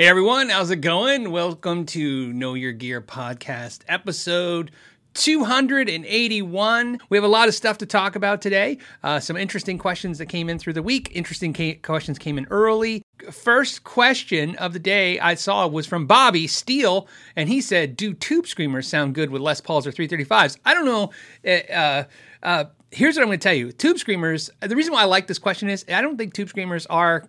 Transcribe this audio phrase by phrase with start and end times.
[0.00, 1.30] Hey everyone, how's it going?
[1.30, 4.70] Welcome to Know Your Gear podcast episode
[5.12, 6.98] 281.
[7.10, 8.78] We have a lot of stuff to talk about today.
[9.02, 11.10] Uh, some interesting questions that came in through the week.
[11.12, 13.02] Interesting ca- questions came in early.
[13.30, 17.06] First question of the day I saw was from Bobby Steele,
[17.36, 20.86] and he said, "Do tube screamers sound good with Les Pauls or 335s?" I don't
[20.86, 21.10] know.
[21.46, 22.04] Uh, uh,
[22.42, 24.48] uh here's what I'm going to tell you: tube screamers.
[24.60, 27.28] The reason why I like this question is I don't think tube screamers are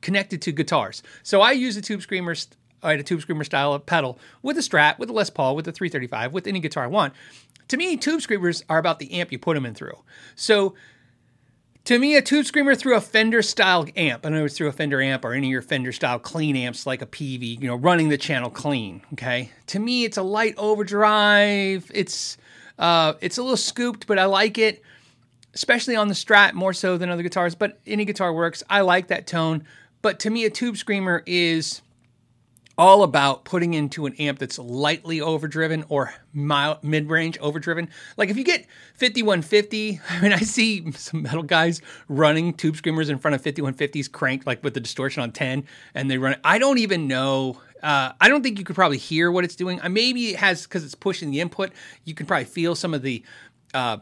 [0.00, 1.02] connected to guitars.
[1.22, 2.34] So I use a tube screamer,
[2.82, 5.72] had a tube screamer style pedal with a Strat, with a Les Paul, with a
[5.72, 7.14] 335, with any guitar I want.
[7.68, 9.98] To me, tube screamers are about the amp you put them in through.
[10.36, 10.74] So
[11.86, 14.72] to me, a tube screamer through a Fender style amp, in other words, through a
[14.72, 17.76] Fender amp or any of your Fender style clean amps like a Peavey, you know,
[17.76, 19.02] running the channel clean.
[19.12, 19.50] Okay.
[19.68, 21.88] To me, it's a light overdrive.
[21.94, 22.38] It's
[22.78, 24.82] uh, it's a little scooped, but I like it,
[25.54, 27.54] especially on the Strat more so than other guitars.
[27.54, 28.64] But any guitar works.
[28.68, 29.64] I like that tone.
[30.02, 31.82] But to me, a tube screamer is
[32.78, 37.88] all about putting into an amp that's lightly overdriven or mid-range overdriven.
[38.16, 43.08] Like if you get 5150, I mean I see some metal guys running tube screamers
[43.08, 46.40] in front of 5150s cranked like with the distortion on 10 and they run it.
[46.44, 49.80] I don't even know uh, I don't think you could probably hear what it's doing.
[49.80, 51.72] Uh, maybe it has because it's pushing the input.
[52.04, 53.22] You can probably feel some of the
[53.74, 53.98] uh,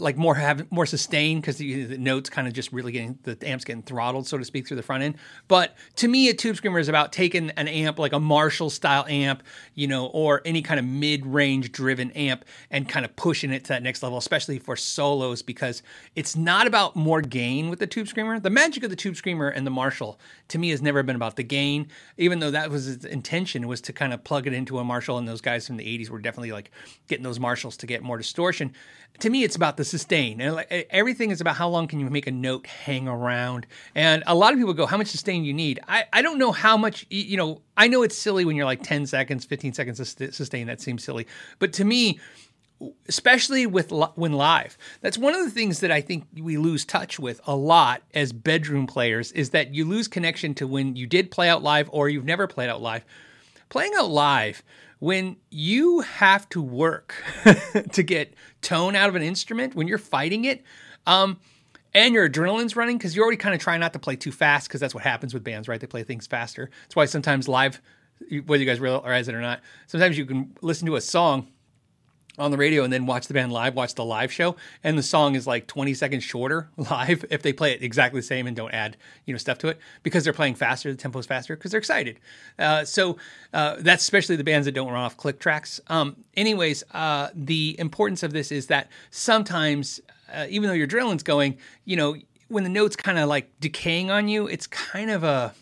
[0.00, 3.36] like more have more sustained because the, the, notes kind of just really getting the
[3.46, 5.16] amps getting throttled so to speak through the front end.
[5.48, 9.04] But to me a tube screamer is about taking an amp like a marshall style
[9.08, 9.42] amp
[9.74, 13.68] you know or any kind of mid-range driven amp and kind of pushing it to
[13.68, 15.82] that next level especially for solos because
[16.14, 18.38] it's not about more gain with the tube screamer.
[18.40, 21.36] The magic of the tube screamer and the marshall to me has never been about
[21.36, 24.78] the gain even though that was its intention was to kind of plug it into
[24.78, 26.70] a marshall and those guys from the 80s were definitely like
[27.08, 28.72] getting those marshalls to get more distortion.
[29.20, 30.40] To me it's about the sustain.
[30.40, 33.66] And like everything is about how long can you make a note hang around.
[33.94, 35.80] And a lot of people go, how much sustain you need?
[35.88, 38.82] I, I don't know how much, you know, I know it's silly when you're like
[38.82, 40.66] 10 seconds, 15 seconds of sustain.
[40.66, 41.26] That seems silly.
[41.58, 42.20] But to me,
[43.08, 44.78] especially with when live.
[45.00, 48.32] That's one of the things that I think we lose touch with a lot as
[48.32, 52.08] bedroom players is that you lose connection to when you did play out live or
[52.08, 53.04] you've never played out live.
[53.68, 54.62] Playing out live
[55.00, 57.14] when you have to work
[57.92, 60.62] to get tone out of an instrument, when you're fighting it,
[61.06, 61.38] um,
[61.94, 64.68] and your adrenaline's running, because you're already kind of trying not to play too fast,
[64.68, 65.80] because that's what happens with bands, right?
[65.80, 66.70] They play things faster.
[66.82, 67.80] That's why sometimes live,
[68.46, 71.48] whether you guys realize it or not, sometimes you can listen to a song
[72.38, 75.02] on the radio and then watch the band live, watch the live show, and the
[75.02, 78.56] song is like 20 seconds shorter live if they play it exactly the same and
[78.56, 81.70] don't add you know stuff to it because they're playing faster, the tempo's faster because
[81.70, 82.18] they're excited.
[82.58, 83.16] Uh, so
[83.52, 85.80] uh, that's especially the bands that don't run off click tracks.
[85.88, 90.00] Um, anyways, uh, the importance of this is that sometimes,
[90.32, 92.16] uh, even though your adrenaline's going, you know,
[92.48, 95.54] when the note's kind of like decaying on you, it's kind of a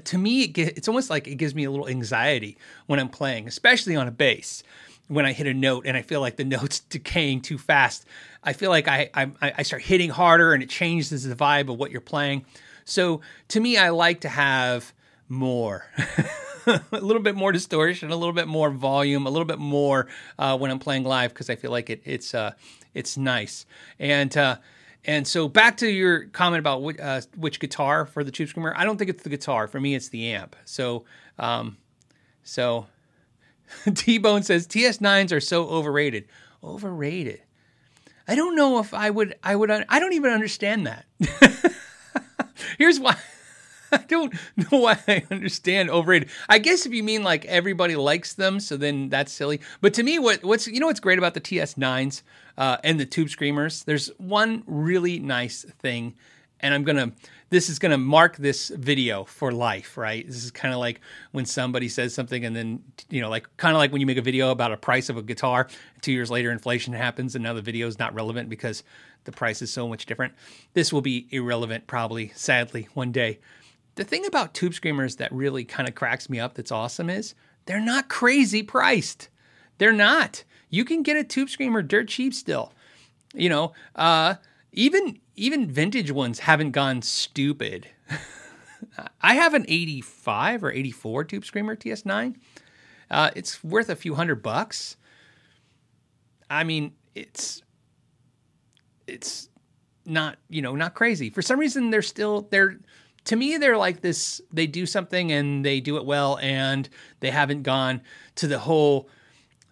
[0.00, 3.46] to me, it it's almost like it gives me a little anxiety when I'm playing,
[3.46, 4.62] especially on a bass
[5.08, 8.04] when I hit a note and I feel like the note's decaying too fast.
[8.42, 11.78] I feel like I, I, I start hitting harder and it changes the vibe of
[11.78, 12.44] what you're playing.
[12.84, 14.92] So to me, I like to have
[15.28, 15.86] more.
[16.66, 20.56] a little bit more distortion, a little bit more volume, a little bit more uh,
[20.56, 22.52] when I'm playing live because I feel like it, it's uh,
[22.94, 23.66] it's nice.
[23.98, 24.56] And uh,
[25.04, 28.74] and so back to your comment about which, uh, which guitar for the Tube Screamer.
[28.76, 29.66] I don't think it's the guitar.
[29.66, 30.56] For me, it's the amp.
[30.64, 31.04] So
[31.38, 31.76] um,
[32.42, 32.86] so
[33.94, 36.26] T Bone says TS9s are so overrated.
[36.62, 37.42] Overrated.
[38.26, 39.34] I don't know if I would.
[39.42, 39.70] I would.
[39.70, 41.04] I don't even understand that.
[42.78, 43.16] Here's why.
[43.92, 46.30] I don't know why I understand overrated.
[46.48, 49.60] I guess if you mean like everybody likes them, so then that's silly.
[49.80, 52.22] But to me, what what's you know what's great about the TS9s
[52.58, 53.84] uh, and the Tube Screamers?
[53.84, 56.14] There's one really nice thing,
[56.60, 57.12] and I'm gonna
[57.50, 60.26] this is going to mark this video for life, right?
[60.26, 61.00] This is kind of like
[61.32, 64.18] when somebody says something and then, you know, like kind of like when you make
[64.18, 65.68] a video about a price of a guitar,
[66.00, 68.82] two years later inflation happens and now the video is not relevant because
[69.24, 70.34] the price is so much different.
[70.72, 73.40] This will be irrelevant probably, sadly, one day.
[73.96, 77.34] The thing about tube screamers that really kind of cracks me up that's awesome is
[77.66, 79.28] they're not crazy priced.
[79.78, 80.44] They're not.
[80.70, 82.72] You can get a tube screamer dirt cheap still.
[83.32, 84.34] You know, uh,
[84.72, 87.88] even even vintage ones haven't gone stupid.
[89.22, 92.36] I have an 85 or 84 Tube Screamer TS9.
[93.10, 94.96] Uh, it's worth a few hundred bucks.
[96.48, 97.62] I mean, it's
[99.06, 99.48] it's
[100.06, 101.30] not you know not crazy.
[101.30, 102.78] For some reason, they're still they're
[103.24, 104.40] to me they're like this.
[104.52, 106.88] They do something and they do it well, and
[107.20, 108.02] they haven't gone
[108.36, 109.08] to the whole.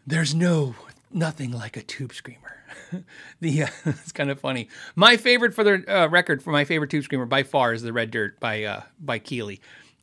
[0.06, 0.74] There's no
[1.10, 2.61] nothing like a Tube Screamer
[3.40, 4.68] the uh, it's kind of funny.
[4.94, 7.92] My favorite for the uh, record for my favorite tube screamer by far is the
[7.92, 9.60] Red Dirt by uh, by Keeley.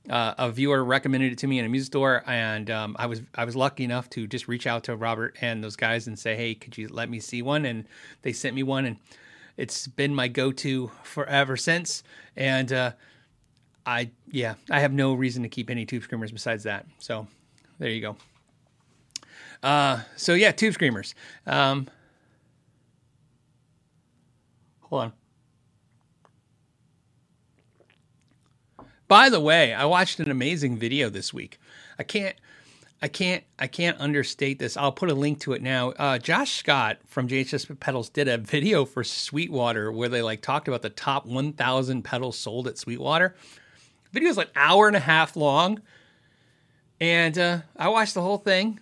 [0.10, 3.22] uh, a viewer recommended it to me in a music store, and um, I was
[3.36, 6.36] I was lucky enough to just reach out to Robert and those guys and say,
[6.36, 7.66] hey, could you let me see one?
[7.66, 7.86] And
[8.22, 8.98] they sent me one, and
[9.58, 12.04] it's been my go-to forever since.
[12.36, 12.92] And uh,
[13.86, 16.86] I yeah, I have no reason to keep any tube screamers besides that.
[17.00, 17.28] So
[17.78, 18.16] there you go.
[19.62, 21.14] Uh, so yeah, tube screamers.
[21.46, 21.88] Um,
[24.90, 25.14] hold on.
[29.08, 31.60] By the way, I watched an amazing video this week.
[31.98, 32.36] I can't
[33.02, 34.76] I can't I can't understate this.
[34.76, 35.92] I'll put a link to it now.
[35.92, 40.68] Uh, Josh Scott from JHS Pedals did a video for Sweetwater where they like talked
[40.68, 43.36] about the top 1,000 pedals sold at Sweetwater.
[44.06, 45.82] The video is like hour and a half long,
[47.00, 48.80] and uh, I watched the whole thing,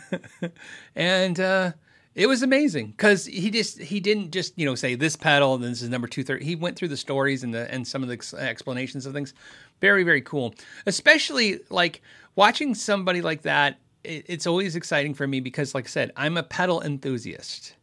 [0.94, 1.72] and uh,
[2.16, 5.62] it was amazing because he just he didn't just you know say this pedal and
[5.62, 6.46] this is number two thirty.
[6.46, 9.34] He went through the stories and the and some of the explanations of things.
[9.82, 10.54] Very very cool,
[10.86, 12.00] especially like
[12.34, 13.78] watching somebody like that.
[14.02, 17.74] It, it's always exciting for me because, like I said, I'm a pedal enthusiast.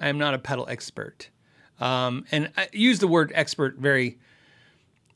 [0.00, 1.30] I am not a pedal expert,
[1.78, 4.18] um, and I use the word expert very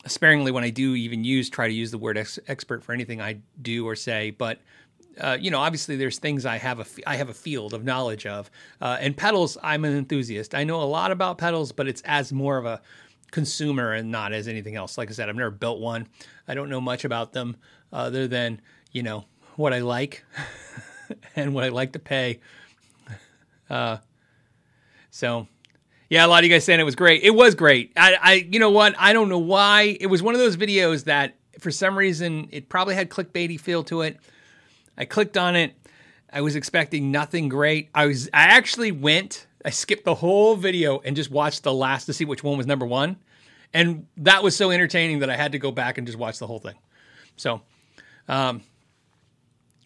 [0.06, 3.20] sparingly when I do even use try to use the word ex- expert for anything
[3.20, 4.60] I do or say, but
[5.20, 8.26] uh, you know, obviously there's things I have a I have a field of knowledge
[8.26, 8.50] of,
[8.80, 9.58] uh, and pedals.
[9.62, 10.54] I'm an enthusiast.
[10.54, 12.80] I know a lot about pedals, but it's as more of a
[13.30, 14.98] consumer and not as anything else.
[14.98, 16.08] Like I said, I've never built one.
[16.46, 17.56] I don't know much about them
[17.92, 18.60] other than
[18.90, 19.24] you know
[19.56, 20.24] what I like
[21.36, 22.40] and what I like to pay.
[23.68, 23.98] Uh,
[25.10, 25.48] so
[26.12, 27.22] yeah, a lot of you guys saying it was great.
[27.22, 27.92] It was great.
[27.96, 28.94] I, I, you know what?
[28.98, 29.96] I don't know why.
[29.98, 33.82] It was one of those videos that, for some reason, it probably had clickbaity feel
[33.84, 34.18] to it.
[34.96, 35.74] I clicked on it.
[36.32, 37.90] I was expecting nothing great.
[37.94, 42.06] I was I actually went, I skipped the whole video and just watched the last
[42.06, 43.16] to see which one was number 1.
[43.74, 46.46] And that was so entertaining that I had to go back and just watch the
[46.46, 46.76] whole thing.
[47.36, 47.62] So,
[48.28, 48.62] um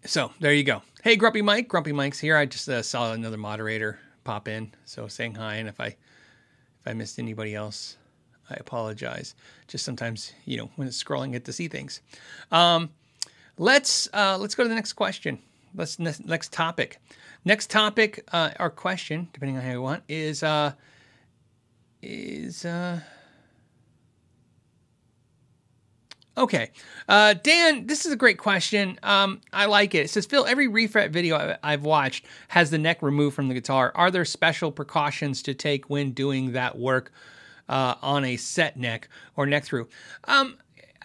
[0.04, 0.82] so there you go.
[1.02, 2.36] Hey Grumpy Mike, Grumpy Mike's here.
[2.36, 6.86] I just uh, saw another moderator pop in, so saying hi and if I if
[6.86, 7.96] I missed anybody else,
[8.48, 9.34] I apologize.
[9.66, 12.00] Just sometimes, you know, when it's scrolling, get to see things.
[12.52, 12.90] Um,
[13.58, 15.38] Let's uh, let's go to the next question.
[15.74, 16.98] Let's next topic.
[17.44, 20.72] Next topic uh, question, depending on how you want, is uh,
[22.02, 23.00] is uh,
[26.36, 26.70] okay.
[27.08, 28.98] Uh, Dan, this is a great question.
[29.02, 30.06] Um, I like it.
[30.06, 33.92] It says, Phil, every refret video I've watched has the neck removed from the guitar.
[33.94, 37.12] Are there special precautions to take when doing that work
[37.68, 39.88] uh, on a set neck or neck through?
[40.24, 40.58] Um,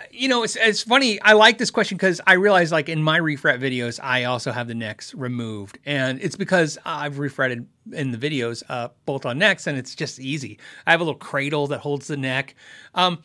[0.09, 1.21] you know, it's, it's funny.
[1.21, 4.67] I like this question because I realize, like in my refret videos, I also have
[4.67, 9.67] the necks removed, and it's because I've refretted in the videos uh, bolt on necks,
[9.67, 10.59] and it's just easy.
[10.85, 12.55] I have a little cradle that holds the neck.
[12.95, 13.21] Um,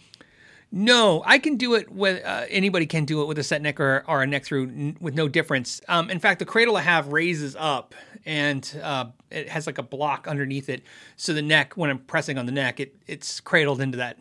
[0.73, 3.78] no, I can do it with uh, anybody can do it with a set neck
[3.78, 5.81] or, or a neck through n- with no difference.
[5.88, 7.94] Um, in fact, the cradle I have raises up
[8.25, 10.82] and uh, it has like a block underneath it,
[11.17, 14.19] so the neck, when I'm pressing on the neck, it it's cradled into that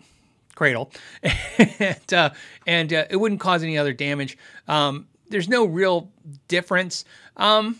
[0.55, 0.91] cradle,
[1.79, 2.31] and uh,
[2.65, 4.37] and uh, it wouldn't cause any other damage.
[4.67, 6.11] Um, there's no real
[6.47, 7.05] difference.
[7.37, 7.77] Um,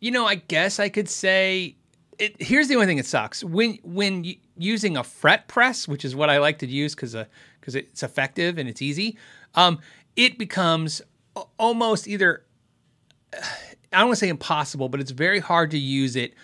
[0.00, 1.76] you know, I guess I could say.
[2.16, 4.24] It, here's the only thing that sucks when when
[4.56, 7.16] using a fret press, which is what I like to use because
[7.60, 9.18] because uh, it's effective and it's easy.
[9.56, 9.80] Um,
[10.14, 11.02] it becomes
[11.58, 12.44] almost either
[13.92, 16.34] I don't want to say impossible, but it's very hard to use it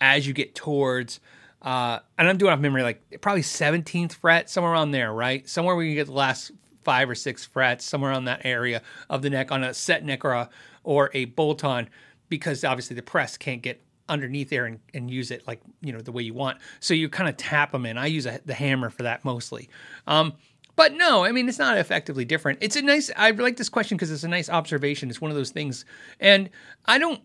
[0.00, 1.20] as you get towards
[1.62, 5.48] uh, and I'm doing off memory, like probably 17th fret, somewhere around there, right?
[5.48, 6.52] Somewhere where you get the last
[6.82, 10.24] five or six frets, somewhere on that area of the neck on a set neck
[10.24, 10.50] or a
[10.82, 11.88] or a bolt on,
[12.28, 16.00] because obviously the press can't get underneath there and, and use it like you know
[16.00, 16.58] the way you want.
[16.80, 17.98] So you kind of tap them in.
[17.98, 19.68] I use a, the hammer for that mostly.
[20.06, 20.32] Um,
[20.76, 22.58] but no, I mean it's not effectively different.
[22.62, 23.10] It's a nice.
[23.16, 25.10] I like this question because it's a nice observation.
[25.10, 25.84] It's one of those things,
[26.18, 26.48] and
[26.86, 27.20] I don't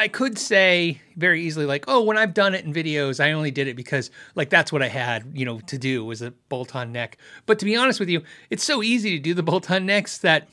[0.00, 3.50] I could say very easily, like, oh, when I've done it in videos, I only
[3.50, 6.74] did it because, like, that's what I had, you know, to do was a bolt
[6.74, 7.18] on neck.
[7.44, 10.16] But to be honest with you, it's so easy to do the bolt on necks
[10.18, 10.48] that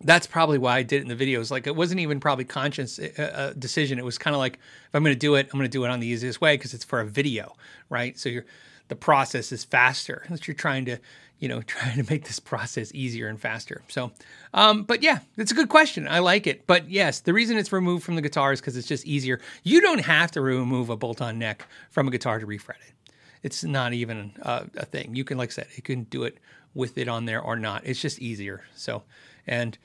[0.00, 1.52] that's probably why I did it in the videos.
[1.52, 3.96] Like, it wasn't even probably conscious uh, uh decision.
[3.96, 5.84] It was kind of like, if I'm going to do it, I'm going to do
[5.84, 7.54] it on the easiest way because it's for a video,
[7.88, 8.18] right?
[8.18, 8.44] So you're
[8.88, 10.24] the process is faster.
[10.30, 10.98] That you're trying to
[11.38, 13.82] you know, trying to make this process easier and faster.
[13.88, 14.12] So,
[14.54, 16.08] um, but yeah, it's a good question.
[16.08, 16.66] I like it.
[16.66, 19.40] But yes, the reason it's removed from the guitar is because it's just easier.
[19.62, 22.94] You don't have to remove a bolt on neck from a guitar to refret it.
[23.42, 25.14] It's not even a, thing.
[25.14, 26.38] You can, like I said, you can do it
[26.74, 27.82] with it on there or not.
[27.84, 28.64] It's just easier.
[28.74, 29.04] So,
[29.46, 29.78] and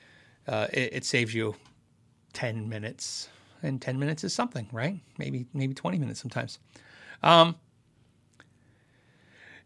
[0.48, 1.54] uh, it, it saves you
[2.32, 3.28] 10 minutes.
[3.62, 4.98] And 10 minutes is something, right?
[5.18, 6.58] Maybe, maybe 20 minutes sometimes.
[7.22, 7.56] Um,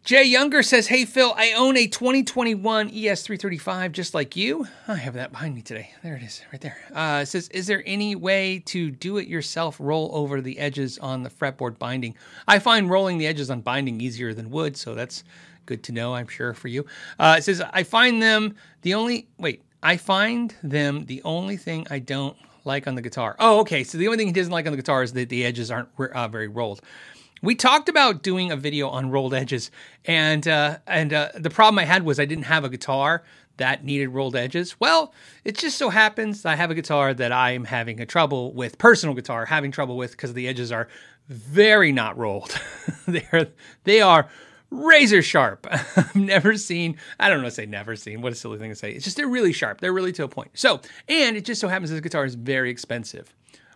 [0.09, 4.67] Jay Younger says, Hey Phil, I own a 2021 ES335 just like you.
[4.89, 5.91] I have that behind me today.
[6.03, 6.79] There it is, right there.
[6.95, 10.97] Uh, it says, Is there any way to do it yourself roll over the edges
[10.97, 12.15] on the fretboard binding?
[12.47, 15.25] I find rolling the edges on binding easier than wood, so that's
[15.67, 16.87] good to know, I'm sure, for you.
[17.19, 21.87] Uh, it says, I find them the only, wait, I find them the only thing
[21.91, 22.35] I don't
[22.65, 23.37] like on the guitar.
[23.39, 23.85] Oh, okay.
[23.85, 25.91] So the only thing he doesn't like on the guitar is that the edges aren't
[25.99, 26.81] uh, very rolled.
[27.43, 29.71] We talked about doing a video on rolled edges,
[30.05, 33.23] and uh, and uh, the problem I had was I didn't have a guitar
[33.59, 34.79] that needed rolled edges.
[34.81, 35.13] Well,
[35.45, 38.79] it just so happens I have a guitar that I am having a trouble with,
[38.79, 40.89] personal guitar, having trouble with because the edges are
[41.29, 42.59] very not rolled.
[43.07, 43.47] they are
[43.85, 44.29] they are
[44.71, 45.67] razor sharp.
[45.71, 48.21] I've never seen, I don't know, say never seen.
[48.21, 48.93] What a silly thing to say.
[48.93, 49.81] It's just they're really sharp.
[49.81, 50.51] They're really to a point.
[50.55, 53.35] So, and it just so happens this guitar is very expensive.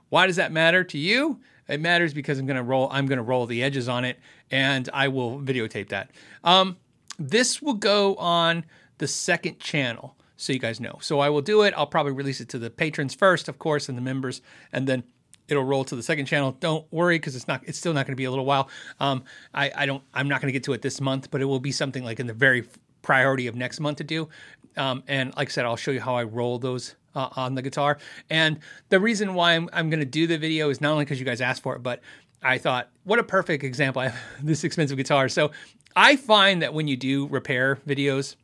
[0.08, 1.40] Why does that matter to you?
[1.72, 2.88] It matters because I'm gonna roll.
[2.90, 4.18] I'm gonna roll the edges on it,
[4.50, 6.10] and I will videotape that.
[6.44, 6.76] Um,
[7.18, 8.64] this will go on
[8.98, 10.98] the second channel, so you guys know.
[11.00, 11.74] So I will do it.
[11.76, 15.02] I'll probably release it to the patrons first, of course, and the members, and then
[15.48, 16.56] it'll roll to the second channel.
[16.60, 17.62] Don't worry because it's not.
[17.64, 18.68] It's still not going to be a little while.
[19.00, 19.24] Um,
[19.54, 20.02] I, I don't.
[20.14, 22.20] I'm not going to get to it this month, but it will be something like
[22.20, 22.66] in the very
[23.02, 24.28] priority of next month to do.
[24.76, 27.62] Um, and like I said, I'll show you how I roll those uh, on the
[27.62, 27.98] guitar.
[28.30, 31.18] And the reason why I'm, I'm going to do the video is not only because
[31.18, 32.00] you guys asked for it, but
[32.42, 34.02] I thought, what a perfect example.
[34.02, 35.28] I have this expensive guitar.
[35.28, 35.52] So
[35.94, 38.36] I find that when you do repair videos,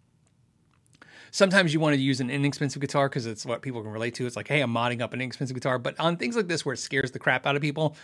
[1.31, 4.27] sometimes you want to use an inexpensive guitar because it's what people can relate to.
[4.27, 5.79] It's like, hey, I'm modding up an inexpensive guitar.
[5.79, 7.97] But on things like this where it scares the crap out of people,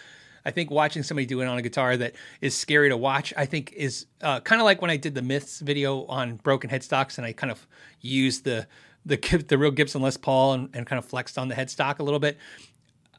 [0.44, 3.46] I think watching somebody do it on a guitar that is scary to watch, I
[3.46, 7.18] think is uh, kind of like when I did the myths video on broken headstocks
[7.18, 7.66] and I kind of
[8.00, 8.66] used the
[9.06, 9.16] the
[9.48, 12.20] the real Gibson Les Paul and, and kind of flexed on the headstock a little
[12.20, 12.38] bit.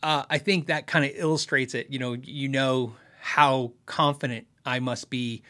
[0.03, 1.89] Uh, I think that kind of illustrates it.
[1.89, 5.41] You know, you know how confident I must be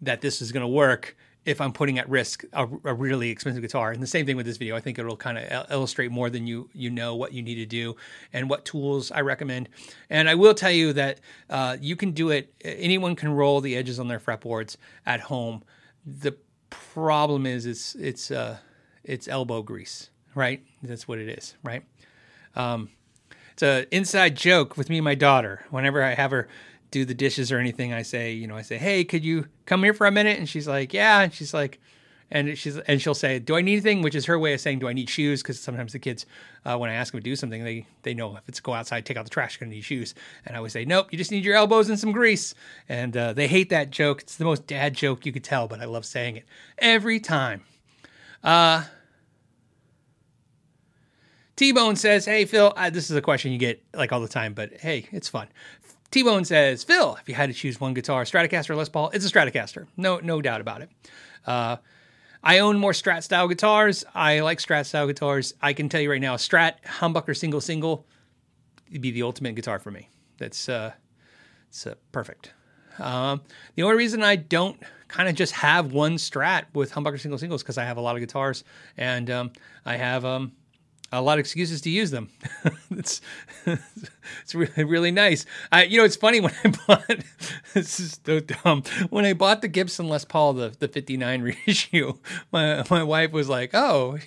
[0.00, 3.62] that this is going to work if I'm putting at risk a, a, really expensive
[3.62, 3.92] guitar.
[3.92, 4.76] And the same thing with this video.
[4.76, 7.66] I think it'll kind of illustrate more than you you know what you need to
[7.66, 7.96] do
[8.32, 9.68] and what tools I recommend.
[10.10, 12.52] And I will tell you that uh, you can do it.
[12.62, 15.62] Anyone can roll the edges on their fretboards at home.
[16.04, 16.36] The
[16.68, 18.58] problem is it's it's uh,
[19.02, 20.62] it's elbow grease, right?
[20.82, 21.82] That's what it is, right?
[22.54, 22.90] Um,
[23.52, 25.64] it's an inside joke with me and my daughter.
[25.70, 26.48] Whenever I have her
[26.90, 29.82] do the dishes or anything, I say, you know, I say, "Hey, could you come
[29.82, 31.80] here for a minute?" And she's like, "Yeah." And she's like,
[32.30, 34.78] and she's and she'll say, "Do I need anything?" Which is her way of saying,
[34.78, 36.26] "Do I need shoes?" Because sometimes the kids,
[36.64, 39.04] uh, when I ask them to do something, they they know if it's go outside,
[39.04, 40.14] take out the trash, going to need shoes.
[40.46, 42.54] And I always say, "Nope, you just need your elbows and some grease."
[42.88, 44.22] And uh, they hate that joke.
[44.22, 46.44] It's the most dad joke you could tell, but I love saying it
[46.78, 47.62] every time.
[48.44, 48.84] Uh,
[51.60, 54.28] T Bone says, Hey, Phil, uh, this is a question you get like all the
[54.28, 55.46] time, but hey, it's fun.
[56.10, 59.10] T Bone says, Phil, if you had to choose one guitar, Stratocaster or Les Paul,
[59.10, 59.86] it's a Stratocaster.
[59.96, 60.90] No, no doubt about it.
[61.46, 61.76] Uh,
[62.42, 64.04] I own more Strat style guitars.
[64.14, 65.54] I like Strat style guitars.
[65.60, 68.06] I can tell you right now, Strat humbucker single single
[68.90, 70.08] would be the ultimate guitar for me.
[70.38, 70.92] That's uh,
[71.68, 72.52] it's uh, perfect.
[72.98, 73.42] Um,
[73.76, 77.62] the only reason I don't kind of just have one Strat with humbucker single singles
[77.62, 78.64] because I have a lot of guitars
[78.96, 79.52] and um,
[79.84, 80.52] I have um,
[81.12, 82.30] a lot of excuses to use them.
[82.90, 83.20] it's
[83.66, 85.46] it's really really nice.
[85.72, 87.24] I you know it's funny when I bought
[87.74, 88.82] this is so dumb.
[89.10, 92.14] When I bought the Gibson Les Paul the the 59 reissue,
[92.52, 94.18] my my wife was like, "Oh,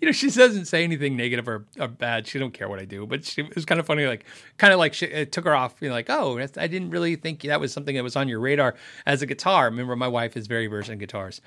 [0.00, 2.26] you know, she doesn't say anything negative or, or bad.
[2.26, 4.06] She don't care what I do, but she, it was kind of funny.
[4.06, 4.24] Like,
[4.56, 5.76] kind of like she, it took her off.
[5.80, 8.40] You know, like, oh, I didn't really think that was something that was on your
[8.40, 8.74] radar
[9.06, 9.66] as a guitar.
[9.66, 11.40] Remember, my wife is very versed in guitars.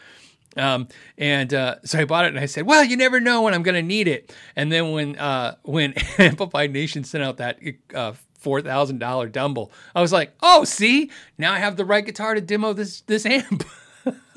[0.57, 3.53] Um, and uh, so I bought it, and I said, "Well, you never know when
[3.53, 7.59] I'm going to need it." And then when uh, when Amplified Nation sent out that
[7.93, 12.05] uh, four thousand dollar Dumble, I was like, "Oh, see, now I have the right
[12.05, 13.63] guitar to demo this this amp."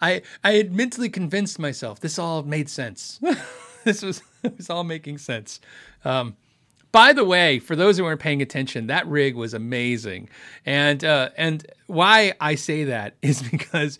[0.00, 3.18] I I had mentally convinced myself this all made sense.
[3.84, 5.60] this was it was all making sense.
[6.04, 6.36] Um,
[6.92, 10.28] by the way, for those who weren't paying attention, that rig was amazing,
[10.66, 13.98] and uh, and why I say that is because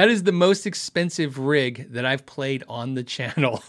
[0.00, 3.62] that is the most expensive rig that I've played on the channel.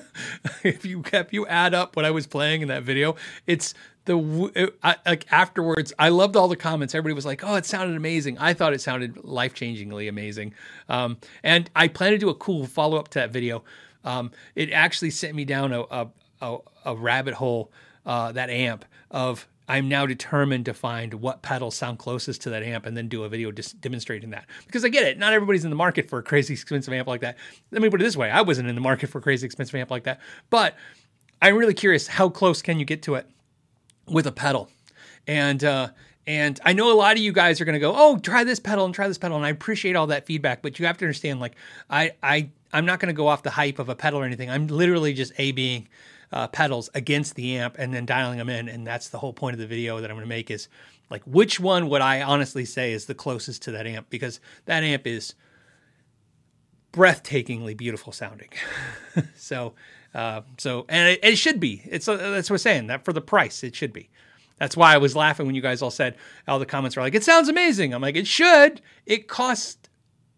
[0.62, 3.16] if you if you add up what I was playing in that video,
[3.46, 3.72] it's
[4.04, 5.94] the I, like afterwards.
[5.98, 6.94] I loved all the comments.
[6.94, 10.52] Everybody was like, "Oh, it sounded amazing." I thought it sounded life changingly amazing.
[10.90, 13.64] Um, and I plan to do a cool follow up to that video.
[14.04, 16.08] Um, it actually sent me down a a,
[16.42, 17.72] a, a rabbit hole.
[18.04, 22.62] Uh, that amp of I'm now determined to find what pedals sound closest to that
[22.62, 24.46] amp and then do a video demonstrating that.
[24.66, 27.20] Because I get it, not everybody's in the market for a crazy expensive amp like
[27.20, 27.36] that.
[27.70, 29.74] Let me put it this way I wasn't in the market for a crazy expensive
[29.74, 30.20] amp like that.
[30.50, 30.74] But
[31.42, 33.28] I'm really curious how close can you get to it
[34.06, 34.70] with a pedal?
[35.26, 35.90] And, uh,
[36.26, 38.60] And I know a lot of you guys are going to go, "Oh, try this
[38.60, 40.60] pedal and try this pedal," and I appreciate all that feedback.
[40.60, 41.54] But you have to understand, like,
[41.88, 44.50] I I I'm not going to go off the hype of a pedal or anything.
[44.50, 45.88] I'm literally just a being
[46.32, 49.54] uh, pedals against the amp and then dialing them in, and that's the whole point
[49.54, 50.68] of the video that I'm going to make is
[51.10, 54.82] like which one would I honestly say is the closest to that amp because that
[54.82, 55.34] amp is
[56.92, 58.50] breathtakingly beautiful sounding.
[59.36, 59.74] so,
[60.14, 61.82] uh, so and it, it, should be.
[61.84, 62.86] It's uh, that's what I'm saying.
[62.88, 64.10] That for the price, it should be.
[64.58, 66.16] That's why I was laughing when you guys all said
[66.46, 69.88] all the comments were like, "It sounds amazing." I'm like, "It should." It costs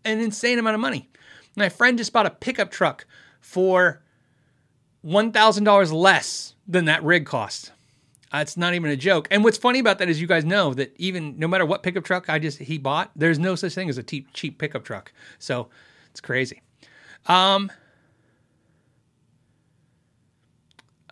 [0.05, 1.09] an insane amount of money.
[1.57, 3.07] My friend just bought a pickup truck
[3.41, 4.03] for
[5.03, 7.73] one thousand dollars less than that rig cost.
[8.33, 9.27] It's not even a joke.
[9.31, 12.05] And what's funny about that is you guys know that even no matter what pickup
[12.05, 15.13] truck I just he bought, there's no such thing as a cheap cheap pickup truck.
[15.39, 15.69] So
[16.11, 16.63] it's crazy.
[17.27, 17.73] Um,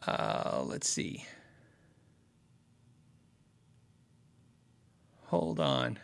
[0.06, 1.24] uh, let's see.
[5.26, 5.98] Hold on.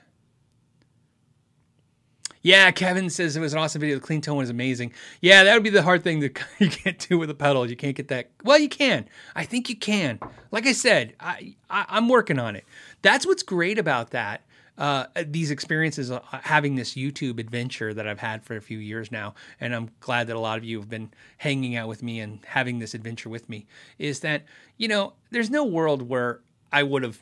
[2.44, 3.96] Yeah, Kevin says it was an awesome video.
[3.96, 4.92] The clean tone was amazing.
[5.20, 7.68] Yeah, that would be the hard thing that you can't do with a pedal.
[7.68, 8.30] You can't get that.
[8.44, 9.08] Well, you can.
[9.34, 10.20] I think you can.
[10.52, 12.64] Like I said, I, I I'm working on it.
[13.02, 14.42] That's what's great about that
[14.76, 19.12] uh, these experiences uh, having this YouTube adventure that I've had for a few years
[19.12, 22.20] now, and I'm glad that a lot of you have been hanging out with me
[22.20, 23.66] and having this adventure with me,
[23.98, 24.44] is that,
[24.76, 26.40] you know, there's no world where
[26.72, 27.20] I would have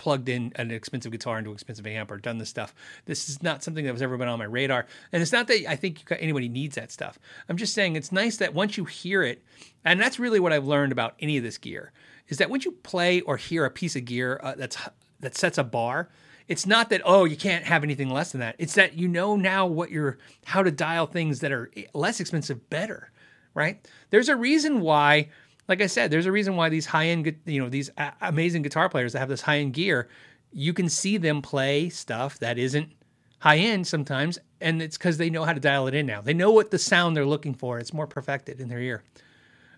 [0.00, 2.74] plugged in an expensive guitar into an expensive amp or done this stuff.
[3.04, 4.86] This is not something that was ever been on my radar.
[5.12, 7.18] And it's not that I think anybody needs that stuff.
[7.50, 9.44] I'm just saying it's nice that once you hear it,
[9.84, 11.92] and that's really what I've learned about any of this gear,
[12.28, 14.78] is that once you play or hear a piece of gear uh, that's
[15.20, 16.08] that sets a bar.
[16.48, 18.56] It's not that oh you can't have anything less than that.
[18.58, 20.16] It's that you know now what you're
[20.46, 23.10] how to dial things that are less expensive better,
[23.52, 23.86] right?
[24.08, 25.28] There's a reason why
[25.70, 28.88] like I said, there's a reason why these high end, you know, these amazing guitar
[28.88, 30.08] players that have this high end gear,
[30.52, 32.90] you can see them play stuff that isn't
[33.38, 36.20] high end sometimes, and it's because they know how to dial it in now.
[36.20, 37.78] They know what the sound they're looking for.
[37.78, 39.04] It's more perfected in their ear.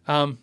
[0.09, 0.39] Um,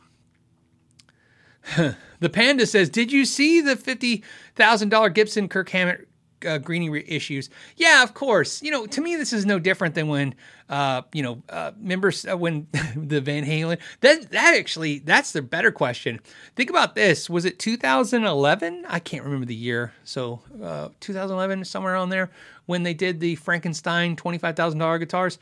[2.19, 4.23] the panda says, "Did you see the fifty
[4.53, 6.07] thousand dollar Gibson Kirk Hammett
[6.45, 8.61] uh, Greeny issues?" Yeah, of course.
[8.61, 10.35] You know, to me, this is no different than when,
[10.69, 13.77] uh, you know, uh, members uh, when the Van Halen.
[14.01, 16.19] That that actually that's the better question.
[16.55, 18.85] Think about this: Was it 2011?
[18.87, 19.93] I can't remember the year.
[20.03, 22.31] So uh, 2011, somewhere on there,
[22.65, 25.39] when they did the Frankenstein twenty five thousand dollar guitars,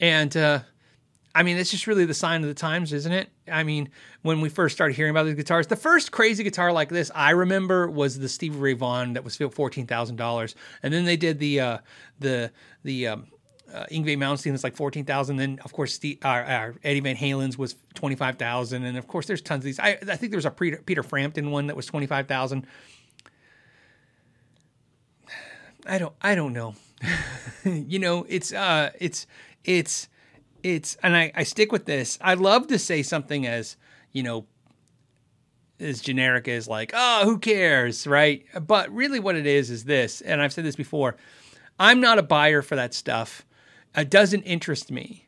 [0.00, 0.60] and uh,
[1.34, 3.28] I mean, it's just really the sign of the times, isn't it?
[3.50, 3.90] I mean,
[4.22, 7.30] when we first started hearing about these guitars, the first crazy guitar like this I
[7.30, 11.38] remember was the Stevie Ray Vaughan that was fourteen thousand dollars, and then they did
[11.38, 11.78] the uh,
[12.18, 12.50] the
[12.82, 13.26] the um,
[13.72, 15.36] uh, Yngwie Malmsteen was like fourteen thousand.
[15.36, 19.06] Then of course Steve, uh, uh, Eddie Van Halen's was twenty five thousand, and of
[19.06, 19.78] course there's tons of these.
[19.78, 22.66] I, I think there was a Peter, Peter Frampton one that was twenty five thousand.
[25.86, 26.74] I don't I don't know.
[27.64, 29.28] you know, it's uh it's
[29.64, 30.08] it's
[30.62, 32.18] it's and I, I stick with this.
[32.20, 33.76] I love to say something as
[34.12, 34.46] you know
[35.78, 38.06] as generic as like oh who cares?
[38.06, 38.44] Right?
[38.66, 41.16] But really what it is is this and i've said this before
[41.78, 43.46] i'm not a buyer for that stuff.
[43.96, 45.26] It doesn't interest me.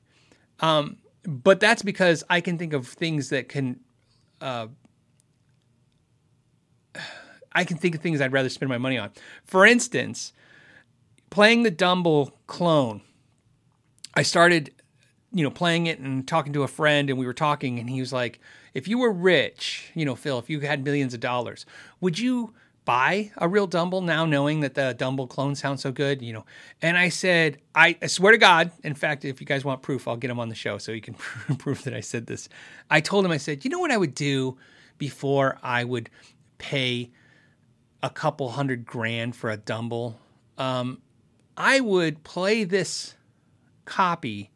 [0.60, 3.80] Um, but that's because i can think of things that can
[4.40, 4.66] uh,
[7.52, 9.10] i can think of things i'd rather spend my money on.
[9.44, 10.32] For instance
[11.30, 13.00] playing the dumble clone
[14.14, 14.74] i started
[15.32, 18.00] you know, playing it and talking to a friend, and we were talking, and he
[18.00, 18.40] was like,
[18.74, 21.64] "If you were rich, you know, Phil, if you had millions of dollars,
[22.00, 22.52] would you
[22.84, 26.46] buy a real Dumble now, knowing that the Dumble clone sounds so good?" You know,
[26.82, 30.06] and I said, I, I swear to God, in fact, if you guys want proof,
[30.06, 31.14] I'll get him on the show so you can
[31.58, 32.48] prove that I said this.
[32.90, 34.58] I told him, I said, you know what I would do
[34.98, 36.10] before I would
[36.58, 37.10] pay
[38.02, 40.18] a couple hundred grand for a Dumble?
[40.58, 41.00] Um,
[41.56, 43.14] I would play this
[43.84, 44.51] copy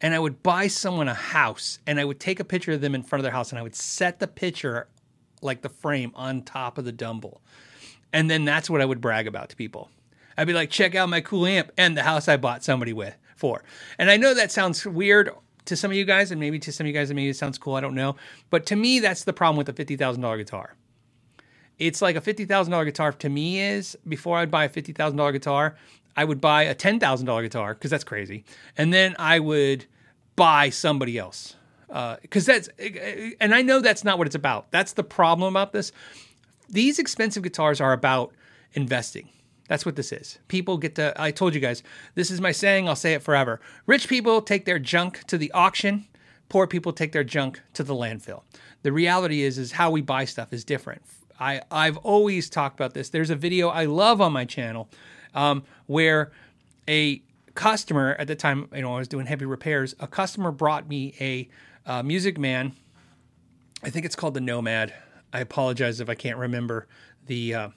[0.00, 2.94] and I would buy someone a house and I would take a picture of them
[2.94, 4.88] in front of their house and I would set the picture
[5.42, 7.40] like the frame on top of the Dumble.
[8.12, 9.90] And then that's what I would brag about to people.
[10.36, 13.16] I'd be like, check out my cool amp and the house I bought somebody with
[13.36, 13.62] for.
[13.98, 15.30] And I know that sounds weird
[15.66, 17.58] to some of you guys, and maybe to some of you guys, maybe it sounds
[17.58, 17.74] cool.
[17.74, 18.16] I don't know.
[18.48, 20.74] But to me, that's the problem with a $50,000 guitar.
[21.78, 25.76] It's like a $50,000 guitar to me is before I'd buy a $50,000 guitar,
[26.16, 28.44] I would buy a $10,000 guitar because that's crazy.
[28.76, 29.86] And then I would
[30.36, 31.56] buy somebody else.
[31.88, 32.68] Because uh, that's,
[33.40, 34.70] and I know that's not what it's about.
[34.70, 35.92] That's the problem about this.
[36.68, 38.32] These expensive guitars are about
[38.74, 39.28] investing.
[39.66, 40.38] That's what this is.
[40.48, 41.82] People get to, I told you guys,
[42.14, 43.60] this is my saying, I'll say it forever.
[43.86, 46.06] Rich people take their junk to the auction,
[46.48, 48.42] poor people take their junk to the landfill.
[48.82, 51.02] The reality is, is how we buy stuff is different.
[51.38, 53.08] I I've always talked about this.
[53.08, 54.88] There's a video I love on my channel
[55.34, 56.32] um, where
[56.88, 57.22] a
[57.54, 59.94] customer at the time, you know, I was doing heavy repairs.
[60.00, 61.48] A customer brought me a
[61.86, 62.72] uh, Music Man.
[63.82, 64.92] I think it's called the Nomad.
[65.32, 66.86] I apologize if I can't remember
[67.26, 67.68] the uh,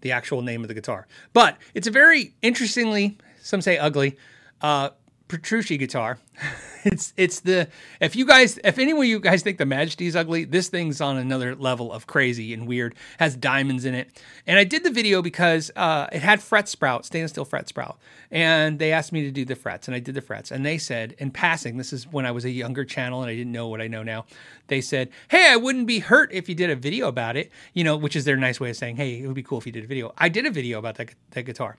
[0.00, 4.16] the actual name of the guitar, but it's a very interestingly, some say ugly,
[4.60, 4.90] uh,
[5.32, 6.18] Petrucci guitar.
[6.84, 7.66] it's it's the
[8.00, 11.00] if you guys if anyone of you guys think the Majesty is ugly, this thing's
[11.00, 12.94] on another level of crazy and weird.
[13.18, 17.06] Has diamonds in it, and I did the video because uh, it had fret sprout,
[17.06, 17.98] stainless steel fret sprout,
[18.30, 20.76] and they asked me to do the frets, and I did the frets, and they
[20.76, 23.68] said in passing, this is when I was a younger channel and I didn't know
[23.68, 24.26] what I know now.
[24.66, 27.84] They said, "Hey, I wouldn't be hurt if you did a video about it," you
[27.84, 29.72] know, which is their nice way of saying, "Hey, it would be cool if you
[29.72, 31.78] did a video." I did a video about that that guitar,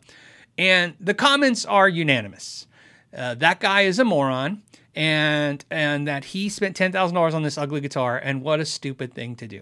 [0.57, 2.65] and the comments are unanimous
[3.15, 4.61] uh, that guy is a moron
[4.95, 9.35] and and that he spent $10,000 on this ugly guitar and what a stupid thing
[9.35, 9.61] to do.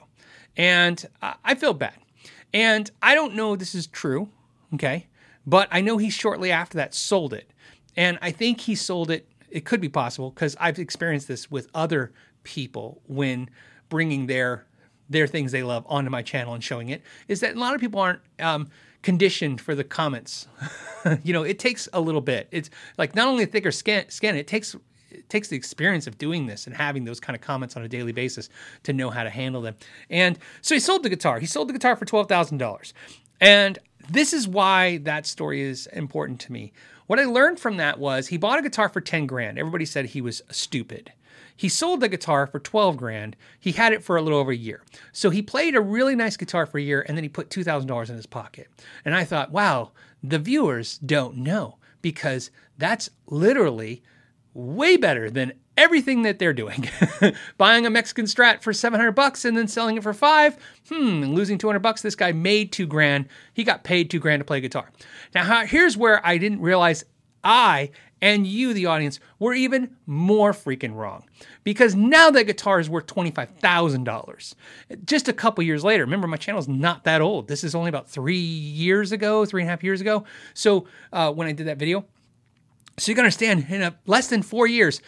[0.57, 1.95] And I, I feel bad.
[2.53, 4.29] And I don't know this is true,
[4.73, 5.07] okay?
[5.45, 7.49] But I know he shortly after that sold it.
[7.95, 11.67] And I think he sold it it could be possible because I've experienced this with
[11.73, 13.49] other people when
[13.89, 14.65] bringing their
[15.09, 17.81] their things they love onto my channel and showing it is that a lot of
[17.81, 18.69] people aren't um,
[19.01, 20.47] conditioned for the comments.
[21.23, 22.47] you know, it takes a little bit.
[22.51, 24.75] It's like not only a thicker skin, skin it takes
[25.09, 27.87] it takes the experience of doing this and having those kind of comments on a
[27.89, 28.47] daily basis
[28.83, 29.75] to know how to handle them.
[30.09, 31.39] And so he sold the guitar.
[31.39, 32.93] He sold the guitar for twelve thousand dollars.
[33.41, 36.71] And this is why that story is important to me.
[37.07, 39.59] What I learned from that was he bought a guitar for 10 grand.
[39.59, 41.11] Everybody said he was stupid.
[41.61, 43.35] He sold the guitar for 12 grand.
[43.59, 44.81] He had it for a little over a year.
[45.11, 48.09] So he played a really nice guitar for a year and then he put $2,000
[48.09, 48.67] in his pocket.
[49.05, 49.91] And I thought, wow,
[50.23, 54.01] the viewers don't know because that's literally
[54.55, 56.89] way better than everything that they're doing.
[57.59, 60.57] Buying a Mexican Strat for 700 bucks and then selling it for 5,
[60.89, 62.01] hmm, losing 200 bucks.
[62.01, 63.27] This guy made 2 grand.
[63.53, 64.89] He got paid 2 grand to play guitar.
[65.35, 67.03] Now, here's where I didn't realize
[67.43, 71.23] I and you, the audience, were even more freaking wrong.
[71.63, 74.55] Because now that guitar is worth $25,000.
[75.05, 77.47] Just a couple years later, remember, my channel is not that old.
[77.47, 80.25] This is only about three years ago, three and a half years ago.
[80.53, 82.05] So uh, when I did that video,
[82.97, 85.01] so you can understand, in a, less than four years,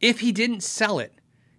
[0.00, 1.12] if he didn't sell it,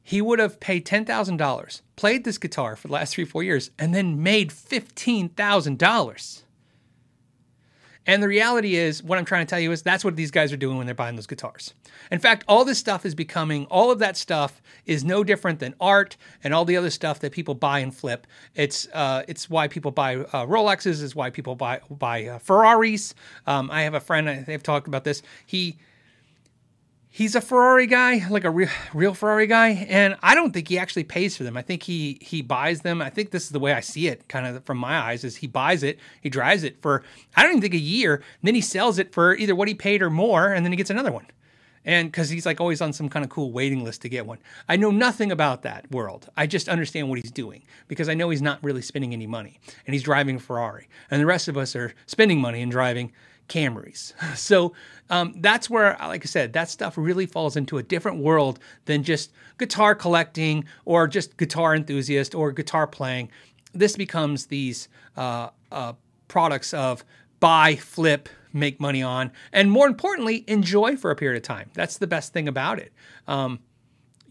[0.03, 3.93] he would have paid $10,000, played this guitar for the last three, four years, and
[3.93, 6.43] then made $15,000.
[8.07, 10.53] And the reality is, what I'm trying to tell you is that's what these guys
[10.53, 11.73] are doing when they're buying those guitars.
[12.09, 15.75] In fact, all this stuff is becoming, all of that stuff is no different than
[15.79, 18.25] art and all the other stuff that people buy and flip.
[18.55, 23.13] It's uh, it's why people buy uh, Rolexes, is why people buy buy uh, Ferraris.
[23.45, 25.21] Um, I have a friend, I've talked about this.
[25.45, 25.77] He
[27.17, 30.77] he's a Ferrari guy, like a real, real Ferrari guy, and I don't think he
[30.77, 31.57] actually pays for them.
[31.57, 33.01] I think he he buys them.
[33.01, 35.37] I think this is the way I see it, kind of from my eyes, is
[35.37, 37.03] he buys it, he drives it for
[37.35, 40.03] I don't even think a year, then he sells it for either what he paid
[40.03, 41.25] or more, and then he gets another one.
[41.83, 44.39] And because he's like always on some kind of cool waiting list to get one.
[44.67, 46.29] I know nothing about that world.
[46.35, 49.57] I just understand what he's doing because I know he's not really spending any money
[49.85, 50.89] and he's driving a Ferrari.
[51.09, 53.13] And the rest of us are spending money and driving
[53.47, 54.13] Camrys.
[54.35, 54.73] So
[55.09, 59.03] um, that's where, like I said, that stuff really falls into a different world than
[59.03, 63.29] just guitar collecting or just guitar enthusiast or guitar playing.
[63.73, 65.93] This becomes these uh, uh,
[66.27, 67.03] products of
[67.39, 71.69] buy, flip, make money on, and more importantly, enjoy for a period of time.
[71.73, 72.91] That's the best thing about it.
[73.27, 73.59] Um,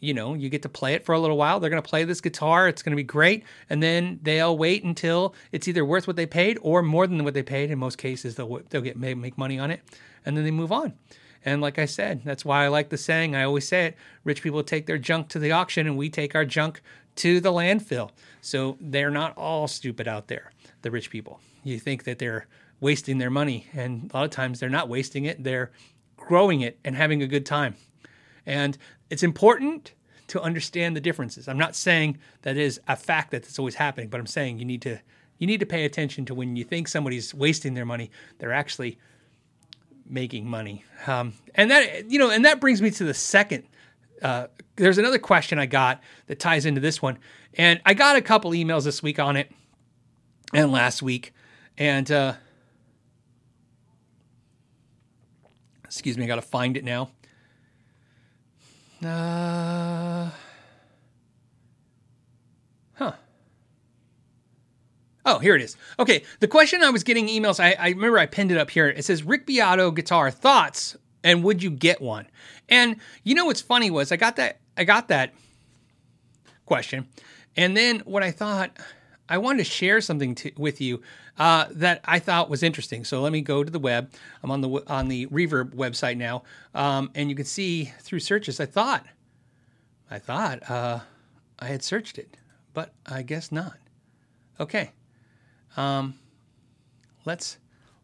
[0.06, 1.58] you know, you get to play it for a little while.
[1.58, 2.68] They're going to play this guitar.
[2.68, 3.42] It's going to be great.
[3.68, 7.34] And then they'll wait until it's either worth what they paid or more than what
[7.34, 7.72] they paid.
[7.72, 9.82] In most cases, they'll, they'll get make money on it
[10.24, 10.92] and then they move on.
[11.44, 13.34] And like I said, that's why I like the saying.
[13.34, 16.36] I always say it rich people take their junk to the auction and we take
[16.36, 16.80] our junk
[17.16, 18.10] to the landfill.
[18.40, 21.40] So they're not all stupid out there, the rich people.
[21.64, 22.46] You think that they're
[22.78, 25.70] wasting their money, and a lot of times they're not wasting it, they're
[26.16, 27.74] growing it and having a good time.
[28.44, 28.76] And
[29.10, 29.92] it's important
[30.28, 31.48] to understand the differences.
[31.48, 34.64] I'm not saying that is a fact that it's always happening, but I'm saying you
[34.64, 35.00] need to
[35.38, 38.98] you need to pay attention to when you think somebody's wasting their money, they're actually
[40.08, 40.84] making money.
[41.06, 43.64] Um, and that you know, and that brings me to the second.
[44.22, 47.18] Uh, there's another question I got that ties into this one,
[47.54, 49.50] and I got a couple emails this week on it,
[50.54, 51.32] and last week,
[51.76, 52.34] and uh,
[55.84, 57.10] excuse me, I got to find it now.
[59.04, 59.85] Uh,
[65.28, 65.76] Oh, here it is.
[65.98, 68.88] Okay, the question I was getting emails, I, I remember I pinned it up here.
[68.88, 72.28] It says Rick Beato guitar thoughts, and would you get one?
[72.68, 75.34] And you know what's funny was I got that I got that
[76.64, 77.08] question,
[77.56, 78.76] and then what I thought,
[79.28, 81.02] I wanted to share something to, with you
[81.38, 83.04] uh, that I thought was interesting.
[83.04, 84.12] So let me go to the web.
[84.44, 88.60] I'm on the on the Reverb website now, um, and you can see through searches.
[88.60, 89.04] I thought,
[90.08, 91.00] I thought uh,
[91.58, 92.36] I had searched it,
[92.74, 93.76] but I guess not.
[94.60, 94.92] Okay,
[95.76, 96.18] um,
[97.24, 97.58] let's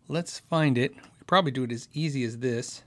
[0.09, 0.95] let's find it.
[0.95, 2.83] We probably do it as easy as this.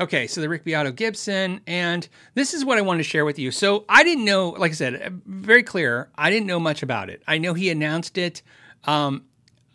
[0.00, 3.38] Okay, so the Rick Beato Gibson, and this is what I wanted to share with
[3.38, 3.52] you.
[3.52, 6.10] So I didn't know, like I said, uh, very clear.
[6.16, 7.22] I didn't know much about it.
[7.28, 8.42] I know he announced it,
[8.84, 9.24] um,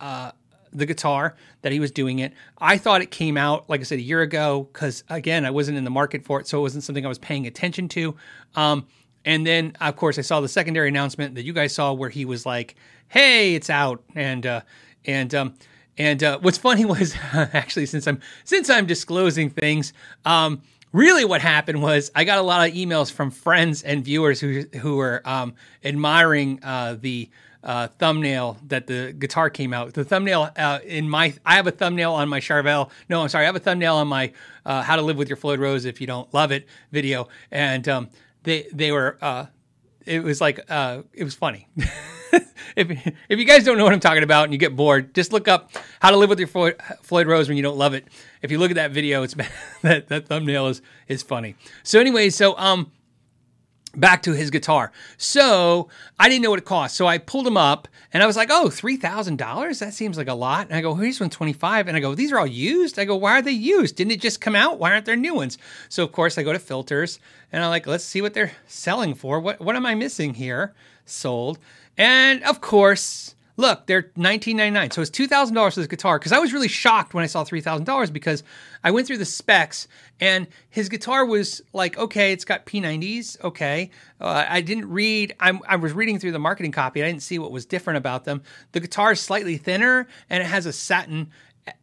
[0.01, 0.33] uh,
[0.73, 2.33] the guitar that he was doing it.
[2.57, 5.77] I thought it came out, like I said, a year ago, because again, I wasn't
[5.77, 8.15] in the market for it, so it wasn't something I was paying attention to.
[8.55, 8.87] Um,
[9.25, 12.25] and then, of course, I saw the secondary announcement that you guys saw, where he
[12.25, 12.75] was like,
[13.09, 14.61] "Hey, it's out," and uh,
[15.05, 15.53] and um,
[15.97, 19.93] and uh, what's funny was actually since I'm since I'm disclosing things,
[20.25, 20.61] um,
[20.93, 24.63] really what happened was I got a lot of emails from friends and viewers who
[24.79, 25.53] who were um,
[25.83, 27.29] admiring uh, the
[27.63, 29.93] uh, thumbnail that the guitar came out.
[29.93, 32.89] The thumbnail uh, in my I have a thumbnail on my Charvel.
[33.09, 34.31] No, I'm sorry, I have a thumbnail on my
[34.65, 37.87] uh, How to Live with Your Floyd Rose if you don't love it video, and
[37.89, 38.09] um,
[38.43, 39.45] they they were uh,
[40.05, 41.67] it was like uh, it was funny.
[42.75, 45.31] if if you guys don't know what I'm talking about and you get bored, just
[45.31, 48.07] look up how to live with your Floyd, Floyd Rose when you don't love it.
[48.41, 49.35] If you look at that video, it's
[49.81, 51.55] that that thumbnail is is funny.
[51.83, 52.91] So anyway, so um
[53.95, 54.91] back to his guitar.
[55.17, 56.95] So I didn't know what it cost.
[56.95, 59.79] So I pulled him up and I was like, oh, $3,000?
[59.79, 60.67] That seems like a lot.
[60.67, 61.87] And I go, here's one 25.
[61.87, 62.99] And I go, these are all used.
[62.99, 63.95] I go, why are they used?
[63.95, 64.79] Didn't it just come out?
[64.79, 65.57] Why aren't there new ones?
[65.89, 67.19] So of course I go to filters
[67.51, 69.39] and I'm like, let's see what they're selling for.
[69.39, 70.73] What, what am I missing here?
[71.05, 71.59] Sold.
[71.97, 74.93] And of course, look, they're $19.99.
[74.93, 76.17] So it's $2,000 for this guitar.
[76.19, 78.43] Because I was really shocked when I saw $3,000 because
[78.83, 79.87] I went through the specs
[80.19, 83.41] and his guitar was like, okay, it's got P90s.
[83.43, 83.89] Okay.
[84.19, 87.03] Uh, I didn't read, I'm, i was reading through the marketing copy.
[87.03, 88.41] I didn't see what was different about them.
[88.71, 91.31] The guitar is slightly thinner and it has a satin.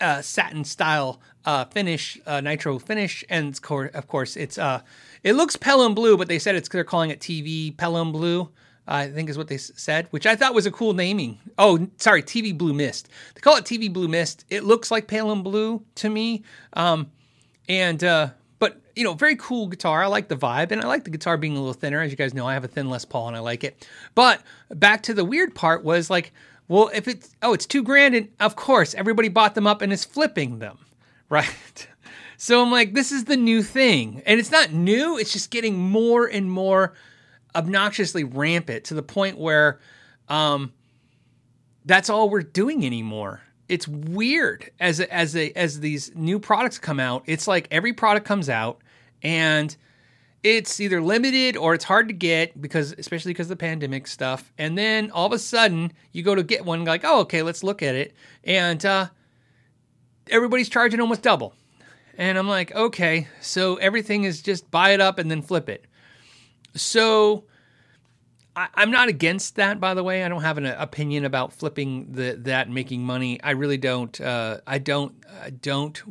[0.00, 4.80] Uh, satin style uh, finish, uh, nitro finish, and of course it's uh,
[5.22, 8.50] it looks Pelham blue, but they said it's they're calling it TV Pelham blue.
[8.88, 11.38] I think is what they said, which I thought was a cool naming.
[11.58, 13.08] Oh, sorry, TV Blue Mist.
[13.34, 14.44] They call it TV Blue Mist.
[14.48, 16.44] It looks like Pelham Blue to me.
[16.74, 17.10] Um,
[17.68, 20.04] and, uh, but, you know, very cool guitar.
[20.04, 22.00] I like the vibe and I like the guitar being a little thinner.
[22.00, 23.88] As you guys know, I have a thin Les Paul and I like it.
[24.14, 26.32] But back to the weird part was like,
[26.68, 28.14] well, if it's, oh, it's two grand.
[28.14, 30.78] And of course, everybody bought them up and is flipping them,
[31.28, 31.88] right?
[32.36, 34.22] so I'm like, this is the new thing.
[34.26, 36.94] And it's not new, it's just getting more and more
[37.56, 39.80] obnoxiously rampant to the point where
[40.28, 40.72] um,
[41.84, 43.40] that's all we're doing anymore.
[43.68, 47.24] It's weird as as a, as these new products come out.
[47.26, 48.80] It's like every product comes out
[49.22, 49.74] and
[50.44, 54.52] it's either limited or it's hard to get because especially because of the pandemic stuff.
[54.58, 57.64] And then all of a sudden you go to get one like, "Oh, okay, let's
[57.64, 58.14] look at it."
[58.44, 59.08] And uh,
[60.30, 61.54] everybody's charging almost double.
[62.16, 65.86] And I'm like, "Okay, so everything is just buy it up and then flip it."
[66.76, 67.44] So
[68.56, 70.24] I, am not against that, by the way.
[70.24, 73.40] I don't have an opinion about flipping the that making money.
[73.42, 74.18] I really don't.
[74.18, 75.14] Uh, I don't.
[75.42, 76.02] I don't.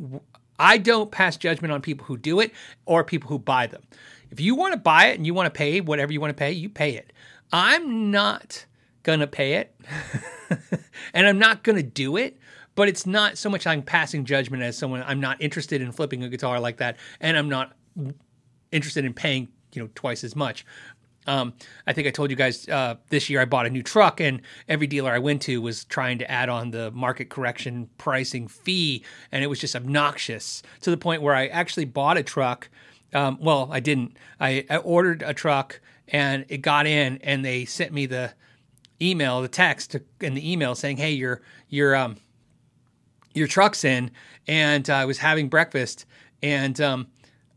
[0.58, 2.52] I don't pass judgment on people who do it
[2.86, 3.82] or people who buy them.
[4.30, 6.34] If you want to buy it and you want to pay whatever you want to
[6.34, 7.12] pay, you pay it.
[7.52, 8.64] I'm not
[9.02, 9.74] gonna pay it,
[11.14, 12.38] and I'm not gonna do it.
[12.76, 16.22] But it's not so much I'm passing judgment as someone I'm not interested in flipping
[16.22, 17.72] a guitar like that, and I'm not
[18.70, 20.64] interested in paying you know twice as much.
[21.26, 21.54] Um,
[21.86, 24.40] I think I told you guys uh, this year I bought a new truck, and
[24.68, 29.04] every dealer I went to was trying to add on the market correction pricing fee,
[29.32, 32.68] and it was just obnoxious to the point where I actually bought a truck.
[33.12, 34.16] Um, well, I didn't.
[34.40, 38.32] I, I, ordered a truck, and it got in, and they sent me the
[39.00, 42.16] email, the text in the email saying, "Hey, your your um,
[43.34, 44.10] your truck's in,"
[44.46, 46.04] and uh, I was having breakfast,
[46.42, 47.08] and um,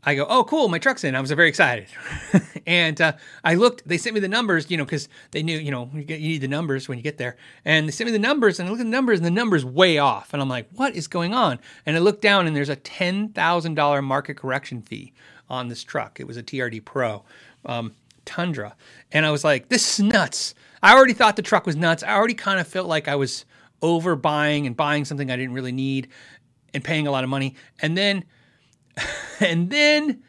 [0.02, 1.14] I go, oh, cool, my truck's in.
[1.14, 1.88] I was very excited.
[2.66, 3.12] and uh,
[3.44, 6.04] I looked, they sent me the numbers, you know, because they knew, you know, you,
[6.04, 7.36] get, you, need the numbers when you get there.
[7.66, 9.64] And they sent me the numbers, and I look at the numbers, and the numbers
[9.64, 10.32] way off.
[10.32, 11.58] And I'm like, what is going on?
[11.84, 15.12] And I looked down, and there's a $10,000 market correction fee
[15.50, 16.18] on this truck.
[16.18, 17.22] It was a TRD Pro
[17.66, 17.92] um,
[18.24, 18.74] Tundra.
[19.12, 20.54] And I was like, this is nuts.
[20.82, 22.02] I already thought the truck was nuts.
[22.02, 23.44] I already kind of felt like I was
[23.82, 26.08] overbuying and buying something I didn't really need
[26.72, 27.54] and paying a lot of money.
[27.80, 28.24] And then
[29.40, 30.22] and then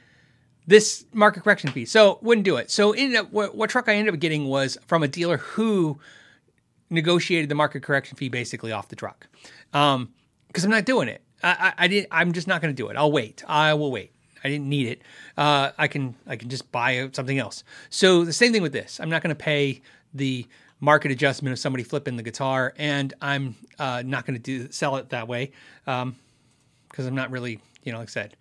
[0.68, 1.86] this market correction fee.
[1.86, 2.72] So wouldn't do it.
[2.72, 6.00] So ended up, what, what truck I ended up getting was from a dealer who
[6.90, 9.28] negotiated the market correction fee basically off the truck.
[9.74, 10.14] Um,
[10.48, 11.22] because I'm not doing it.
[11.44, 12.08] I, I, I did.
[12.12, 12.98] I'm just not going to do it.
[12.98, 13.44] I'll wait.
[13.48, 14.12] I will wait.
[14.44, 15.02] I didn't need it.
[15.38, 17.64] Uh, I can I can just buy something else.
[17.90, 19.00] So the same thing with this.
[19.00, 19.82] I'm not going to pay
[20.14, 20.48] the
[20.80, 25.10] market adjustment of somebody flipping the guitar, and I'm uh, not going to sell it
[25.10, 25.52] that way
[25.86, 26.16] because um,
[26.98, 28.36] I'm not really you know like I said.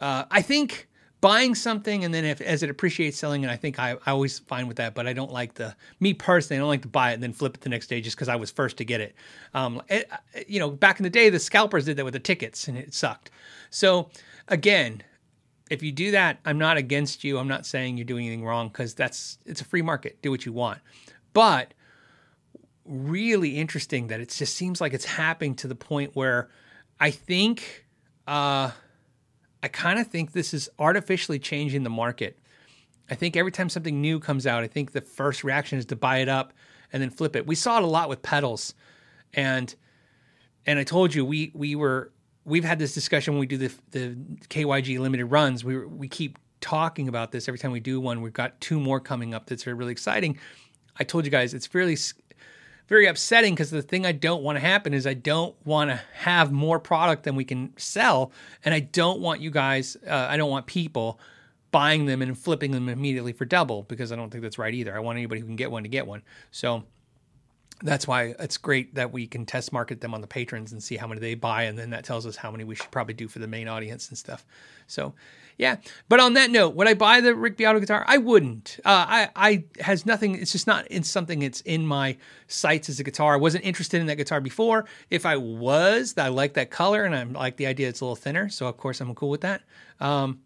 [0.00, 0.88] Uh, I think
[1.20, 4.38] buying something and then if as it appreciates selling it, I think I, I always
[4.38, 4.94] fine with that.
[4.94, 6.58] But I don't like the me personally.
[6.58, 8.28] I don't like to buy it and then flip it the next day just because
[8.28, 9.14] I was first to get it.
[9.54, 10.08] Um, it,
[10.46, 12.94] you know, back in the day, the scalpers did that with the tickets and it
[12.94, 13.30] sucked.
[13.70, 14.10] So
[14.46, 15.02] again,
[15.70, 17.38] if you do that, I'm not against you.
[17.38, 20.22] I'm not saying you're doing anything wrong because that's it's a free market.
[20.22, 20.78] Do what you want.
[21.32, 21.74] But
[22.84, 26.48] really interesting that it just seems like it's happening to the point where
[27.00, 27.86] I think.
[28.26, 28.70] Uh,
[29.62, 32.38] I kind of think this is artificially changing the market.
[33.10, 35.96] I think every time something new comes out, I think the first reaction is to
[35.96, 36.52] buy it up
[36.92, 37.46] and then flip it.
[37.46, 38.74] We saw it a lot with pedals,
[39.34, 39.74] and
[40.66, 42.12] and I told you we we were
[42.44, 44.16] we've had this discussion when we do the the
[44.48, 45.64] KYG limited runs.
[45.64, 48.20] We we keep talking about this every time we do one.
[48.20, 50.38] We've got two more coming up that's really exciting.
[50.98, 51.96] I told you guys it's fairly
[52.88, 56.00] very upsetting because the thing I don't want to happen is I don't want to
[56.14, 58.32] have more product than we can sell,
[58.64, 61.20] and I don't want you guys, uh, I don't want people
[61.70, 64.96] buying them and flipping them immediately for double because I don't think that's right either.
[64.96, 66.22] I want anybody who can get one to get one.
[66.50, 66.84] So
[67.82, 70.96] that's why it's great that we can test market them on the patrons and see
[70.96, 73.28] how many they buy, and then that tells us how many we should probably do
[73.28, 74.46] for the main audience and stuff.
[74.86, 75.14] So
[75.58, 75.76] yeah.
[76.08, 78.04] But on that note, would I buy the Rick Beato guitar?
[78.06, 78.78] I wouldn't.
[78.84, 80.36] Uh, I I has nothing.
[80.36, 81.42] It's just not in something.
[81.42, 82.16] It's in my
[82.46, 83.34] sights as a guitar.
[83.34, 84.86] I wasn't interested in that guitar before.
[85.10, 88.16] If I was, I like that color and I like the idea it's a little
[88.16, 88.48] thinner.
[88.48, 89.62] So of course I'm cool with that.
[89.98, 90.40] Um,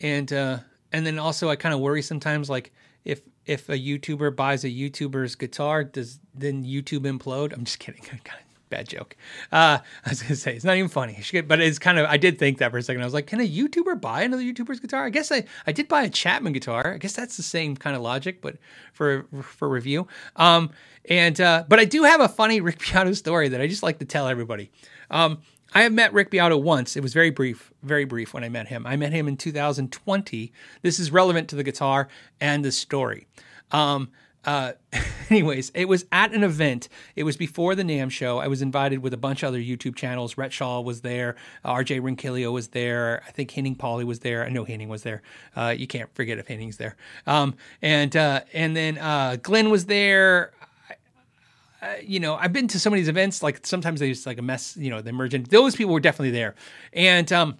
[0.00, 0.58] and uh,
[0.92, 2.72] and then also I kind of worry sometimes like
[3.04, 7.52] if if a YouTuber buys a YouTuber's guitar, does then YouTube implode?
[7.52, 8.02] I'm just kidding.
[8.68, 9.16] bad joke.
[9.52, 12.06] Uh, I was gonna say it's not even funny, but it's kind of.
[12.06, 13.02] I did think that for a second.
[13.02, 15.04] I was like, can a YouTuber buy another YouTuber's guitar?
[15.04, 16.94] I guess I I did buy a Chapman guitar.
[16.94, 18.56] I guess that's the same kind of logic, but
[18.92, 20.06] for for review.
[20.36, 20.70] Um,
[21.08, 23.98] and uh, but I do have a funny Rick Beato story that I just like
[23.98, 24.70] to tell everybody.
[25.10, 25.38] Um,
[25.74, 26.96] I have met Rick Beato once.
[26.96, 28.86] It was very brief, very brief when I met him.
[28.86, 30.52] I met him in 2020.
[30.82, 32.08] This is relevant to the guitar
[32.40, 33.26] and the story.
[33.70, 34.10] Um,
[34.44, 34.72] uh,
[35.30, 36.88] anyways, it was at an event.
[37.16, 38.38] It was before the NAMM show.
[38.38, 40.38] I was invited with a bunch of other YouTube channels.
[40.38, 41.36] Rhett Shull was there.
[41.64, 43.22] RJ Ronquillo was there.
[43.26, 44.44] I think Henning Pauly was there.
[44.44, 45.22] I know Henning was there.
[45.56, 46.96] Uh, you can't forget if Henning's there.
[47.26, 50.52] Um, and uh, and then uh, Glenn was there.
[51.80, 53.42] Uh, you know, I've been to some of these events.
[53.42, 54.76] Like sometimes they just like a mess.
[54.76, 55.50] You know, the emergent.
[55.50, 56.54] Those people were definitely there.
[56.92, 57.58] And um,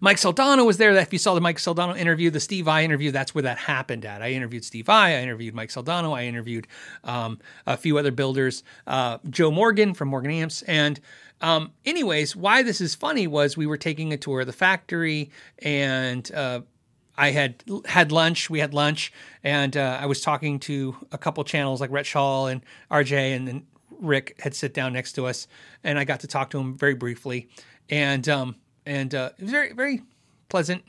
[0.00, 0.94] Mike Soldano was there.
[0.96, 4.06] If you saw the Mike Soldano interview, the Steve Vai interview, that's where that happened
[4.06, 4.22] at.
[4.22, 6.66] I interviewed Steve Vai, I interviewed Mike Soldano, I interviewed
[7.04, 10.98] um, a few other builders, uh, Joe Morgan from Morgan Amps, and
[11.42, 15.30] um, anyways, why this is funny was we were taking a tour of the factory
[15.60, 16.30] and.
[16.32, 16.62] Uh,
[17.18, 18.48] I had had lunch.
[18.48, 19.12] We had lunch,
[19.44, 23.46] and uh, I was talking to a couple channels like Rhett Shull and RJ, and
[23.46, 23.66] then
[24.00, 25.46] Rick had sit down next to us,
[25.84, 27.50] and I got to talk to him very briefly.
[27.90, 28.56] And um,
[28.90, 30.02] and uh, it was very very
[30.48, 30.82] pleasant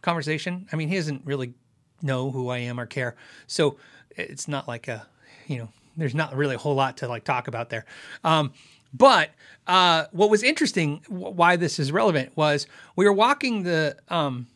[0.00, 0.66] conversation.
[0.72, 1.52] I mean, he doesn't really
[2.00, 3.14] know who I am or care,
[3.46, 3.76] so
[4.10, 5.06] it's not like a
[5.46, 7.84] you know there's not really a whole lot to like talk about there.
[8.24, 8.52] Um,
[8.94, 9.30] but
[9.66, 14.46] uh, what was interesting, why this is relevant, was we were walking the um,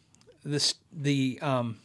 [0.43, 1.77] the the um,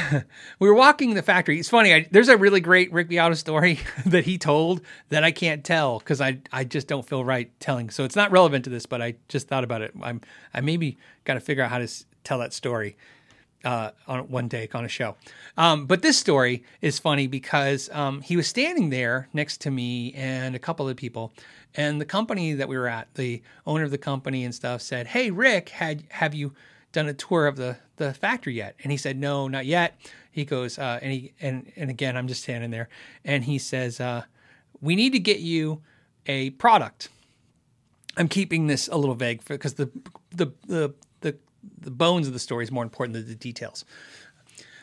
[0.58, 1.58] we were walking the factory.
[1.58, 1.92] It's funny.
[1.92, 5.98] I, there's a really great Rick Beato story that he told that I can't tell
[5.98, 7.90] because I I just don't feel right telling.
[7.90, 9.92] So it's not relevant to this, but I just thought about it.
[10.02, 10.20] I'm
[10.54, 12.96] I maybe got to figure out how to s- tell that story
[13.64, 15.16] uh, on one take on a show.
[15.56, 20.12] Um, but this story is funny because um, he was standing there next to me
[20.14, 21.32] and a couple of people,
[21.74, 25.06] and the company that we were at, the owner of the company and stuff, said,
[25.06, 26.54] "Hey, Rick, had have you?"
[26.92, 28.76] Done a tour of the the factory yet?
[28.82, 29.98] And he said, no, not yet.
[30.30, 32.88] He goes, uh, and he and and again, I'm just standing there,
[33.24, 34.24] and he says, uh,
[34.80, 35.82] we need to get you
[36.26, 37.08] a product.
[38.16, 39.90] I'm keeping this a little vague because the,
[40.30, 41.36] the the the
[41.80, 43.84] the bones of the story is more important than the details.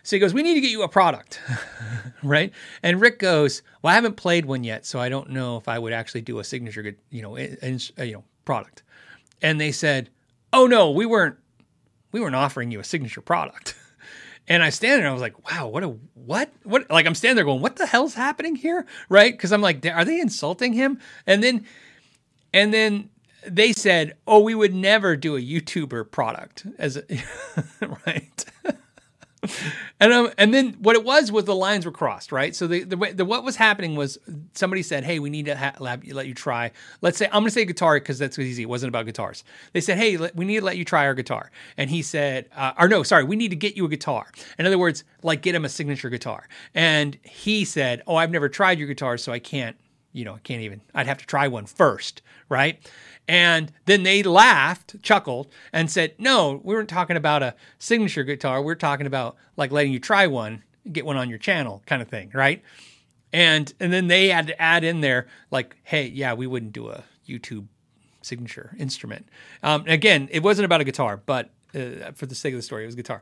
[0.01, 1.39] So he goes, "We need to get you a product,
[2.23, 5.67] right?" And Rick goes, "Well, I haven't played one yet, so I don't know if
[5.67, 8.83] I would actually do a signature, you know, in, you know, product."
[9.41, 10.09] And they said,
[10.53, 11.37] "Oh no, we weren't
[12.11, 13.75] we weren't offering you a signature product.
[14.51, 16.51] And I stand there and I was like, wow, what a what?
[16.63, 18.87] What like I'm standing there going, what the hell's happening here?
[19.07, 19.31] Right?
[19.31, 20.99] Because I'm like, are they insulting him?
[21.27, 21.67] And then
[22.51, 23.09] and then
[23.47, 27.03] they said, "Oh, we would never do a YouTuber product as a,
[28.05, 28.45] right."
[29.99, 32.55] and um, and then what it was was the lines were crossed, right?
[32.55, 34.17] So the the, way, the what was happening was
[34.53, 36.71] somebody said, "Hey, we need to ha- let you try."
[37.01, 38.63] Let's say I'm going to say guitar because that's easy.
[38.63, 39.43] It wasn't about guitars.
[39.73, 42.73] They said, "Hey, we need to let you try our guitar," and he said, uh,
[42.77, 45.55] "Or no, sorry, we need to get you a guitar." In other words, like get
[45.55, 46.47] him a signature guitar.
[46.73, 49.75] And he said, "Oh, I've never tried your guitar, so I can't."
[50.11, 50.81] You know, I can't even.
[50.93, 52.79] I'd have to try one first, right?
[53.27, 58.61] And then they laughed, chuckled, and said, No, we weren't talking about a signature guitar.
[58.61, 62.07] We're talking about like letting you try one, get one on your channel kind of
[62.07, 62.63] thing, right?
[63.31, 66.89] And and then they had to add in there, like, hey, yeah, we wouldn't do
[66.89, 67.67] a YouTube
[68.21, 69.27] signature instrument.
[69.61, 72.83] Um, again, it wasn't about a guitar, but uh, for the sake of the story,
[72.83, 73.21] it was guitar.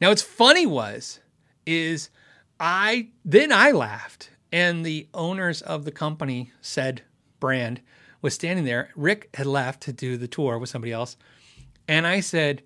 [0.00, 1.20] Now, what's funny was,
[1.66, 2.10] is
[2.58, 7.02] I then I laughed, and the owners of the company said,
[7.38, 7.80] brand,
[8.22, 8.90] was standing there.
[8.94, 11.16] Rick had left to do the tour with somebody else.
[11.88, 12.62] And I said,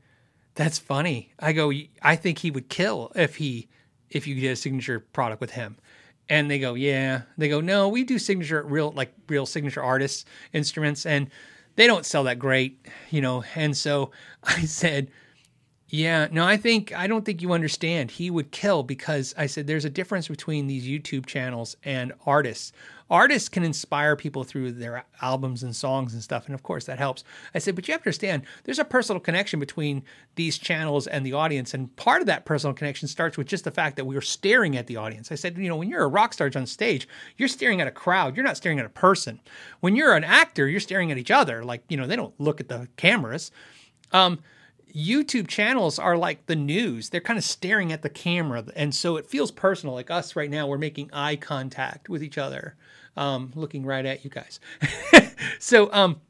[0.55, 1.33] That's funny.
[1.39, 1.73] I go,
[2.03, 3.69] I think he would kill if he
[4.11, 5.77] if you did a signature product with him.
[6.29, 7.23] And they go, Yeah.
[7.39, 11.31] They go, No, we do signature real like real signature artists instruments and
[11.77, 13.45] they don't sell that great, you know.
[13.55, 14.11] And so
[14.45, 15.11] I said,
[15.89, 18.11] yeah, no, I think I don't think you understand.
[18.11, 22.73] He would kill because I said there's a difference between these YouTube channels and artists.
[23.11, 26.99] Artists can inspire people through their albums and songs and stuff, and of course that
[26.99, 27.23] helps.
[27.55, 30.03] I said, but you have to understand there's a personal connection between
[30.37, 33.71] these channels and the audience, and part of that personal connection starts with just the
[33.71, 35.31] fact that we are staring at the audience.
[35.31, 37.07] I said, you know, when you're a rock star on stage,
[37.37, 39.39] you're staring at a crowd, you're not staring at a person.
[39.81, 41.63] When you're an actor, you're staring at each other.
[41.63, 43.51] Like you know, they don't look at the cameras.
[44.13, 44.39] Um,
[44.95, 47.11] YouTube channels are like the news.
[47.11, 48.65] They're kind of staring at the camera.
[48.77, 49.95] And so it feels personal.
[49.95, 52.77] Like us right now, we're making eye contact with each other,
[53.17, 54.61] um, looking right at you guys.
[55.59, 56.21] so, um,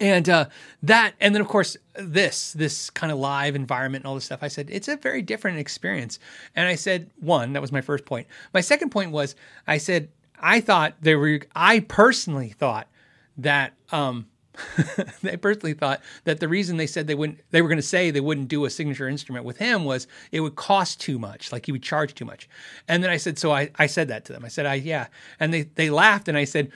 [0.00, 0.46] and uh,
[0.82, 4.42] that, and then of course, this, this kind of live environment and all this stuff.
[4.42, 6.18] I said, it's a very different experience.
[6.56, 8.26] And I said, one, that was my first point.
[8.54, 10.08] My second point was, I said,
[10.40, 12.88] I thought there were, I personally thought
[13.36, 14.26] that, um,
[15.22, 18.10] they personally thought that the reason they said they wouldn't they were going to say
[18.10, 21.66] they wouldn't do a signature instrument with him was it would cost too much like
[21.66, 22.48] he would charge too much.
[22.88, 24.44] And then i said so i, I said that to them.
[24.44, 25.08] I said i yeah.
[25.40, 26.70] And they, they laughed and i said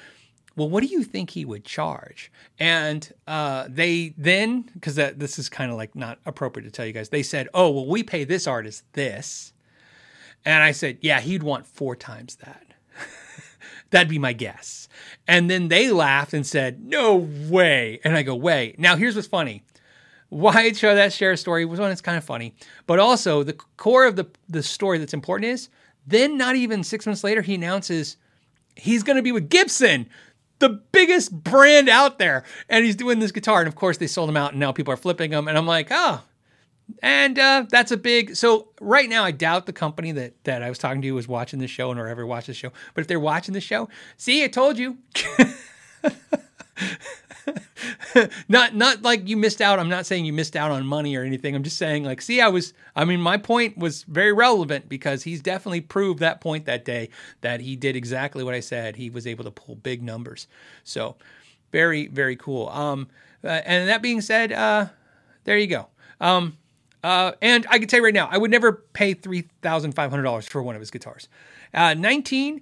[0.56, 2.32] well what do you think he would charge?
[2.58, 6.92] And uh, they then because this is kind of like not appropriate to tell you
[6.92, 9.52] guys they said oh well we pay this artist this.
[10.44, 12.67] And i said yeah he'd want four times that
[13.90, 14.88] That'd be my guess.
[15.26, 18.00] And then they laughed and said, No way.
[18.04, 18.74] And I go, Way.
[18.78, 19.62] Now, here's what's funny.
[20.30, 22.54] Why I show that share story was one, it's kind of funny.
[22.86, 25.70] But also, the core of the, the story that's important is
[26.06, 28.16] then, not even six months later, he announces
[28.76, 30.08] he's going to be with Gibson,
[30.58, 32.44] the biggest brand out there.
[32.68, 33.60] And he's doing this guitar.
[33.60, 35.48] And of course, they sold him out, and now people are flipping them.
[35.48, 36.22] And I'm like, Oh,
[37.02, 38.36] and uh, that's a big.
[38.36, 41.58] So right now, I doubt the company that that I was talking to was watching
[41.58, 42.72] this show and or ever watched the show.
[42.94, 44.98] But if they're watching the show, see, I told you.
[48.48, 49.78] not not like you missed out.
[49.78, 51.54] I'm not saying you missed out on money or anything.
[51.54, 52.72] I'm just saying like, see, I was.
[52.96, 57.10] I mean, my point was very relevant because he's definitely proved that point that day
[57.42, 58.96] that he did exactly what I said.
[58.96, 60.46] He was able to pull big numbers.
[60.84, 61.16] So
[61.70, 62.68] very very cool.
[62.70, 63.08] Um,
[63.44, 64.86] uh, and that being said, uh,
[65.44, 65.86] there you go.
[66.20, 66.56] Um,
[67.08, 70.10] uh, and I can tell you right now, I would never pay three thousand five
[70.10, 71.26] hundred dollars for one of his guitars.
[71.72, 72.60] Uh, Nineteen.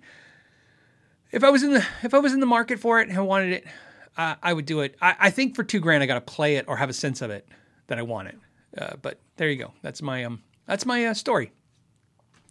[1.33, 3.23] If I was in the if I was in the market for it and I
[3.23, 3.65] wanted it,
[4.17, 4.95] uh, I would do it.
[5.03, 7.23] I, I, think for two grand, I got to play it or have a sense
[7.23, 7.49] of it
[7.89, 8.39] that I want it.
[8.79, 9.73] Uh, but there you go.
[9.83, 10.45] That's my um.
[10.67, 11.51] That's my uh, story.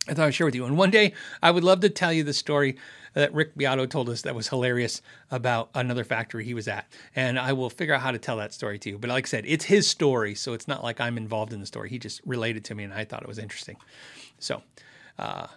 [0.08, 0.66] I thought I'd share with you.
[0.66, 2.78] And one day, I would love to tell you the story
[3.14, 5.02] that Rick Beato told us that was hilarious
[5.32, 6.86] about another factory he was at.
[7.16, 8.98] And I will figure out how to tell that story to you.
[9.00, 11.66] But like I said, it's his story, so it's not like I'm involved in the
[11.66, 11.90] story.
[11.90, 13.78] He just related to me, and I thought it was interesting.
[14.38, 14.62] So
[15.18, 15.48] uh,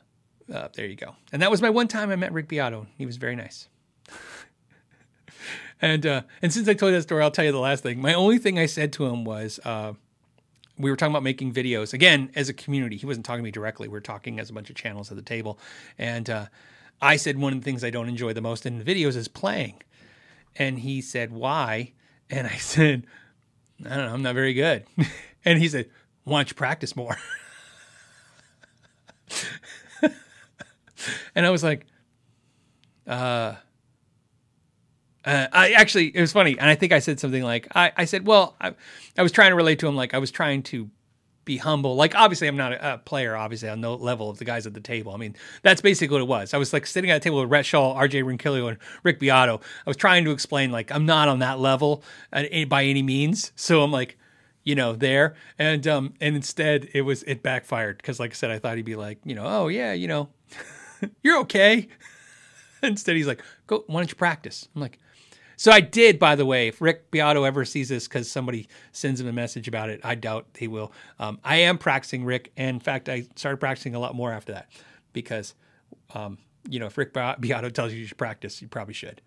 [0.53, 1.15] uh, there you go.
[1.33, 2.87] And that was my one time I met Rick Beato.
[2.97, 3.69] He was very nice.
[5.83, 8.01] and uh, and since I told you that story, I'll tell you the last thing.
[8.01, 9.93] My only thing I said to him was uh,
[10.79, 12.97] we were talking about making videos again as a community.
[12.97, 13.89] He wasn't talking to me directly.
[13.89, 15.59] We were talking as a bunch of channels at the table,
[15.99, 16.47] and uh,
[17.01, 19.83] I said one of the things I don't enjoy the most in videos is playing.
[20.57, 21.93] And he said, Why?
[22.31, 23.07] And I said,
[23.85, 24.85] I don't know, I'm not very good.
[25.45, 25.89] and he said,
[26.25, 27.17] Why don't you practice more?
[31.35, 31.87] and I was like,
[33.07, 33.55] uh,
[35.25, 36.59] uh, I actually, it was funny.
[36.59, 38.75] And I think I said something like, I, I said, well, I,
[39.17, 39.97] I was trying to relate to him.
[39.97, 40.91] Like I was trying to
[41.49, 41.97] be humble.
[41.97, 44.75] Like obviously I'm not a, a, player, obviously on the level of the guys at
[44.75, 45.13] the table.
[45.13, 46.53] I mean, that's basically what it was.
[46.53, 49.57] I was like sitting at a table with Rhett Shull, RJ Ronquillo, and Rick Beato.
[49.57, 53.51] I was trying to explain like I'm not on that level by any means.
[53.57, 54.19] So I'm like,
[54.63, 55.37] you know, there.
[55.59, 58.85] And um, and instead it was it backfired because, like I said, I thought he'd
[58.85, 60.29] be like, you know, oh yeah, you know,
[61.23, 61.89] you're okay.
[62.83, 64.69] instead, he's like, go, why don't you practice?
[64.77, 64.99] I'm like.
[65.59, 66.69] So I did, by the way.
[66.69, 70.15] If Rick Beato ever sees this because somebody sends him a message about it, I
[70.15, 70.93] doubt he will.
[71.19, 74.53] Um, I am practicing Rick, and in fact, I started practicing a lot more after
[74.53, 74.71] that
[75.13, 75.55] because,
[76.15, 76.39] um,
[76.71, 79.21] you know, if Rick Beato tells you you should practice, you probably should.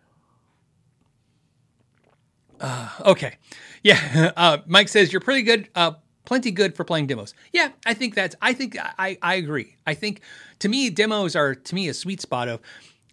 [2.61, 3.35] Uh, okay.
[3.83, 4.31] Yeah.
[4.37, 5.91] Uh, Mike says you're pretty good, uh,
[6.23, 7.33] plenty good for playing demos.
[7.51, 9.75] Yeah, I think that's, I think I, I agree.
[9.85, 10.21] I think
[10.59, 12.61] to me, demos are to me a sweet spot of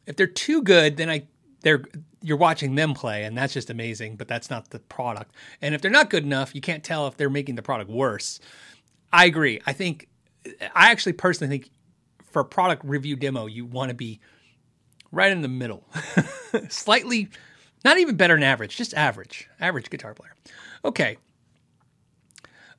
[0.06, 1.26] if they're too good, then I,
[1.62, 1.82] they're,
[2.22, 5.34] you're watching them play and that's just amazing, but that's not the product.
[5.62, 8.40] And if they're not good enough, you can't tell if they're making the product worse.
[9.12, 9.60] I agree.
[9.66, 10.08] I think,
[10.74, 11.70] I actually personally think
[12.30, 14.20] for a product review demo, you want to be
[15.10, 15.84] right in the middle,
[16.68, 17.28] slightly
[17.84, 20.34] not even better than average, just average, average guitar player.
[20.84, 21.16] Okay.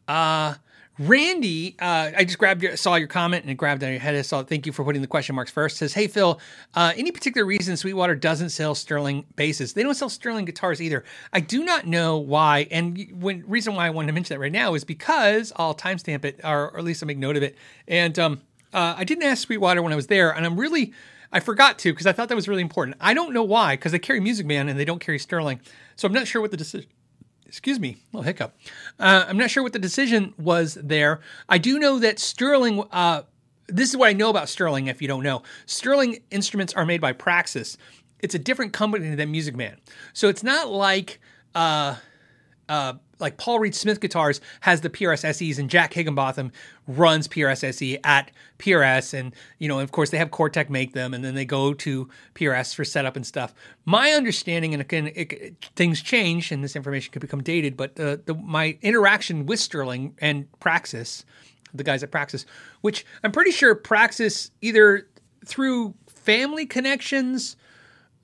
[0.07, 0.55] Uh,
[0.99, 4.15] Randy, uh, I just grabbed your, saw your comment and it grabbed on your head.
[4.15, 5.77] I saw, thank you for putting the question marks first.
[5.77, 6.41] Says, hey Phil,
[6.75, 9.71] uh, any particular reason Sweetwater doesn't sell Sterling basses?
[9.71, 11.05] They don't sell Sterling guitars either.
[11.31, 12.67] I do not know why.
[12.69, 16.25] And when reason why I wanted to mention that right now is because I'll timestamp
[16.25, 17.57] it, or, or, at least I'll make note of it.
[17.87, 18.41] And um,
[18.73, 20.93] uh, I didn't ask Sweetwater when I was there, and I'm really
[21.31, 22.97] I forgot to because I thought that was really important.
[22.99, 25.61] I don't know why because they carry Music Man and they don't carry Sterling,
[25.95, 26.89] so I'm not sure what the decision.
[27.49, 28.55] Excuse me, little hiccup.
[28.99, 31.19] Uh, I'm not sure what the decision was there.
[31.49, 32.83] I do know that Sterling.
[32.91, 33.23] Uh,
[33.67, 34.87] this is what I know about Sterling.
[34.87, 37.77] If you don't know, Sterling instruments are made by Praxis.
[38.19, 39.77] It's a different company than Music Man,
[40.13, 41.19] so it's not like.
[41.55, 41.95] Uh,
[42.69, 46.51] uh, like Paul Reed Smith Guitars has the PRS SEs, and Jack Higginbotham
[46.87, 51.13] runs PRS SE at PRS, and you know, of course, they have Cortec make them,
[51.13, 53.53] and then they go to PRS for setup and stuff.
[53.85, 58.21] My understanding, and again, it, things change, and this information could become dated, but the,
[58.25, 61.25] the my interaction with Sterling and Praxis,
[61.73, 62.45] the guys at Praxis,
[62.81, 65.07] which I'm pretty sure Praxis either
[65.45, 67.55] through family connections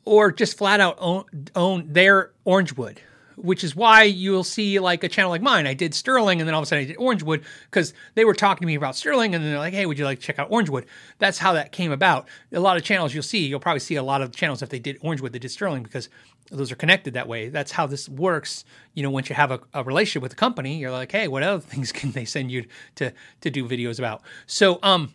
[0.04, 1.26] or just flat out own,
[1.56, 2.98] own their Orangewood
[3.38, 5.68] which is why you'll see like a channel like mine.
[5.68, 8.34] I did Sterling and then all of a sudden I did Orangewood because they were
[8.34, 10.40] talking to me about Sterling and then they're like, hey, would you like to check
[10.40, 10.86] out Orangewood?
[11.20, 12.28] That's how that came about.
[12.52, 14.80] A lot of channels you'll see, you'll probably see a lot of channels if they
[14.80, 16.10] did Orangewood, they did Sterling because
[16.52, 17.50] those are connected that way.
[17.50, 18.66] That's how this works.
[18.94, 21.44] You know, once you have a, a relationship with a company, you're like, hey, what
[21.44, 22.66] other things can they send you
[22.96, 23.12] to
[23.42, 24.22] to do videos about?
[24.46, 25.14] So, um,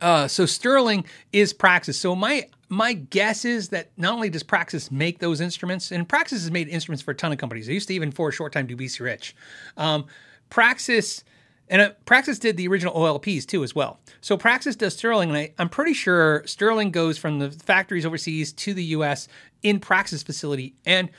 [0.00, 1.98] uh, so Sterling is Praxis.
[1.98, 6.42] So my my guess is that not only does Praxis make those instruments, and Praxis
[6.42, 7.66] has made instruments for a ton of companies.
[7.66, 9.36] They used to even for a short time do BC Rich.
[9.76, 10.06] Um,
[10.50, 11.24] Praxis
[11.68, 13.98] and uh, Praxis did the original OLPs too as well.
[14.20, 18.52] So Praxis does Sterling, and I, am pretty sure Sterling goes from the factories overseas
[18.54, 19.28] to the U.S.
[19.62, 20.74] in Praxis facility.
[20.84, 21.10] And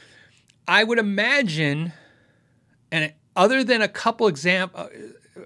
[0.68, 1.92] I would imagine,
[2.92, 4.88] and other than a couple exam, uh,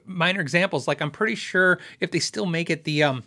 [0.05, 3.23] minor examples, like I'm pretty sure if they still make it, the um,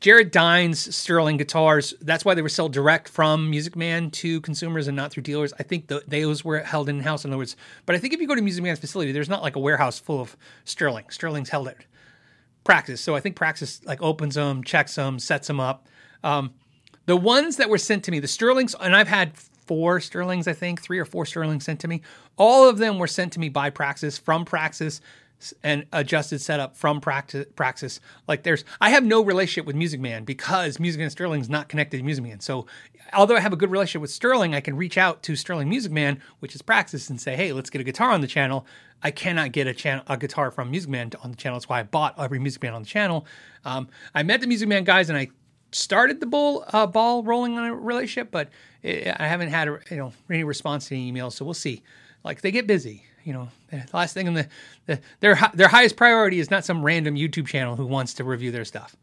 [0.00, 1.92] Jared Dines Sterling guitars.
[2.00, 5.52] That's why they were sold direct from Music Man to consumers and not through dealers.
[5.58, 7.24] I think the, those were held in house.
[7.24, 9.42] In other words, but I think if you go to Music Man's facility, there's not
[9.42, 11.06] like a warehouse full of Sterling.
[11.10, 11.76] Sterling's held at
[12.62, 15.88] Praxis, so I think Praxis like opens them, checks them, sets them up.
[16.22, 16.54] Um,
[17.06, 20.52] the ones that were sent to me, the Sterlings, and I've had four Sterlings, I
[20.52, 22.02] think, three or four Sterlings sent to me.
[22.36, 25.00] All of them were sent to me by Praxis from Praxis
[25.62, 28.00] and adjusted setup from Praxis.
[28.26, 31.68] Like there's, I have no relationship with Music Man because Music Man Sterling is not
[31.68, 32.40] connected to Music Man.
[32.40, 32.66] So
[33.12, 35.92] although I have a good relationship with Sterling, I can reach out to Sterling Music
[35.92, 38.66] Man, which is Praxis, and say, hey, let's get a guitar on the channel.
[39.02, 41.58] I cannot get a channel a guitar from Music Man on the channel.
[41.58, 43.26] That's why I bought every Music Man on the channel.
[43.64, 45.28] Um, I met the Music Man guys and I
[45.70, 48.48] started the bull uh, ball rolling on a relationship, but
[48.82, 51.32] it, I haven't had you know any response to any emails.
[51.32, 51.82] So we'll see.
[52.24, 54.48] Like they get busy you know, the last thing in the,
[54.86, 58.50] the their their highest priority is not some random YouTube channel who wants to review
[58.50, 58.96] their stuff.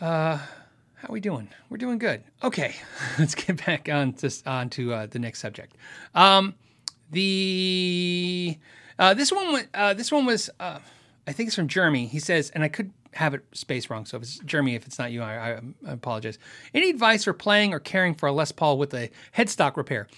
[0.00, 0.38] Uh,
[0.94, 1.48] how are we doing?
[1.68, 2.22] We're doing good.
[2.42, 2.74] Okay,
[3.18, 5.76] let's get back on to on to uh, the next subject.
[6.14, 6.54] Um,
[7.10, 8.58] the
[8.98, 10.78] uh, this one uh, this one was uh,
[11.26, 12.06] I think it's from Jeremy.
[12.06, 14.06] He says, and I could have it space wrong.
[14.06, 16.38] So if it's Jeremy, if it's not you, I, I, I apologize.
[16.74, 20.08] Any advice for playing or caring for a Les Paul with a headstock repair?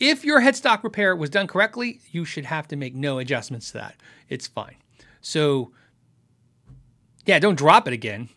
[0.00, 3.78] If your headstock repair was done correctly, you should have to make no adjustments to
[3.78, 3.96] that.
[4.28, 4.76] It's fine.
[5.20, 5.72] So,
[7.26, 8.28] yeah, don't drop it again.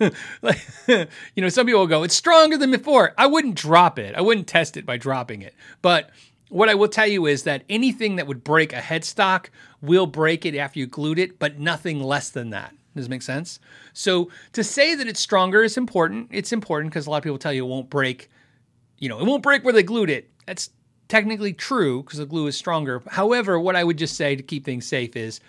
[0.42, 3.12] like, you know, some people will go, it's stronger than before.
[3.18, 4.14] I wouldn't drop it.
[4.14, 5.54] I wouldn't test it by dropping it.
[5.82, 6.10] But
[6.48, 9.46] what I will tell you is that anything that would break a headstock
[9.82, 12.74] will break it after you glued it, but nothing less than that.
[12.96, 13.60] Does it make sense?
[13.92, 16.28] So to say that it's stronger is important.
[16.32, 18.30] It's important because a lot of people tell you it won't break,
[18.98, 20.30] you know, it won't break where they glued it.
[20.48, 20.70] That's
[21.08, 23.02] technically true because the glue is stronger.
[23.06, 25.40] However, what I would just say to keep things safe is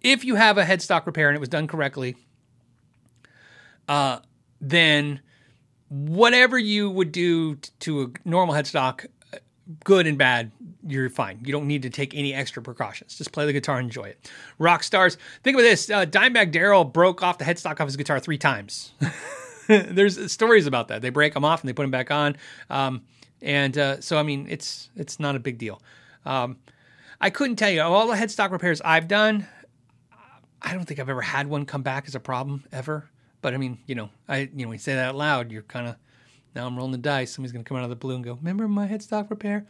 [0.00, 2.16] if you have a headstock repair and it was done correctly,
[3.88, 4.20] uh,
[4.58, 5.20] then
[5.90, 9.04] whatever you would do t- to a normal headstock,
[9.34, 9.38] uh,
[9.84, 10.50] good and bad,
[10.86, 11.40] you're fine.
[11.44, 13.18] You don't need to take any extra precautions.
[13.18, 14.30] Just play the guitar and enjoy it.
[14.58, 15.18] Rock stars.
[15.42, 15.90] Think about this.
[15.90, 18.92] Uh, Dimebag Darrell broke off the headstock off his guitar three times.
[19.68, 21.02] There's stories about that.
[21.02, 22.38] They break them off and they put them back on.
[22.70, 23.02] Um,
[23.46, 25.80] and uh, so, I mean, it's it's not a big deal.
[26.24, 26.58] Um,
[27.20, 29.46] I couldn't tell you all the headstock repairs I've done.
[30.60, 33.08] I don't think I've ever had one come back as a problem ever.
[33.42, 35.62] But I mean, you know, I you know, when you say that out loud, you're
[35.62, 35.94] kind of
[36.56, 37.32] now I'm rolling the dice.
[37.32, 39.64] Somebody's gonna come out of the blue and go, "Remember my headstock repair?"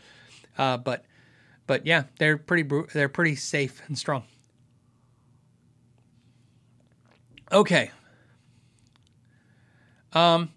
[0.57, 1.05] Uh, but
[1.67, 4.25] but yeah, they're pretty they're pretty safe and strong.
[7.53, 7.91] Okay.
[10.15, 10.51] Um.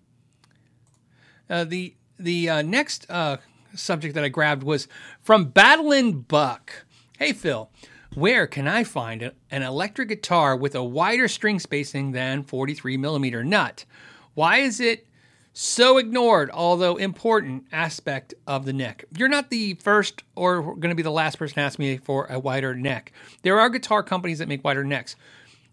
[1.49, 3.37] Uh, the the uh, next uh,
[3.73, 4.87] subject that I grabbed was
[5.21, 6.85] from Battlin' Buck.
[7.17, 7.69] Hey Phil,
[8.13, 13.43] where can I find an electric guitar with a wider string spacing than 43 millimeter
[13.43, 13.85] nut?
[14.33, 15.07] Why is it
[15.53, 19.05] so ignored, although important aspect of the neck?
[19.15, 22.25] You're not the first or going to be the last person to ask me for
[22.27, 23.11] a wider neck.
[23.43, 25.15] There are guitar companies that make wider necks.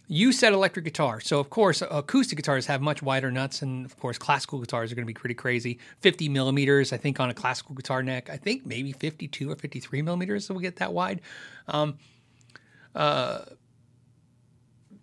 [0.08, 1.20] You said electric guitar.
[1.20, 3.62] So, of course, acoustic guitars have much wider nuts.
[3.62, 5.80] And, of course, classical guitars are going to be pretty crazy.
[6.00, 8.30] 50 millimeters, I think, on a classical guitar neck.
[8.30, 11.22] I think maybe 52 or 53 millimeters will get that wide.
[11.66, 11.98] Um,
[12.94, 13.40] uh,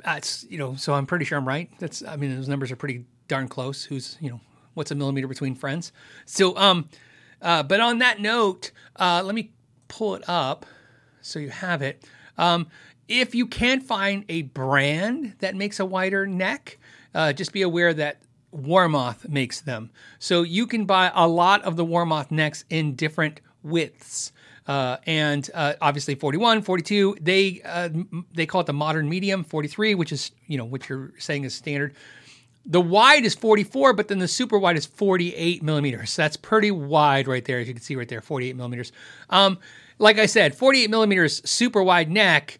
[0.03, 1.69] that's, you know, so I'm pretty sure I'm right.
[1.79, 3.83] That's, I mean, those numbers are pretty darn close.
[3.83, 4.39] Who's, you know,
[4.73, 5.91] what's a millimeter between friends?
[6.25, 6.89] So, um,
[7.41, 9.51] uh, but on that note, uh, let me
[9.89, 10.65] pull it up
[11.21, 12.03] so you have it.
[12.37, 12.67] Um,
[13.07, 16.77] if you can't find a brand that makes a wider neck,
[17.13, 18.21] uh, just be aware that
[18.55, 19.89] Warmoth makes them.
[20.19, 24.31] So you can buy a lot of the Warmoth necks in different widths.
[24.65, 27.89] Uh, and uh, obviously 41, 42, they uh,
[28.33, 31.53] they call it the modern medium, 43, which is you know what you're saying is
[31.53, 31.93] standard.
[32.65, 36.11] The wide is 44, but then the super wide is 48 millimeters.
[36.11, 38.93] So that's pretty wide right there, as you can see right there, 48 millimeters.
[39.29, 39.59] Um,
[39.99, 42.59] like I said, 48 millimeters super wide neck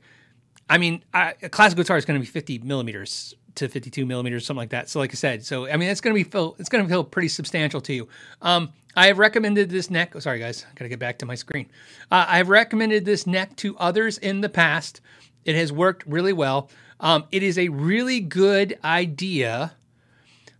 [0.70, 4.46] I mean, I, a classic guitar is going to be 50 millimeters to 52 millimeters,
[4.46, 4.90] something like that.
[4.90, 6.90] So, like I said, so I mean, it's going to be feel it's going to
[6.90, 8.08] feel pretty substantial to you.
[8.42, 10.16] Um, I have recommended this neck.
[10.16, 11.70] Oh, sorry, guys, I got to get back to my screen.
[12.12, 15.02] Uh, I've recommended this neck to others in the past.
[15.46, 16.70] It has worked really well.
[17.00, 19.74] Um, it is a really good idea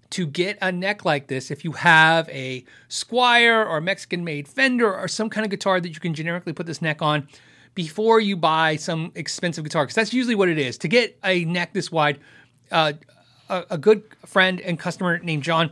[0.10, 4.94] to get a neck like this if you have a Squier or Mexican made Fender
[4.94, 7.28] or some kind of guitar that you can generically put this neck on
[7.76, 10.78] before you buy some expensive guitar because that's usually what it is.
[10.80, 12.20] To get a neck this wide,
[12.72, 12.94] uh,
[13.50, 15.72] a, a, good friend and customer named John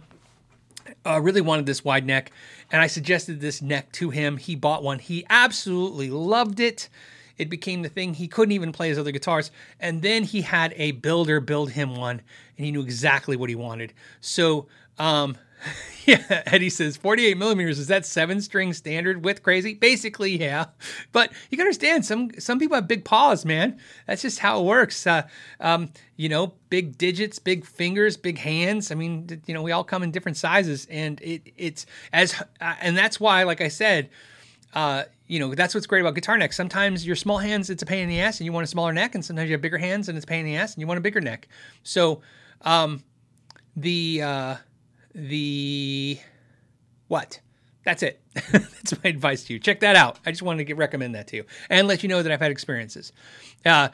[1.06, 2.32] uh, really wanted this wide neck,
[2.72, 4.38] and I suggested this neck to him.
[4.38, 5.00] He bought one.
[5.00, 6.90] He absolutely loved it.
[7.38, 8.14] It became the thing.
[8.14, 9.50] He couldn't even play his other guitars.
[9.80, 12.22] And then he had a builder build him one,
[12.58, 13.94] and he knew exactly what he wanted.
[14.20, 14.68] So,
[15.00, 15.38] um,
[16.04, 17.78] Yeah, Eddie says 48 millimeters.
[17.78, 19.76] Is that seven string standard width crazy?
[19.76, 20.66] Basically, yeah.
[21.12, 23.80] But you can understand some some people have big paws, man.
[24.08, 25.06] That's just how it works.
[25.06, 25.28] Uh,
[25.60, 28.92] um, you know, big digits, big fingers, big hands.
[28.92, 32.74] I mean, you know, we all come in different sizes, and it it's as uh,
[32.82, 34.10] and that's why, like I said,
[34.74, 36.58] uh, you know, that's what's great about guitar necks.
[36.58, 38.92] Sometimes your small hands, it's a pain in the ass, and you want a smaller
[38.92, 40.82] neck, and sometimes you have bigger hands, and it's a pain in the ass, and
[40.82, 41.48] you want a bigger neck.
[41.84, 42.22] So,
[42.62, 43.04] um,
[43.76, 44.56] the uh,
[45.14, 46.20] the
[47.08, 47.40] what?
[47.84, 48.22] That's it.
[48.52, 49.60] That's my advice to you.
[49.60, 50.20] Check that out.
[50.26, 52.40] I just wanted to get, recommend that to you and let you know that I've
[52.40, 53.12] had experiences.
[53.66, 53.90] Uh,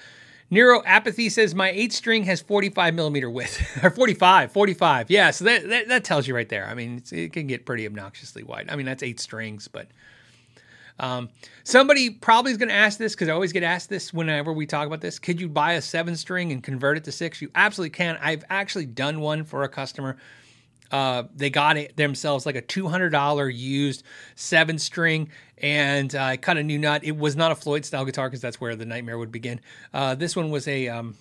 [0.50, 5.10] Nero Apathy says my eight string has 45 millimeter width or 45, 45.
[5.10, 6.68] Yeah, so that, that, that tells you right there.
[6.68, 8.68] I mean, it can get pretty obnoxiously wide.
[8.70, 9.88] I mean, that's eight strings, but
[11.00, 11.30] um,
[11.64, 14.66] somebody probably is going to ask this because I always get asked this whenever we
[14.66, 15.20] talk about this.
[15.20, 17.42] Could you buy a seven string and convert it to six?
[17.42, 18.18] You absolutely can.
[18.22, 20.18] I've actually done one for a customer
[20.92, 24.04] uh, they got it themselves like a $200 used
[24.36, 27.04] seven string and I uh, cut a new nut.
[27.04, 29.60] It was not a Floyd style guitar because that's where the nightmare would begin.
[29.94, 31.16] Uh, this one was a, um,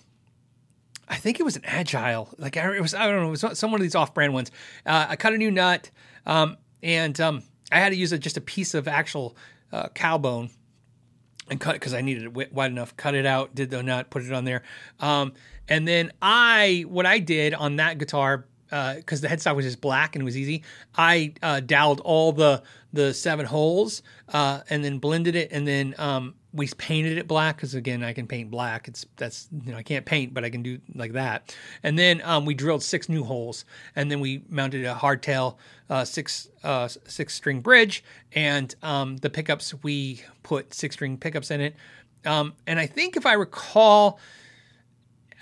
[1.09, 3.71] I think it was an agile, like it was, I don't know, it was some
[3.71, 4.51] one of these off brand ones.
[4.85, 5.89] Uh, I cut a new nut
[6.25, 9.35] um, and um, I had to use a, just a piece of actual
[9.71, 10.49] uh, cow bone
[11.49, 12.95] and cut because I needed it wide enough.
[12.97, 14.63] Cut it out, did the nut, put it on there,
[14.99, 15.33] um,
[15.67, 19.81] and then I what I did on that guitar because uh, the headstock was just
[19.81, 20.63] black and it was easy.
[20.95, 21.61] I uh,
[22.03, 22.63] all the
[22.93, 27.57] the seven holes uh, and then blended it and then um, we painted it black
[27.57, 28.87] because again I can paint black.
[28.87, 31.55] It's that's you know I can't paint, but I can do like that.
[31.83, 33.63] And then um, we drilled six new holes,
[33.95, 35.57] and then we mounted a hardtail
[35.89, 38.03] uh, six uh, six string bridge,
[38.33, 41.75] and um, the pickups we put six string pickups in it.
[42.25, 44.19] Um, and I think if I recall,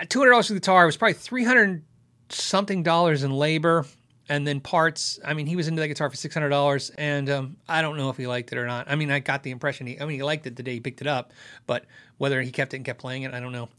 [0.10, 1.84] two hundred dollars for the guitar was probably three hundred
[2.30, 3.86] something dollars in labor
[4.30, 5.20] and then parts.
[5.24, 7.98] I mean, he was into that guitar for six hundred dollars, and um, I don't
[7.98, 8.90] know if he liked it or not.
[8.90, 10.00] I mean, I got the impression he.
[10.00, 11.32] I mean, he liked it the day he picked it up,
[11.68, 11.86] but
[12.18, 13.70] whether he kept it and kept playing it, I don't know.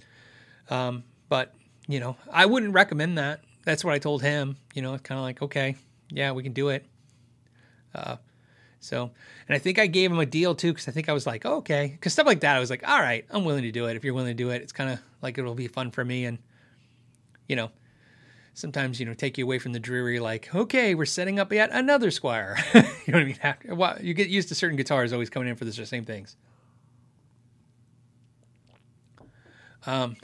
[0.70, 1.54] Um, but
[1.88, 3.40] you know, I wouldn't recommend that.
[3.64, 4.56] That's what I told him.
[4.74, 5.76] You know, it's kind of like, okay,
[6.10, 6.84] yeah, we can do it.
[7.94, 8.16] Uh,
[8.78, 9.10] so,
[9.48, 11.44] and I think I gave him a deal too, because I think I was like,
[11.44, 13.86] oh, okay, because stuff like that, I was like, all right, I'm willing to do
[13.86, 13.96] it.
[13.96, 16.26] If you're willing to do it, it's kind of like it'll be fun for me,
[16.26, 16.38] and
[17.48, 17.70] you know,
[18.56, 21.68] sometimes you know take you away from the dreary like okay we're setting up yet
[21.72, 25.12] another Squier you know what i mean After, well, you get used to certain guitars
[25.12, 26.36] always coming in for the same things
[29.86, 30.16] um,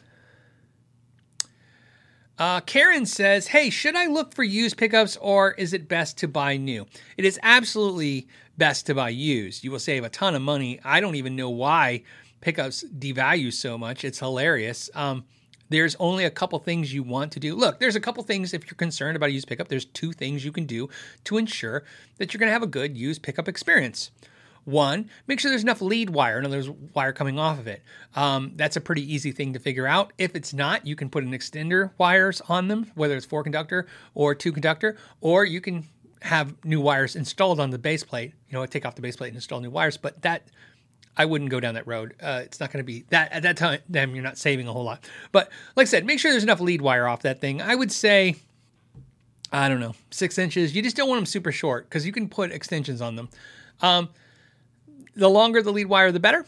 [2.37, 6.27] uh, Karen says, Hey, should I look for used pickups or is it best to
[6.27, 6.87] buy new?
[7.17, 8.27] It is absolutely
[8.59, 9.63] best to buy used.
[9.63, 10.81] You will save a ton of money.
[10.85, 12.03] I don't even know why
[12.41, 14.05] pickups devalue so much.
[14.05, 14.91] It's hilarious.
[14.95, 15.25] Um,
[15.73, 17.55] there's only a couple things you want to do.
[17.55, 20.45] Look, there's a couple things if you're concerned about a used pickup, there's two things
[20.45, 20.89] you can do
[21.25, 21.85] to ensure
[22.19, 24.11] that you're going to have a good used pickup experience.
[24.65, 27.83] One, make sure there's enough lead wire, and there's wire coming off of it.
[28.15, 30.13] Um, that's a pretty easy thing to figure out.
[30.19, 33.87] If it's not, you can put an extender wires on them, whether it's four conductor
[34.15, 35.89] or two conductor, or you can
[36.23, 38.35] have new wires installed on the base plate.
[38.49, 39.97] You know, take off the base plate and install new wires.
[39.97, 40.45] But that
[41.17, 42.15] I wouldn't go down that road.
[42.23, 43.81] Uh, it's not going to be that at that time.
[43.89, 45.05] Then you're not saving a whole lot.
[45.31, 47.61] But like I said, make sure there's enough lead wire off that thing.
[47.61, 48.37] I would say,
[49.53, 50.75] I don't know, six inches.
[50.75, 53.29] You just don't want them super short because you can put extensions on them.
[53.83, 54.09] Um,
[55.15, 56.47] the longer the lead wire, the better.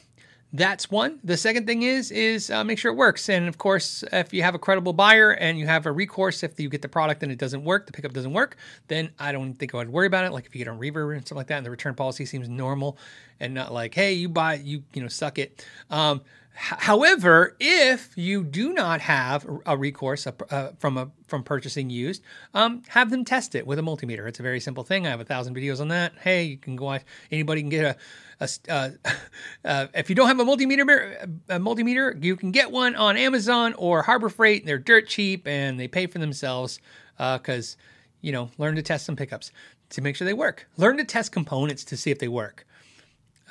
[0.57, 1.19] That's one.
[1.25, 3.29] The second thing is is uh, make sure it works.
[3.29, 6.61] And of course, if you have a credible buyer and you have a recourse, if
[6.61, 9.55] you get the product and it doesn't work, the pickup doesn't work, then I don't
[9.55, 10.33] think I would worry about it.
[10.33, 12.49] Like if you get on reverb and stuff like that, and the return policy seems
[12.49, 12.97] normal
[13.41, 15.67] and not like, hey, you buy, you you know, suck it.
[15.91, 16.21] Um,
[16.57, 22.23] However, if you do not have a recourse uh, from a from purchasing used,
[22.55, 24.29] um, have them test it with a multimeter.
[24.29, 25.05] It's a very simple thing.
[25.05, 26.13] I have a thousand videos on that.
[26.21, 27.03] Hey, you can go watch.
[27.33, 27.97] Anybody can get a.
[28.41, 28.91] a uh,
[29.65, 33.75] uh, if you don't have a multimeter, a multimeter, you can get one on Amazon
[33.75, 34.67] or Harbor Freight.
[34.67, 36.81] They're dirt cheap and they pay for themselves
[37.17, 37.85] because uh,
[38.21, 39.53] you know learn to test some pickups
[39.91, 40.67] to make sure they work.
[40.77, 42.67] Learn to test components to see if they work.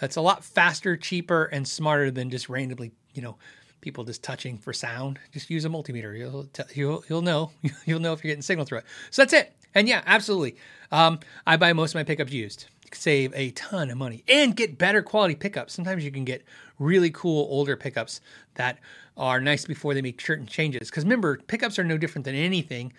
[0.02, 3.38] It's a lot faster, cheaper, and smarter than just randomly, you know,
[3.80, 5.20] people just touching for sound.
[5.32, 6.18] Just use a multimeter.
[6.18, 7.52] You'll you'll, you'll know
[7.86, 8.86] you'll know if you're getting signal through it.
[9.12, 9.56] So that's it.
[9.76, 10.56] And yeah, absolutely.
[10.92, 12.68] Um, I buy most of my pickups used.
[12.96, 15.74] Save a ton of money and get better quality pickups.
[15.74, 16.44] Sometimes you can get
[16.80, 18.22] really cool older pickups
[18.56, 18.80] that
[19.18, 20.90] are nice before they make certain changes.
[20.90, 22.94] Because remember, pickups are no different than anything.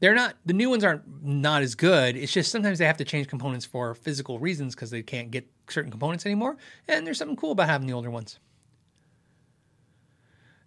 [0.00, 2.16] They're not the new ones aren't not as good.
[2.16, 5.48] It's just sometimes they have to change components for physical reasons because they can't get
[5.68, 6.56] certain components anymore.
[6.86, 8.38] And there's something cool about having the older ones.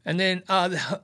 [0.06, 1.02] And then uh, the,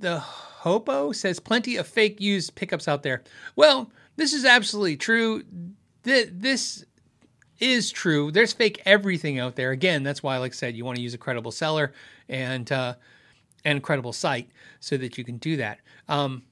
[0.00, 3.22] the hopo says plenty of fake used pickups out there.
[3.56, 5.42] Well this is absolutely true.
[6.02, 6.84] This
[7.62, 10.96] is true there's fake everything out there again that's why like i said you want
[10.96, 11.92] to use a credible seller
[12.28, 12.94] and uh,
[13.64, 14.50] and credible site
[14.80, 16.42] so that you can do that um,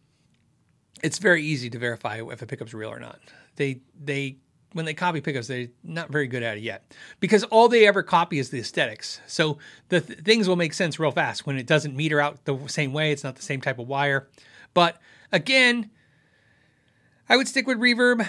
[1.03, 3.19] it's very easy to verify if a pickup's real or not.
[3.57, 4.37] They they
[4.73, 8.03] when they copy pickups, they're not very good at it yet because all they ever
[8.05, 9.21] copy is the aesthetics.
[9.27, 9.59] So
[9.89, 12.93] the th- things will make sense real fast when it doesn't meter out the same
[12.93, 13.11] way.
[13.11, 14.29] It's not the same type of wire.
[14.73, 15.01] But
[15.33, 15.91] again,
[17.29, 18.29] I would stick with reverb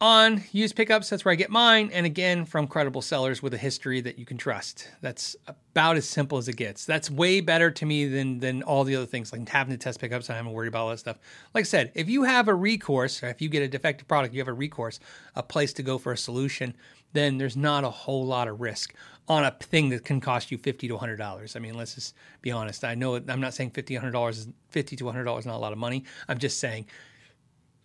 [0.00, 1.08] on used pickups.
[1.08, 1.90] That's where I get mine.
[1.92, 4.88] And again, from credible sellers with a history that you can trust.
[5.00, 6.84] That's about as simple as it gets.
[6.84, 10.00] That's way better to me than than all the other things like having to test
[10.00, 10.28] pickups.
[10.28, 11.18] I haven't worried about all that stuff.
[11.54, 14.40] Like I said, if you have a recourse, if you get a defective product, you
[14.40, 15.00] have a recourse,
[15.34, 16.74] a place to go for a solution,
[17.12, 18.94] then there's not a whole lot of risk
[19.28, 21.56] on a thing that can cost you fifty to hundred dollars.
[21.56, 22.84] I mean, let's just be honest.
[22.84, 25.56] I know I'm not saying fifty, hundred dollars is fifty to hundred dollars is not
[25.56, 26.04] a lot of money.
[26.28, 26.86] I'm just saying,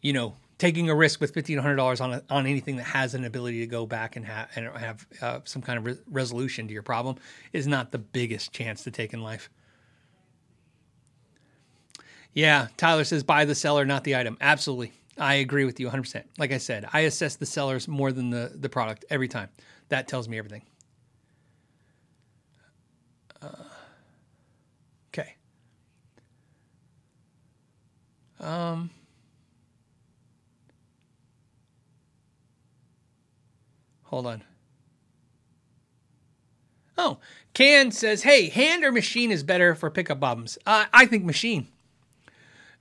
[0.02, 3.16] you know, taking a risk with fifteen hundred dollars on a, on anything that has
[3.16, 6.68] an ability to go back and have and have uh, some kind of re- resolution
[6.68, 7.16] to your problem
[7.52, 9.50] is not the biggest chance to take in life.
[12.34, 14.38] Yeah, Tyler says buy the seller, not the item.
[14.40, 16.04] Absolutely, I agree with you 100.
[16.04, 19.50] percent Like I said, I assess the sellers more than the the product every time.
[19.90, 20.62] That tells me everything.
[23.42, 23.48] Uh,
[25.10, 25.36] okay.
[28.40, 28.92] Um.
[34.12, 34.44] Hold on.
[36.98, 37.20] Oh,
[37.54, 41.70] Can says, "Hey, hand or machine is better for pickup bottoms." Uh, I think machine.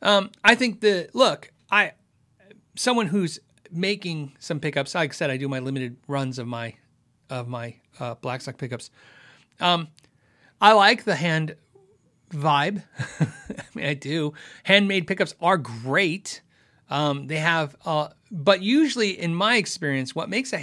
[0.02, 1.52] Um, I think the look.
[1.70, 1.92] I
[2.74, 3.38] someone who's
[3.70, 4.96] making some pickups.
[4.96, 6.74] Like I said, I do my limited runs of my
[7.30, 8.90] of my uh, Blackstock pickups.
[9.60, 9.86] Um,
[10.60, 11.54] I like the hand
[12.30, 12.82] vibe.
[13.20, 13.26] I
[13.74, 14.34] mean, I do.
[14.64, 16.40] Handmade pickups are great.
[16.90, 20.58] Um, they have, uh, but usually, in my experience, what makes a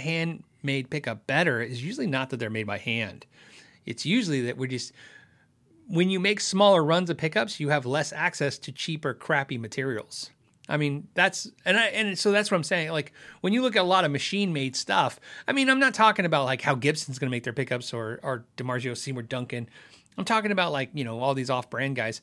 [0.68, 3.26] handmade pickup better is usually not that they're made by hand.
[3.86, 4.92] It's usually that we're just
[5.88, 10.30] when you make smaller runs of pickups, you have less access to cheaper, crappy materials.
[10.68, 12.90] I mean, that's and I and so that's what I'm saying.
[12.90, 15.94] Like when you look at a lot of machine made stuff, I mean, I'm not
[15.94, 19.68] talking about like how Gibson's going to make their pickups or or DiMarzio, Seymour, Duncan.
[20.18, 22.20] I'm talking about like you know all these off brand guys.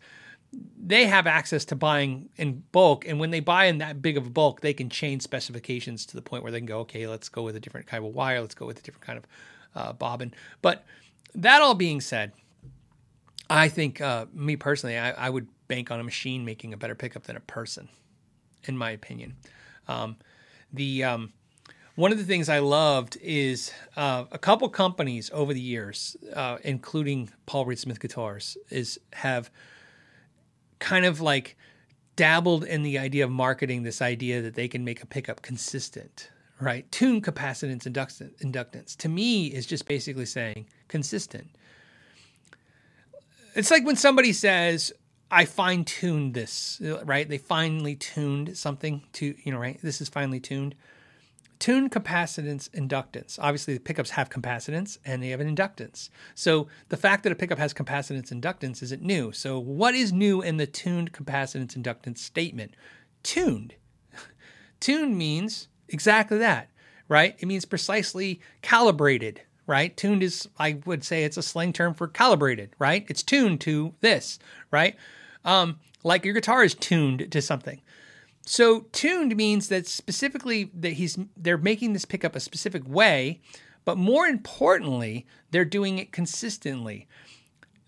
[0.78, 4.28] They have access to buying in bulk, and when they buy in that big of
[4.28, 7.30] a bulk, they can change specifications to the point where they can go, okay, let's
[7.30, 9.26] go with a different kind of wire, let's go with a different kind of
[9.76, 10.34] uh, bobbin.
[10.62, 10.86] But
[11.34, 12.32] that all being said,
[13.50, 16.96] I think uh, me personally, I, I would bank on a machine making a better
[16.96, 17.90] pickup than a person
[18.68, 19.36] in my opinion.
[19.88, 20.18] Um,
[20.74, 21.34] the um,
[21.96, 26.58] one of the things I loved is uh, a couple companies over the years, uh,
[26.64, 29.50] including Paul Reed Smith Guitars, is have
[30.80, 31.58] kind of like
[32.16, 36.30] dabbled in the idea of marketing this idea that they can make a pickup consistent,
[36.60, 36.90] right?
[36.92, 41.50] Tune capacitance inductance to me is just basically saying consistent.
[43.56, 44.92] It's like when somebody says,
[45.32, 47.28] I fine tuned this, right?
[47.28, 49.80] They finely tuned something to, you know, right?
[49.82, 50.76] This is finely tuned.
[51.60, 53.40] Tune capacitance inductance.
[53.42, 56.10] Obviously, the pickups have capacitance and they have an inductance.
[56.34, 59.32] So the fact that a pickup has capacitance inductance isn't new.
[59.32, 62.76] So what is new in the tuned capacitance inductance statement?
[63.24, 63.76] Tuned.
[64.80, 66.70] tuned means exactly that,
[67.08, 67.36] right?
[67.40, 69.96] It means precisely calibrated, right?
[69.96, 73.06] Tuned is, I would say, it's a slang term for calibrated, right?
[73.08, 74.40] It's tuned to this,
[74.72, 74.96] right?
[75.46, 77.82] Um, like your guitar is tuned to something.
[78.46, 83.42] So tuned means that specifically that he's they're making this pickup a specific way,
[83.86, 87.08] but more importantly, they're doing it consistently.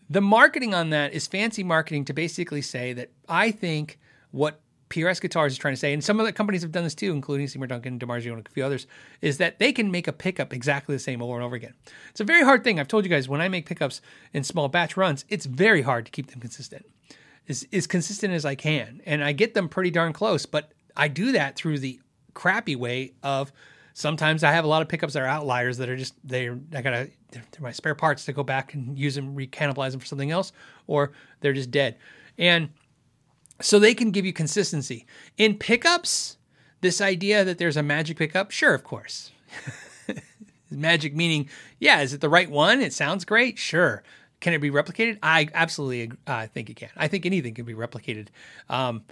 [0.10, 4.00] The marketing on that is fancy marketing to basically say that I think
[4.32, 6.96] what PRS Guitars is trying to say, and some of the companies have done this
[6.96, 8.88] too, including Seymour Duncan, DiMarzio, and a few others,
[9.22, 11.74] is that they can make a pickup exactly the same over and over again.
[12.10, 12.80] It's a very hard thing.
[12.80, 14.02] I've told you guys when I make pickups
[14.34, 16.86] in small batch runs, it's very hard to keep them consistent,
[17.50, 19.02] as, as consistent as I can.
[19.06, 22.00] And I get them pretty darn close, but I do that through the
[22.34, 23.52] crappy way of
[23.94, 26.82] sometimes I have a lot of pickups that are outliers that are just they're I
[26.82, 30.32] gotta they're, my spare parts to go back and use them, recannibalize them for something
[30.32, 30.52] else,
[30.86, 31.98] or they're just dead.
[32.38, 32.70] And
[33.62, 35.06] so they can give you consistency.
[35.38, 36.38] In pickups,
[36.82, 39.32] this idea that there's a magic pickup, sure, of course.
[40.72, 42.82] magic meaning, yeah, is it the right one?
[42.82, 44.04] It sounds great, sure.
[44.40, 45.18] Can it be replicated?
[45.24, 46.90] I absolutely uh, think it can.
[46.96, 48.28] I think anything can be replicated.
[48.70, 49.04] Um,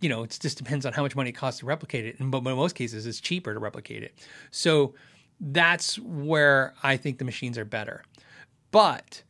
[0.00, 2.16] you know, it just depends on how much money it costs to replicate it.
[2.18, 4.14] But in most cases, it's cheaper to replicate it.
[4.50, 4.94] So
[5.40, 8.02] that's where I think the machines are better.
[8.70, 9.22] But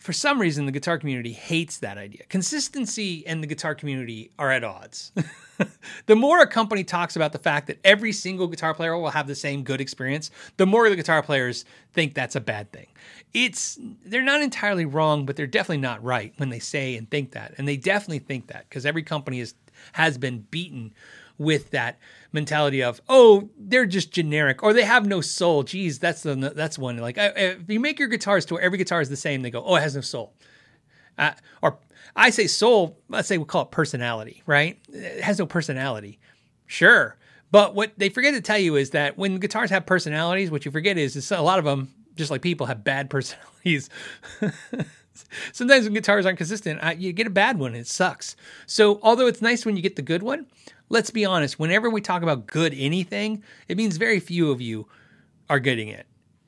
[0.00, 2.22] for some reason, the guitar community hates that idea.
[2.30, 5.12] Consistency and the guitar community are at odds.
[6.06, 9.26] the more a company talks about the fact that every single guitar player will have
[9.26, 12.86] the same good experience, the more the guitar players think that's a bad thing.
[13.34, 17.32] It's they're not entirely wrong, but they're definitely not right when they say and think
[17.32, 17.52] that.
[17.58, 19.54] And they definitely think that because every company is
[19.92, 20.94] has been beaten
[21.36, 21.98] with that
[22.32, 25.62] mentality of oh they're just generic or they have no soul.
[25.62, 29.00] Geez, that's the that's one like if you make your guitars to where every guitar
[29.00, 30.34] is the same, they go oh it has no soul.
[31.18, 31.78] Uh, or
[32.16, 34.78] I say soul, let's say we call it personality, right?
[34.88, 36.18] It has no personality.
[36.66, 37.16] Sure.
[37.50, 40.70] But what they forget to tell you is that when guitars have personalities, what you
[40.70, 43.90] forget is, is a lot of them, just like people, have bad personalities.
[45.52, 47.74] Sometimes when guitars aren't consistent, you get a bad one.
[47.74, 48.36] It sucks.
[48.66, 50.46] So although it's nice when you get the good one,
[50.90, 54.86] let's be honest, whenever we talk about good anything, it means very few of you
[55.48, 56.06] are getting it.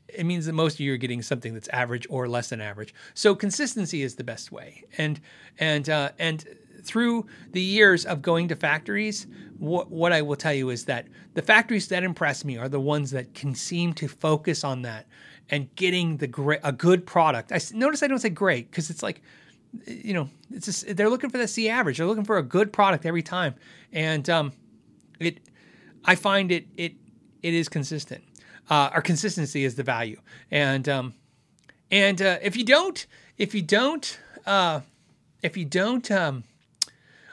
[0.09, 2.93] It means that most of you are getting something that's average or less than average.
[3.15, 4.85] So consistency is the best way.
[4.99, 5.19] And
[5.59, 6.45] and uh, and
[6.83, 9.27] through the years of going to factories,
[9.59, 12.81] what, what I will tell you is that the factories that impress me are the
[12.81, 15.07] ones that can seem to focus on that
[15.49, 17.53] and getting the great a good product.
[17.53, 19.23] I notice I don't say great because it's like
[19.87, 21.99] you know, it's just, they're looking for the C average.
[21.99, 23.55] They're looking for a good product every time,
[23.93, 24.53] and um,
[25.19, 25.41] it.
[26.05, 26.95] I find it it
[27.43, 28.25] it is consistent.
[28.71, 30.21] Uh, our consistency is the value,
[30.51, 31.15] and um,
[31.91, 33.07] and uh, if you don't
[33.39, 34.81] if you don't uh,
[35.43, 36.45] if you don't um,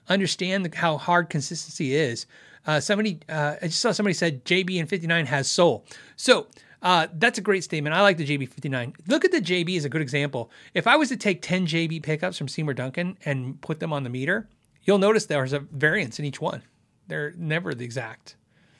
[0.07, 2.25] understand the, how hard consistency is,
[2.67, 5.85] uh, somebody uh, I just saw somebody said JB and 59 has soul.
[6.15, 6.47] So
[6.81, 7.93] Uh, that's a great statement.
[7.93, 8.95] I like the JB59.
[9.07, 10.49] Look at the JB as a good example.
[10.73, 14.03] If I was to take 10 JB pickups from Seymour Duncan and put them on
[14.03, 14.47] the meter,
[14.83, 16.63] you'll notice there's a variance in each one.
[17.07, 18.37] They're never the exact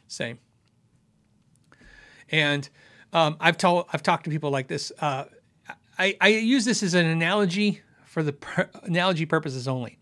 [0.08, 0.40] same.
[2.32, 2.70] And
[3.12, 4.92] um, I've told I've talked to people like this.
[5.00, 5.26] Uh,
[5.98, 8.36] I, I use this as an analogy for the
[8.84, 9.98] analogy purposes only.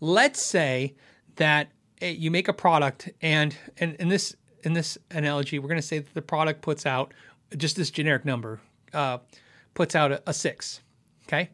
[0.00, 0.94] Let's say
[1.36, 1.68] that
[2.00, 4.36] eh, you make a product, and and in this
[4.66, 7.14] in this analogy, we're going to say that the product puts out
[7.56, 8.60] just this generic number,
[8.92, 9.18] uh,
[9.74, 10.80] puts out a, a six,
[11.26, 11.50] okay,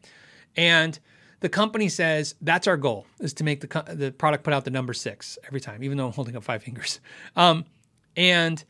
[0.57, 0.99] and
[1.39, 4.71] the company says that's our goal is to make the the product put out the
[4.71, 6.99] number six every time, even though I'm holding up five fingers.
[7.35, 7.65] Um,
[8.17, 8.63] and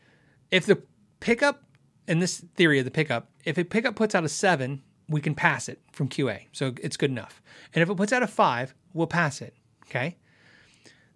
[0.50, 0.82] if the
[1.20, 1.64] pickup
[2.06, 5.34] in this theory of the pickup, if a pickup puts out a seven, we can
[5.34, 7.42] pass it from QA, so it's good enough.
[7.74, 9.54] And if it puts out a five, we'll pass it.
[9.86, 10.16] Okay.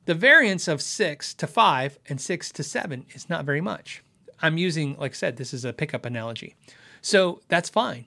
[0.08, 4.02] The variance of six to five and six to seven is not very much.
[4.40, 6.56] I'm using, like I said, this is a pickup analogy.
[7.02, 8.06] So that's fine.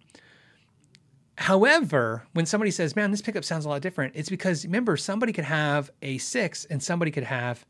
[1.37, 5.31] However, when somebody says, man, this pickup sounds a lot different, it's because remember, somebody
[5.31, 7.67] could have a six and somebody could have,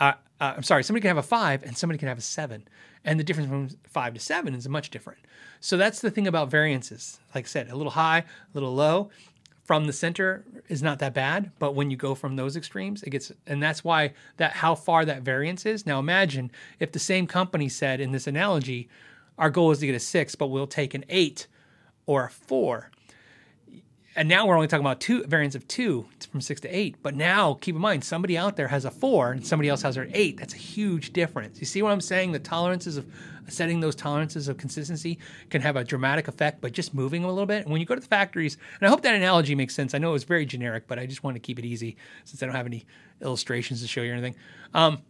[0.00, 2.66] uh, uh, I'm sorry, somebody can have a five and somebody can have a seven.
[3.04, 5.20] And the difference from five to seven is much different.
[5.60, 7.20] So that's the thing about variances.
[7.34, 8.24] Like I said, a little high, a
[8.54, 9.10] little low
[9.64, 13.10] from the center is not that bad, but when you go from those extremes, it
[13.10, 15.86] gets, and that's why that how far that variance is.
[15.86, 16.50] Now imagine
[16.80, 18.88] if the same company said in this analogy,
[19.38, 21.46] our goal is to get a six, but we'll take an eight
[22.06, 22.90] or a four.
[24.14, 26.96] And now we're only talking about two variants of two from six to eight.
[27.02, 29.96] But now keep in mind, somebody out there has a four and somebody else has
[29.96, 30.36] an eight.
[30.36, 31.60] That's a huge difference.
[31.60, 32.32] You see what I'm saying?
[32.32, 33.06] The tolerances of
[33.48, 35.18] setting those tolerances of consistency
[35.50, 37.62] can have a dramatic effect by just moving them a little bit.
[37.62, 39.94] And when you go to the factories, and I hope that analogy makes sense.
[39.94, 42.42] I know it was very generic, but I just want to keep it easy since
[42.42, 42.84] I don't have any
[43.20, 44.36] illustrations to show you or anything.
[44.74, 45.02] Um,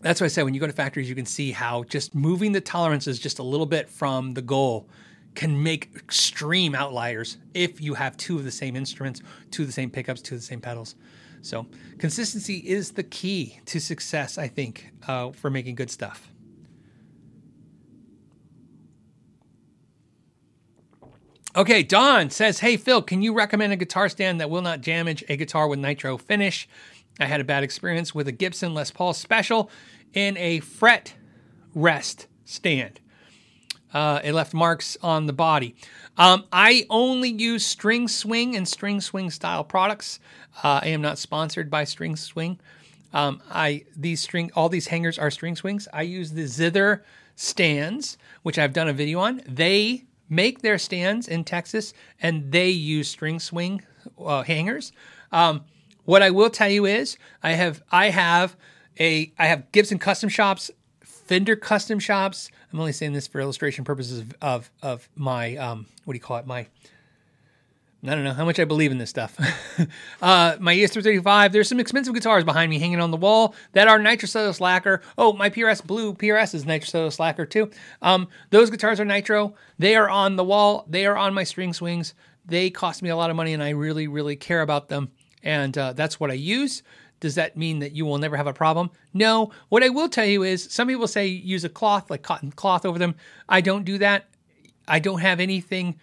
[0.00, 2.52] that's why I said when you go to factories, you can see how just moving
[2.52, 4.88] the tolerances just a little bit from the goal
[5.34, 9.72] can make extreme outliers if you have two of the same instruments, two of the
[9.72, 10.94] same pickups, two of the same pedals.
[11.40, 11.66] So
[11.98, 16.28] consistency is the key to success, I think, uh, for making good stuff.
[21.54, 25.22] Okay, Don says, Hey, Phil, can you recommend a guitar stand that will not damage
[25.28, 26.66] a guitar with nitro finish?
[27.20, 29.68] I had a bad experience with a Gibson Les Paul Special
[30.14, 31.14] in a fret
[31.74, 33.00] rest stand.
[33.92, 35.74] Uh, it left marks on the body.
[36.16, 40.20] Um, I only use String Swing and String Swing style products.
[40.62, 42.58] Uh, I am not sponsored by String Swing.
[43.12, 45.86] Um, I these string all these hangers are string swings.
[45.92, 47.02] I use the Zither
[47.36, 49.42] stands, which I've done a video on.
[49.46, 53.82] They make their stands in Texas, and they use string swing
[54.18, 54.92] uh, hangers.
[55.30, 55.64] Um,
[56.04, 58.56] what I will tell you is, I have I have
[58.98, 60.70] a I have Gibson Custom Shops,
[61.04, 62.50] Fender Custom Shops.
[62.72, 66.22] I'm only saying this for illustration purposes of of, of my um, what do you
[66.22, 66.66] call it my
[68.04, 69.38] I don't know how much I believe in this stuff.
[70.22, 74.00] uh, my ES335, there's some expensive guitars behind me hanging on the wall that are
[74.00, 75.02] nitrocellulose lacquer.
[75.16, 77.70] Oh, my PRS Blue PRS is nitrocellulose lacquer too.
[78.00, 79.54] Um, those guitars are nitro.
[79.78, 80.84] They are on the wall.
[80.88, 82.14] They are on my string swings.
[82.44, 85.12] They cost me a lot of money and I really, really care about them.
[85.44, 86.82] And uh, that's what I use.
[87.22, 88.90] Does that mean that you will never have a problem?
[89.14, 89.52] No.
[89.68, 92.84] What I will tell you is some people say use a cloth, like cotton cloth
[92.84, 93.14] over them.
[93.48, 94.28] I don't do that.
[94.88, 96.00] I don't have anything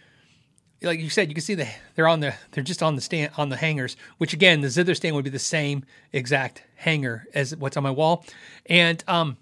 [0.82, 3.34] like you said, you can see the they're on the they're just on the stand
[3.38, 7.54] on the hangers, which again the zither stand would be the same exact hanger as
[7.58, 8.26] what's on my wall.
[8.68, 9.36] And um,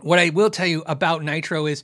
[0.00, 1.82] what I will tell you about nitro is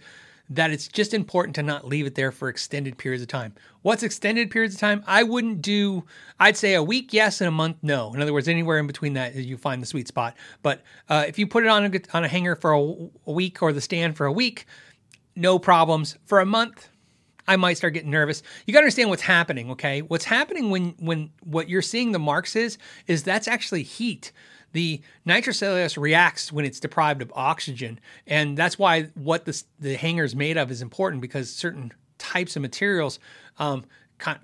[0.51, 3.55] that it's just important to not leave it there for extended periods of time.
[3.82, 5.05] What's extended periods of time?
[5.07, 6.05] I wouldn't do.
[6.40, 8.12] I'd say a week, yes, and a month, no.
[8.12, 10.36] In other words, anywhere in between that, you find the sweet spot.
[10.62, 12.80] But uh, if you put it on a on a hanger for a,
[13.26, 14.66] a week or the stand for a week,
[15.36, 16.18] no problems.
[16.26, 16.88] For a month,
[17.46, 18.42] I might start getting nervous.
[18.66, 20.03] You got to understand what's happening, okay?
[20.03, 22.76] What's happening when when what you're seeing the marks is
[23.07, 24.32] is that's actually heat.
[24.72, 30.24] The nitrocellulose reacts when it's deprived of oxygen, and that's why what the the hanger
[30.24, 33.18] is made of is important because certain types of materials
[33.58, 33.84] um,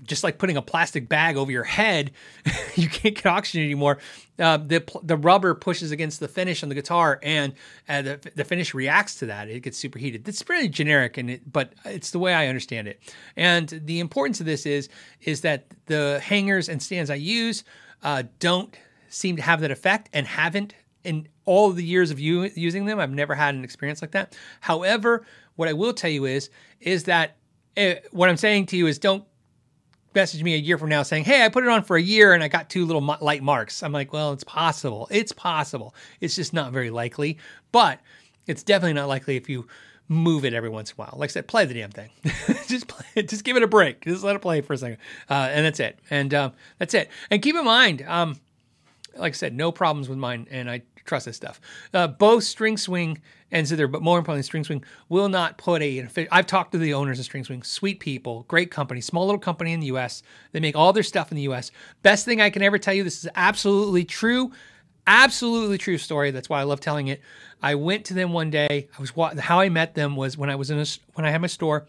[0.02, 2.12] just like putting a plastic bag over your head,
[2.74, 3.98] you can't get oxygen anymore.
[4.38, 7.54] Uh, the the rubber pushes against the finish on the guitar, and
[7.88, 9.48] uh, the the finish reacts to that.
[9.48, 10.28] It gets superheated.
[10.28, 13.00] It's pretty generic, and it, but it's the way I understand it.
[13.36, 14.88] And the importance of this is
[15.22, 17.64] is that the hangers and stands I use
[18.02, 18.74] uh, don't
[19.08, 22.98] seem to have that effect, and haven't in all the years of you using them.
[22.98, 24.36] I've never had an experience like that.
[24.60, 26.50] However, what I will tell you is
[26.80, 27.36] is that
[27.76, 29.24] uh, what I'm saying to you is don't
[30.14, 32.32] message me a year from now saying, Hey, I put it on for a year
[32.32, 33.82] and I got two little light marks.
[33.82, 35.06] I'm like, Well, it's possible.
[35.10, 35.94] It's possible.
[36.20, 37.38] It's just not very likely.
[37.70, 38.00] But
[38.46, 39.66] it's definitely not likely if you
[40.08, 41.14] move it every once in a while.
[41.16, 42.10] Like I said, play the damn thing.
[42.68, 43.28] just play it.
[43.28, 44.04] Just give it a break.
[44.04, 44.98] Just let it play for a second,
[45.28, 45.98] uh, and that's it.
[46.10, 47.10] And um, that's it.
[47.30, 48.38] And keep in mind, um,
[49.18, 51.60] like I said, no problems with mine, and I trust this stuff.
[51.94, 56.06] Uh, both String Swing and Zither, but more importantly, String Swing will not put a.
[56.30, 59.72] I've talked to the owners of String Swing, sweet people, great company, small little company
[59.72, 60.22] in the U.S.
[60.52, 61.70] They make all their stuff in the U.S.
[62.02, 63.04] Best thing I can ever tell you.
[63.04, 64.52] This is absolutely true,
[65.06, 66.30] absolutely true story.
[66.30, 67.20] That's why I love telling it.
[67.62, 68.88] I went to them one day.
[68.96, 71.40] I was how I met them was when I was in a when I had
[71.40, 71.86] my store.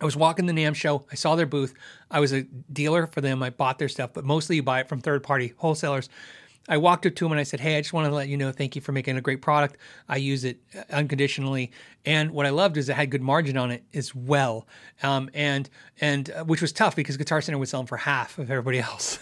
[0.00, 1.04] I was walking the NAMM show.
[1.12, 1.74] I saw their booth.
[2.10, 3.42] I was a dealer for them.
[3.42, 6.08] I bought their stuff, but mostly you buy it from third party wholesalers.
[6.68, 8.36] I walked up to him and I said, Hey, I just want to let you
[8.36, 9.76] know, thank you for making a great product.
[10.08, 10.58] I use it
[10.90, 11.72] unconditionally.
[12.04, 14.66] And what I loved is it had good margin on it as well.
[15.02, 15.68] Um, and,
[16.00, 18.78] and uh, which was tough because Guitar Center would sell them for half of everybody
[18.80, 19.18] else.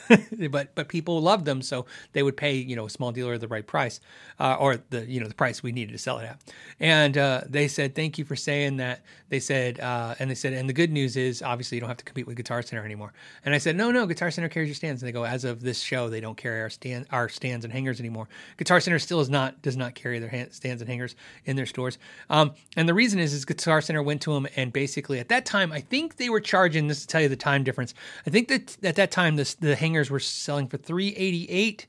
[0.51, 1.62] but, but people loved them.
[1.62, 4.01] So they would pay, you know, a small dealer the right price
[4.39, 6.41] uh, or the, you know, the price we needed to sell it at.
[6.81, 9.03] And uh, they said, Thank you for saying that.
[9.29, 11.99] They said, uh, and they said, and the good news is obviously you don't have
[11.99, 13.12] to compete with Guitar Center anymore.
[13.45, 15.03] And I said, No, no, Guitar Center carries your stands.
[15.03, 17.72] And they go, As of this show, they don't carry our stand, our stands and
[17.72, 18.29] hangers anymore.
[18.57, 21.99] Guitar Center still is not does not carry their stands and hangers in their stores.
[22.31, 25.45] Um, and the reason is is Guitar Center went to them and basically at that
[25.45, 27.93] time I think they were charging this to tell you the time difference.
[28.26, 31.87] I think that at that time the hangers were selling for three eighty eight.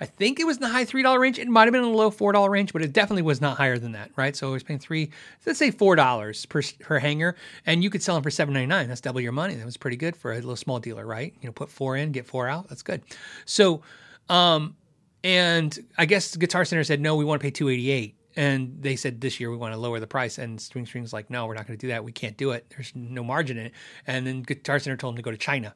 [0.00, 1.38] I think it was in the high three dollar range.
[1.38, 3.56] It might have been in the low four dollar range, but it definitely was not
[3.56, 4.34] higher than that, right?
[4.34, 5.10] So I was paying three,
[5.46, 8.66] let's say four dollars per per hanger, and you could sell them for seven ninety
[8.66, 8.88] nine.
[8.88, 9.54] That's double your money.
[9.54, 11.32] That was pretty good for a little small dealer, right?
[11.40, 12.68] You know, put four in, get four out.
[12.68, 13.02] That's good.
[13.44, 13.82] So,
[14.28, 14.74] um,
[15.22, 19.20] and I guess Guitar Center said, no, we want to pay 288 and they said
[19.20, 20.38] this year we want to lower the price.
[20.38, 22.04] And String Swing's like no we're not going to do that.
[22.04, 22.66] We can't do it.
[22.70, 23.72] There's no margin in it.
[24.06, 25.74] And then guitar center told them to go to china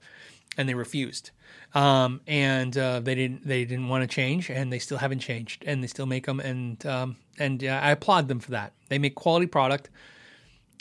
[0.56, 1.30] and they refused.
[1.74, 5.64] Um, and uh, they didn't they didn't want to change and they still haven't changed
[5.66, 8.72] and they still make them and um, and uh, i applaud them for that.
[8.88, 9.90] They make quality product.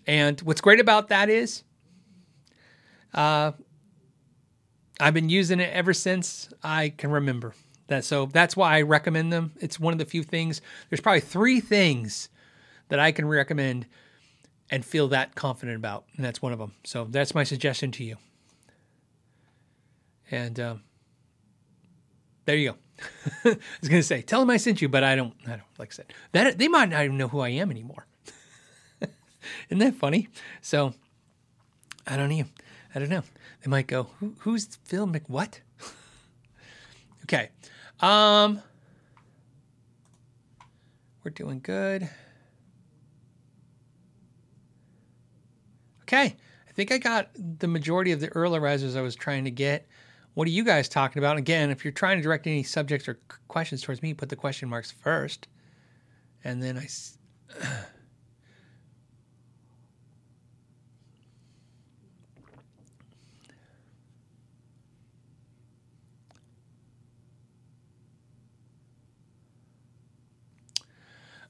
[0.07, 1.63] And what's great about that is
[3.13, 3.51] uh,
[4.99, 7.53] i've been using it ever since i can remember
[7.87, 9.53] that so that's why I recommend them.
[9.59, 10.61] It's one of the few things.
[10.89, 12.29] There's probably three things
[12.89, 13.85] that I can recommend
[14.69, 16.73] and feel that confident about, and that's one of them.
[16.83, 18.17] So that's my suggestion to you.
[20.31, 20.83] And um,
[22.45, 22.77] there you go.
[23.51, 25.33] I was gonna say, tell them I sent you, but I don't.
[25.45, 25.61] I don't.
[25.77, 28.07] Like I said, that they might not even know who I am anymore.
[29.69, 30.29] Isn't that funny?
[30.61, 30.93] So
[32.07, 32.45] I don't know.
[32.95, 33.23] I don't know.
[33.61, 35.59] They might go, Who, "Who's Phil Mc what?"
[37.25, 37.49] Okay.
[37.99, 38.61] Um,
[41.23, 42.09] we're doing good.
[46.03, 46.35] Okay.
[46.67, 49.87] I think I got the majority of the Earl risers I was trying to get.
[50.35, 51.37] What are you guys talking about?
[51.37, 54.69] Again, if you're trying to direct any subjects or questions towards me, put the question
[54.69, 55.47] marks first.
[56.43, 56.87] And then I.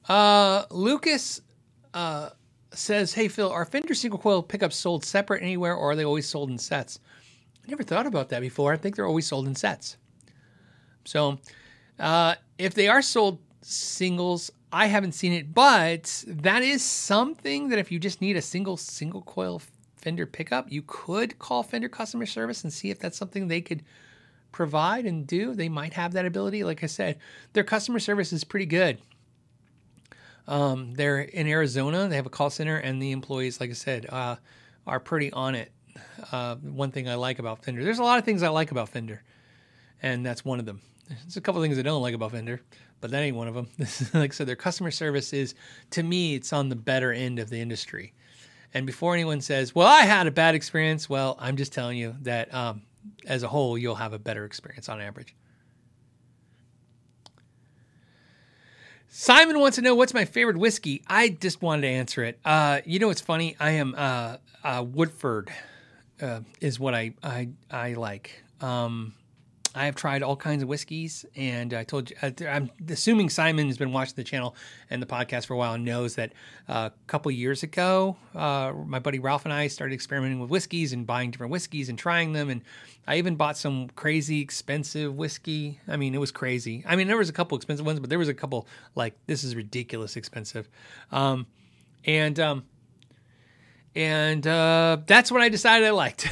[0.08, 1.40] Uh, Lucas
[1.94, 2.30] uh,
[2.72, 6.28] says, "Hey Phil, are Fender single coil pickups sold separate anywhere, or are they always
[6.28, 7.00] sold in sets?"
[7.64, 8.72] I never thought about that before.
[8.72, 9.96] I think they're always sold in sets.
[11.04, 11.38] So,
[11.98, 17.78] uh, if they are sold singles, I haven't seen it, but that is something that
[17.78, 19.62] if you just need a single single coil
[19.96, 23.82] Fender pickup, you could call Fender customer service and see if that's something they could
[24.52, 25.52] provide and do.
[25.52, 26.62] They might have that ability.
[26.62, 27.18] Like I said,
[27.54, 28.98] their customer service is pretty good.
[30.48, 32.08] Um, they're in Arizona.
[32.08, 34.36] They have a call center, and the employees, like I said, uh,
[34.86, 35.72] are pretty on it.
[36.30, 37.82] Uh, one thing I like about Fender.
[37.82, 39.22] There's a lot of things I like about Fender,
[40.02, 40.80] and that's one of them.
[41.08, 42.60] There's a couple things I don't like about Fender,
[43.00, 43.68] but that ain't one of them.
[44.14, 45.54] like I said, their customer service is,
[45.90, 48.12] to me, it's on the better end of the industry.
[48.74, 52.14] And before anyone says, "Well, I had a bad experience," well, I'm just telling you
[52.22, 52.82] that um,
[53.26, 55.34] as a whole, you'll have a better experience on average.
[59.18, 61.02] Simon wants to know what's my favorite whiskey.
[61.06, 62.38] I just wanted to answer it.
[62.44, 63.56] Uh, you know, it's funny.
[63.58, 65.50] I am uh, uh, Woodford
[66.20, 68.42] uh, is what I I I like.
[68.60, 69.14] Um,
[69.76, 72.16] I have tried all kinds of whiskeys, and I told you,
[72.48, 74.56] I'm assuming Simon has been watching the channel
[74.88, 76.32] and the podcast for a while and knows that
[76.66, 80.94] uh, a couple years ago, uh, my buddy Ralph and I started experimenting with whiskeys
[80.94, 82.48] and buying different whiskeys and trying them.
[82.48, 82.62] And
[83.06, 85.78] I even bought some crazy expensive whiskey.
[85.86, 86.82] I mean, it was crazy.
[86.86, 89.44] I mean, there was a couple expensive ones, but there was a couple like this
[89.44, 90.70] is ridiculous expensive.
[91.12, 91.46] Um,
[92.06, 92.64] and um,
[93.94, 96.28] and uh, that's what I decided I liked.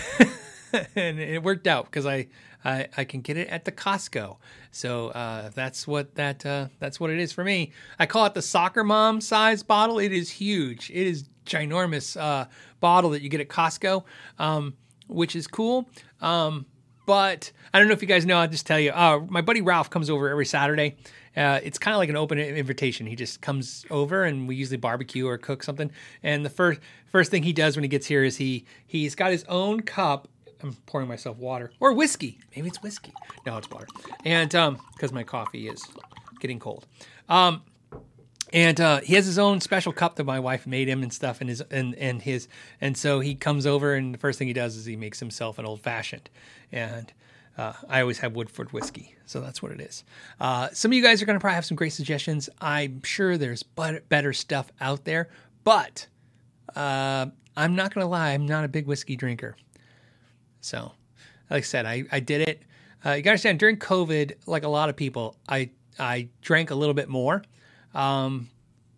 [0.96, 2.28] and it worked out because I,
[2.64, 4.36] I I can get it at the Costco.
[4.70, 7.72] So uh, that's what that uh, that's what it is for me.
[7.98, 9.98] I call it the soccer mom size bottle.
[9.98, 10.90] It is huge.
[10.90, 12.46] It is ginormous uh,
[12.80, 14.04] bottle that you get at Costco,
[14.38, 14.74] um,
[15.08, 15.88] which is cool.
[16.20, 16.66] Um,
[17.06, 18.38] but I don't know if you guys know.
[18.38, 18.90] I'll just tell you.
[18.90, 20.96] Uh, my buddy Ralph comes over every Saturday.
[21.36, 23.06] Uh, it's kind of like an open invitation.
[23.06, 25.90] He just comes over and we usually barbecue or cook something.
[26.22, 26.80] And the first
[27.10, 30.28] first thing he does when he gets here is he he's got his own cup.
[30.64, 32.38] I'm pouring myself water or whiskey.
[32.56, 33.12] Maybe it's whiskey.
[33.44, 33.86] No, it's water.
[34.24, 35.86] And um, because my coffee is
[36.40, 36.86] getting cold.
[37.28, 37.62] Um,
[38.52, 41.40] and uh, he has his own special cup that my wife made him and stuff
[41.40, 42.48] and his and and his
[42.80, 45.58] and so he comes over and the first thing he does is he makes himself
[45.58, 46.30] an old fashioned
[46.70, 47.12] and
[47.58, 50.02] uh, I always have Woodford whiskey, so that's what it is.
[50.40, 52.48] Uh, some of you guys are going to probably have some great suggestions.
[52.60, 55.28] I'm sure there's better stuff out there,
[55.62, 56.08] but
[56.74, 57.26] uh,
[57.56, 59.54] I'm not going to lie, I'm not a big whiskey drinker.
[60.64, 60.92] So,
[61.50, 62.62] like I said, I, I did it.
[63.04, 66.70] Uh, you got to understand, during COVID, like a lot of people, I I drank
[66.70, 67.42] a little bit more
[67.94, 68.48] um,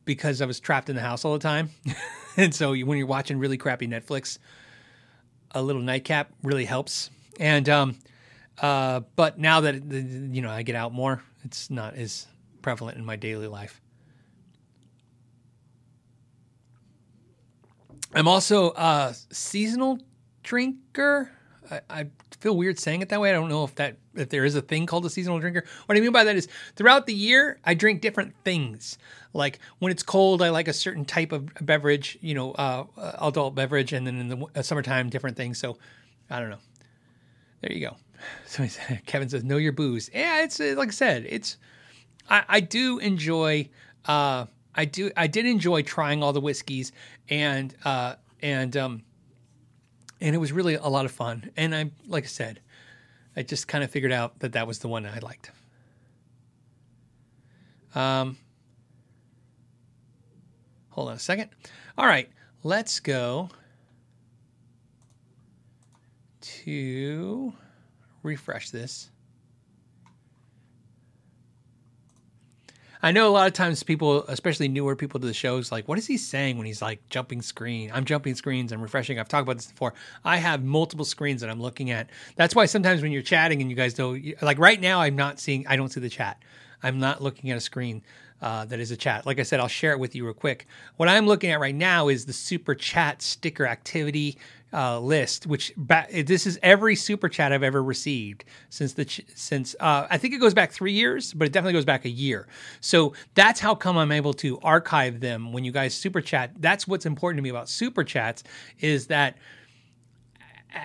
[0.05, 1.71] because I was trapped in the house all the time.
[2.37, 4.39] and so when you're watching really crappy Netflix,
[5.51, 7.11] a little nightcap really helps.
[7.41, 7.97] And um,
[8.61, 12.29] uh, but now that you know I get out more, it's not as
[12.63, 13.81] prevalent in my daily life.
[18.15, 19.99] I'm also a seasonal
[20.45, 21.33] drinker.
[21.71, 22.07] I, I,
[22.41, 23.31] feel weird saying it that way.
[23.31, 25.65] I don't know if that if there is a thing called a seasonal drinker.
[25.87, 28.99] What I mean by that is throughout the year I drink different things.
[29.33, 32.85] Like when it's cold, I like a certain type of beverage, you know, uh,
[33.21, 35.59] adult beverage, and then in the uh, summertime, different things.
[35.59, 35.79] So
[36.31, 36.59] I don't know.
[37.61, 37.97] There you go.
[38.47, 38.67] So
[39.07, 41.59] Kevin says, "Know your booze." Yeah, it's uh, like I said, it's.
[42.31, 43.69] I, I do enjoy.
[44.07, 45.11] Uh, I do.
[45.17, 46.93] I did enjoy trying all the whiskeys,
[47.29, 49.03] and uh, and um,
[50.21, 51.51] and it was really a lot of fun.
[51.57, 52.61] And I, like I said,
[53.37, 55.51] I just kind of figured out that that was the one I liked.
[57.95, 58.37] Um,
[60.91, 61.51] hold on a second.
[61.99, 62.31] All right,
[62.63, 63.49] let's go
[66.41, 67.53] to
[68.23, 69.11] refresh this.
[73.07, 75.97] I know a lot of times people, especially newer people to the shows, like, what
[75.97, 77.89] is he saying when he's like jumping screen?
[77.95, 79.21] I'm jumping screens, I'm refreshing.
[79.21, 79.95] I've talked about this before.
[80.25, 82.11] I have multiple screens that I'm looking at.
[82.35, 85.39] That's why sometimes when you're chatting and you guys don't, like right now, I'm not
[85.39, 86.43] seeing, I don't see the chat.
[86.83, 88.03] I'm not looking at a screen
[88.43, 89.25] uh, that is a chat.
[89.25, 90.67] Like I said, I'll share it with you real quick.
[90.97, 94.37] What I'm looking at right now is the super chat sticker activity
[94.77, 99.23] uh, list, which ba- this is every super chat I've ever received since the ch-
[99.35, 102.11] since uh, I think it goes back three years, but it definitely goes back a
[102.11, 102.47] year.
[102.81, 106.53] So that's how come I'm able to archive them when you guys super chat.
[106.59, 108.45] That's what's important to me about super chats
[108.79, 109.39] is that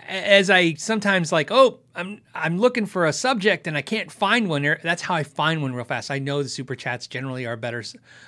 [0.07, 4.47] as I sometimes like, oh, I'm I'm looking for a subject and I can't find
[4.47, 4.63] one.
[4.81, 6.11] That's how I find one real fast.
[6.11, 7.83] I know the super chats generally are better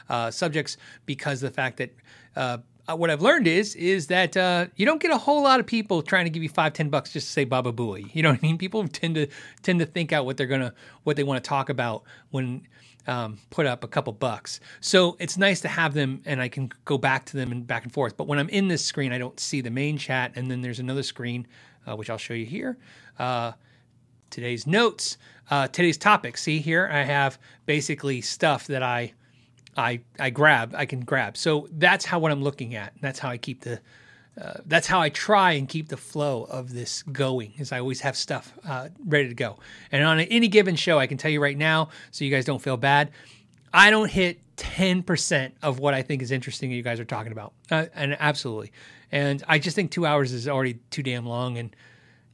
[0.10, 0.76] uh, subjects
[1.06, 1.96] because the fact that
[2.36, 2.58] uh,
[2.88, 6.02] what I've learned is is that uh, you don't get a whole lot of people
[6.02, 8.14] trying to give you five ten bucks just to say Baba Booey.
[8.14, 8.58] You know what I mean?
[8.58, 9.28] People tend to
[9.62, 10.74] tend to think out what they're gonna
[11.04, 12.68] what they want to talk about when
[13.08, 14.60] um, put up a couple bucks.
[14.80, 17.84] So it's nice to have them, and I can go back to them and back
[17.84, 18.16] and forth.
[18.18, 20.80] But when I'm in this screen, I don't see the main chat, and then there's
[20.80, 21.48] another screen
[21.86, 22.78] uh, which I'll show you here.
[23.20, 23.54] Uh,
[24.30, 25.18] today's notes,
[25.52, 26.38] uh, today's topic.
[26.38, 29.14] See here, I have basically stuff that I
[29.76, 31.38] I I grab, I can grab.
[31.38, 32.94] So that's how what I'm looking at.
[33.02, 33.80] That's how I keep the
[34.40, 37.54] uh, that's how I try and keep the flow of this going.
[37.58, 39.58] Is I always have stuff uh, ready to go.
[39.92, 42.62] And on any given show, I can tell you right now, so you guys don't
[42.62, 43.12] feel bad.
[43.74, 47.32] I don't hit 10% of what I think is interesting that you guys are talking
[47.32, 47.54] about.
[47.72, 48.72] Uh, and absolutely.
[49.12, 51.58] And I just think two hours is already too damn long.
[51.58, 51.76] And,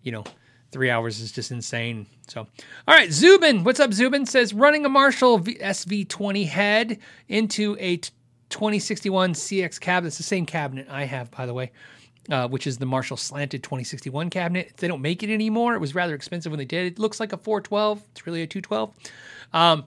[0.04, 0.26] you know,
[0.72, 2.06] three hours is just insane.
[2.28, 3.94] So, all right, Zubin, what's up?
[3.94, 7.98] Zubin says running a Marshall SV20 head into a
[8.50, 10.08] 2061 CX cabinet.
[10.08, 11.72] It's the same cabinet I have, by the way,
[12.30, 14.74] uh, which is the Marshall slanted 2061 cabinet.
[14.78, 15.74] They don't make it anymore.
[15.74, 16.94] It was rather expensive when they did.
[16.94, 18.04] It looks like a 412.
[18.12, 18.94] It's really a 212.
[19.54, 19.86] Um,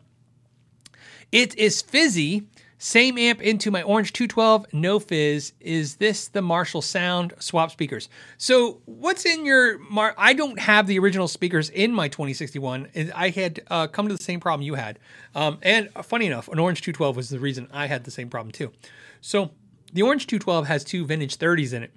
[1.31, 2.47] it is fizzy
[2.83, 5.53] same amp into my Orange 212, no fizz.
[5.61, 8.09] Is this the Marshall Sound swap speakers?
[8.39, 10.17] So, what's in your Mar?
[10.19, 12.89] I don't have the original speakers in my 2061.
[13.15, 14.99] I had uh, come to the same problem you had.
[15.37, 18.51] Um, and funny enough, an Orange 212 was the reason I had the same problem
[18.51, 18.73] too.
[19.21, 19.53] So,
[19.93, 21.93] the Orange 212 has two vintage 30s in it.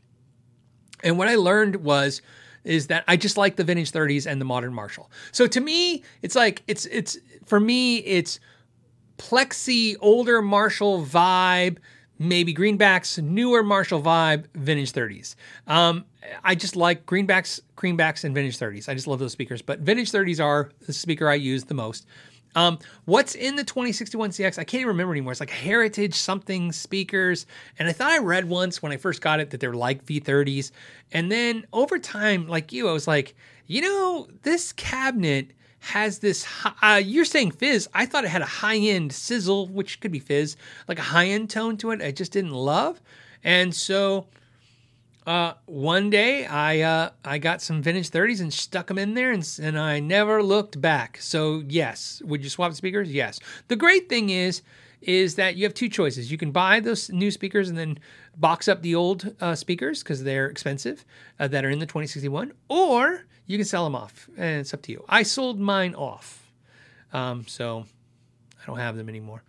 [1.04, 2.22] And what I learned was
[2.64, 5.10] is that I just like the vintage 30s and the modern Marshall.
[5.32, 8.40] So to me, it's like it's it's for me it's
[9.18, 11.78] plexi older Marshall vibe
[12.20, 15.36] maybe greenbacks, newer Marshall Vibe, vintage 30s.
[15.68, 16.06] Um,
[16.44, 18.90] I just like greenbacks, greenbacks, and vintage 30s.
[18.90, 19.62] I just love those speakers.
[19.62, 22.06] But vintage 30s are the speaker I use the most.
[22.56, 24.58] Um, what's in the 2061 CX?
[24.58, 25.34] I can't even remember anymore.
[25.34, 27.46] It's like heritage something speakers.
[27.78, 30.72] And I thought I read once when I first got it that they're like V30s.
[31.12, 33.36] And then over time, like you, I was like,
[33.68, 35.52] you know, this cabinet
[35.86, 36.46] has this.
[36.82, 37.88] Uh, you're saying fizz.
[37.94, 40.58] I thought it had a high end sizzle, which could be fizz,
[40.88, 42.02] like a high end tone to it.
[42.02, 43.02] I just didn't love.
[43.44, 44.26] And so
[45.28, 49.32] uh, one day I uh, I got some vintage 30s and stuck them in there,
[49.32, 51.18] and, and I never looked back.
[51.22, 53.12] So yes, would you swap speakers?
[53.12, 53.40] Yes.
[53.68, 54.64] The great thing is
[55.02, 56.32] is that you have two choices.
[56.32, 58.00] You can buy those new speakers and then
[58.38, 61.06] box up the old uh, speakers because they're expensive
[61.40, 64.82] uh, that are in the 2061, or you can sell them off, and it's up
[64.84, 65.04] to you.
[65.08, 66.52] I sold mine off,
[67.14, 67.86] um, so
[68.62, 69.44] I don't have them anymore.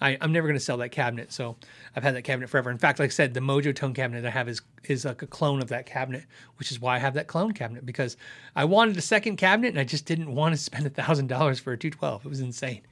[0.00, 1.32] I, am never going to sell that cabinet.
[1.32, 1.56] So
[1.94, 2.70] I've had that cabinet forever.
[2.70, 5.62] In fact, like I said, the Mojotone cabinet I have is is like a clone
[5.62, 6.24] of that cabinet,
[6.56, 8.16] which is why I have that clone cabinet because
[8.54, 11.60] I wanted a second cabinet and I just didn't want to spend a thousand dollars
[11.60, 12.26] for a 212.
[12.26, 12.82] It was insane.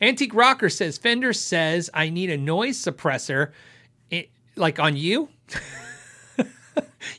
[0.00, 3.52] Antique Rocker says Fender says I need a noise suppressor,
[4.10, 5.28] it, like on you.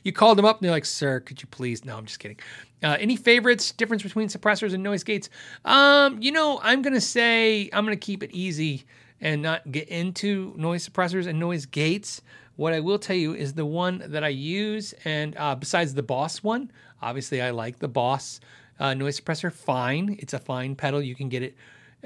[0.02, 2.38] you called them up and they're like, "Sir, could you please?" No, I'm just kidding.
[2.82, 3.72] Uh, any favorites?
[3.72, 5.30] Difference between suppressors and noise gates?
[5.64, 8.84] Um, you know, I'm gonna say I'm gonna keep it easy
[9.20, 12.22] and not get into noise suppressors and noise gates.
[12.56, 16.02] What I will tell you is the one that I use, and uh, besides the
[16.02, 16.70] Boss one,
[17.02, 18.40] obviously I like the Boss
[18.78, 19.52] uh, noise suppressor.
[19.52, 21.02] Fine, it's a fine pedal.
[21.02, 21.56] You can get it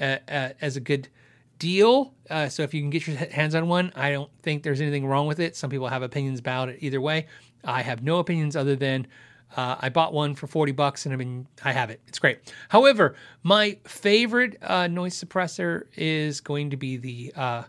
[0.01, 1.09] uh, uh as a good
[1.61, 2.15] deal.
[2.29, 5.07] Uh, so if you can get your hands on one, I don't think there's anything
[5.07, 5.55] wrong with it.
[5.55, 7.27] Some people have opinions about it either way.
[7.65, 9.07] I have no opinions other than
[9.57, 12.01] uh, I bought one for 40 bucks and I mean, I have it.
[12.07, 12.53] It's great.
[12.69, 17.63] However, my favorite uh, noise suppressor is going to be the uh,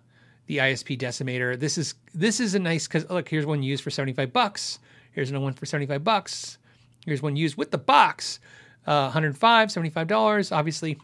[0.46, 1.60] the ISP Decimator.
[1.60, 4.80] This is this is a nice because look, here's one used for 75 bucks.
[5.12, 6.58] Here's another one for 75 bucks.
[7.06, 8.40] Here's one used with the box,
[8.86, 10.52] uh, 105, 75 dollars.
[10.52, 11.00] Obviously,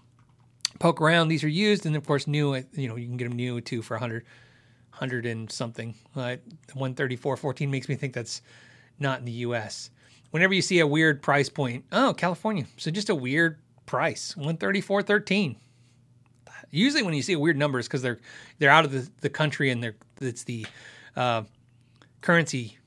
[0.80, 1.30] poke around.
[1.30, 2.55] These are used, and of course, new.
[2.73, 4.23] You know, you can get them new too for 100,
[4.91, 5.95] 100 and something.
[6.15, 6.38] Uh,
[6.73, 8.41] 134, 14 makes me think that's
[8.99, 9.89] not in the U.S
[10.31, 12.65] whenever you see a weird price point, oh, California.
[12.77, 15.55] So just a weird price, 134.13.
[16.69, 18.19] Usually when you see a weird number, it's because they're
[18.59, 20.67] they're out of the, the country and they're it's the
[21.15, 21.43] uh,
[22.19, 22.77] currency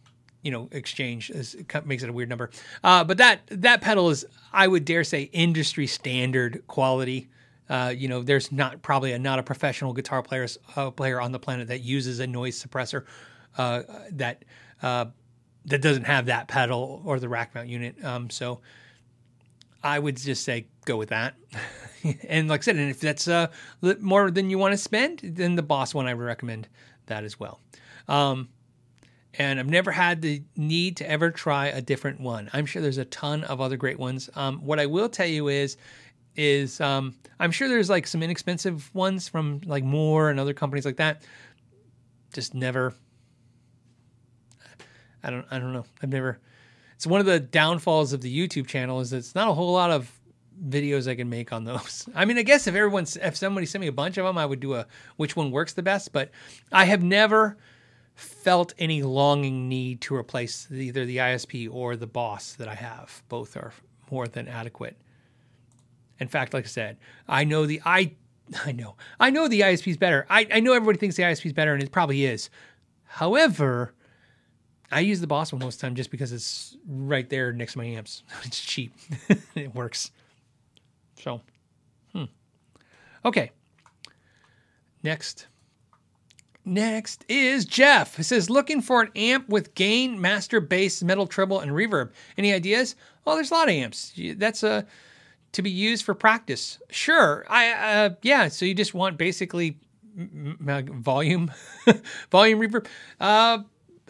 [0.43, 1.57] you know exchange is,
[1.87, 2.51] makes it a weird number.
[2.85, 7.31] Uh, but that that pedal is I would dare say industry standard quality.
[7.71, 10.47] Uh, you know, there's not probably a, not a professional guitar player
[10.77, 13.07] uh, player on the planet that uses a noise suppressor
[13.57, 13.83] uh,
[14.13, 14.45] that
[14.83, 15.07] uh,
[15.67, 18.03] that doesn't have that pedal or the rack mount unit.
[18.05, 18.61] Um, so
[19.83, 21.35] I would just say go with that.
[22.29, 23.49] and like I said, and if that's uh,
[24.01, 26.69] more than you want to spend, then the Boss one I would recommend
[27.07, 27.61] that as well.
[28.09, 28.49] Um,
[29.35, 32.51] and I've never had the need to ever try a different one.
[32.53, 34.29] I'm sure there's a ton of other great ones.
[34.35, 35.77] Um, what I will tell you is,
[36.37, 40.85] is um, I'm sure there's like some inexpensive ones from like Mooer and other companies
[40.85, 41.23] like that.
[42.33, 42.95] Just never
[45.23, 45.85] I don't I don't know.
[46.03, 46.39] I've never.
[46.95, 49.73] It's one of the downfalls of the YouTube channel is that it's not a whole
[49.73, 50.13] lot of
[50.69, 52.09] videos I can make on those.
[52.15, 54.47] I mean, I guess if everyone's if somebody sent me a bunch of them, I
[54.47, 54.87] would do a
[55.17, 56.13] which one works the best.
[56.13, 56.31] But
[56.73, 57.57] I have never
[58.15, 63.23] felt any longing need to replace either the ISP or the Boss that I have.
[63.29, 63.73] Both are
[64.11, 64.97] more than adequate.
[66.19, 66.99] In fact, like I said,
[67.29, 68.13] I know the I
[68.65, 70.27] I know I know the ISP is better.
[70.29, 72.51] I, I know everybody thinks the ISP is better, and it probably is.
[73.05, 73.95] However,
[74.91, 77.73] I use the Boss one most of the time just because it's right there next
[77.73, 78.23] to my amps.
[78.45, 78.93] it's cheap.
[79.55, 80.11] it works.
[81.17, 81.41] So,
[82.13, 82.25] hmm.
[83.25, 83.53] Okay.
[85.03, 85.47] Next.
[86.65, 88.17] Next is Jeff.
[88.17, 92.11] He says, looking for an amp with gain, master, bass, metal, treble, and reverb.
[92.37, 92.97] Any ideas?
[93.25, 94.13] Well, there's a lot of amps.
[94.37, 94.83] That's a uh,
[95.53, 96.79] to be used for practice.
[96.91, 97.45] Sure.
[97.49, 98.49] I uh, yeah.
[98.49, 99.79] So you just want basically
[100.15, 101.51] volume,
[102.31, 102.87] volume reverb.
[103.19, 103.59] Uh,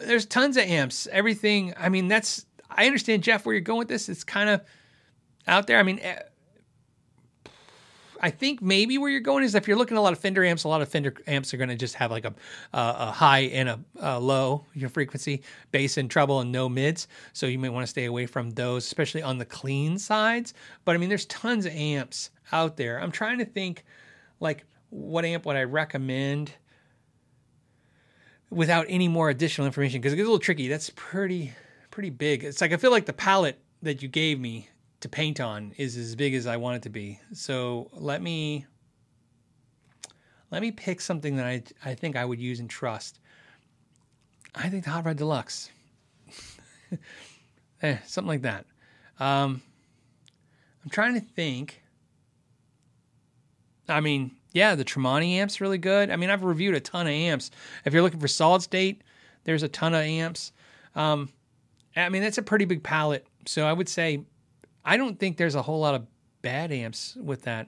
[0.05, 1.07] there's tons of amps.
[1.11, 1.73] Everything.
[1.77, 2.45] I mean, that's.
[2.69, 4.07] I understand, Jeff, where you're going with this.
[4.07, 4.61] It's kind of
[5.47, 5.77] out there.
[5.77, 6.19] I mean, eh,
[8.23, 10.45] I think maybe where you're going is if you're looking at a lot of Fender
[10.45, 12.33] amps, a lot of Fender amps are going to just have like a,
[12.71, 15.41] a, a high and a, a, low your frequency,
[15.71, 17.07] bass and treble, and no mids.
[17.33, 20.53] So you might want to stay away from those, especially on the clean sides.
[20.85, 23.01] But I mean, there's tons of amps out there.
[23.01, 23.83] I'm trying to think,
[24.39, 26.53] like, what amp would I recommend?
[28.51, 30.67] Without any more additional information because it gets a little tricky.
[30.67, 31.53] That's pretty
[31.89, 32.43] pretty big.
[32.43, 34.69] It's like I feel like the palette that you gave me
[34.99, 37.19] to paint on is as big as I want it to be.
[37.33, 38.65] So let me
[40.51, 43.19] let me pick something that I I think I would use and trust.
[44.53, 45.71] I think the Hot Rod Deluxe.
[47.81, 48.65] eh, something like that.
[49.19, 49.61] Um,
[50.83, 51.81] I'm trying to think.
[53.87, 56.09] I mean, yeah, the Tremonti amp's really good.
[56.09, 57.51] I mean, I've reviewed a ton of amps.
[57.85, 59.03] If you're looking for solid state,
[59.43, 60.51] there's a ton of amps.
[60.95, 61.29] Um,
[61.95, 63.25] I mean, that's a pretty big palette.
[63.45, 64.23] So I would say
[64.83, 66.05] I don't think there's a whole lot of
[66.41, 67.67] bad amps with that,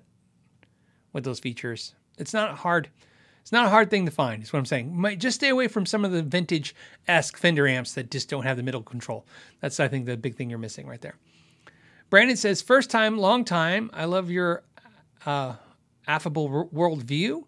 [1.14, 1.96] with those features.
[2.18, 2.90] It's not hard.
[3.42, 4.42] It's not a hard thing to find.
[4.42, 4.96] Is what I'm saying.
[4.96, 6.76] Might just stay away from some of the vintage
[7.08, 9.26] esque Fender amps that just don't have the middle control.
[9.60, 11.16] That's I think the big thing you're missing right there.
[12.10, 13.90] Brandon says, first time, long time.
[13.94, 14.64] I love your
[15.26, 15.56] uh,
[16.08, 17.44] affable worldview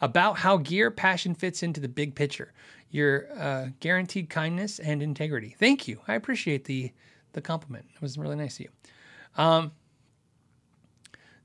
[0.00, 2.52] about how gear passion fits into the big picture.
[2.90, 5.54] Your uh, guaranteed kindness and integrity.
[5.58, 6.00] Thank you.
[6.08, 6.92] I appreciate the
[7.32, 7.86] the compliment.
[7.94, 8.70] It was really nice of you.
[9.36, 9.72] Um,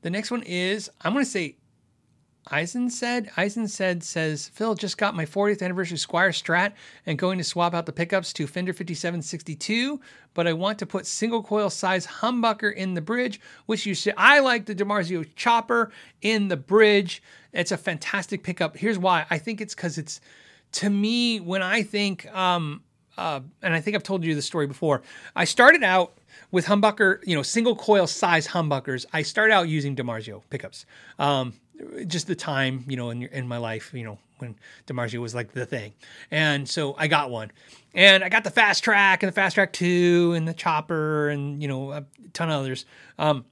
[0.02, 1.58] the next one is I'm going to say
[2.51, 3.31] Eisen said.
[3.38, 6.73] Eisen said says Phil just got my 40th anniversary Squier Strat
[7.05, 9.99] and going to swap out the pickups to Fender 5762,
[10.35, 14.13] but I want to put single coil size humbucker in the bridge, which you say
[14.15, 15.91] I like the DiMarzio chopper
[16.22, 17.23] in the bridge.
[17.51, 18.77] It's a fantastic pickup.
[18.77, 19.26] Here's why.
[19.31, 20.22] I think it's because it's
[20.73, 22.84] to me when I think um
[23.17, 25.01] uh, and I think I've told you the story before.
[25.38, 26.17] I started out
[26.51, 29.05] with humbucker, you know, single coil size humbuckers.
[29.13, 30.85] I started out using DiMarzio pickups.
[31.17, 31.53] Um,
[32.07, 34.56] just the time, you know, in in my life, you know, when
[34.88, 35.93] DiMarzio was like the thing.
[36.31, 37.52] And so I got one.
[37.93, 41.61] And I got the fast track and the fast track 2 and the chopper and,
[41.61, 42.85] you know, a ton of others.
[43.18, 43.45] Um,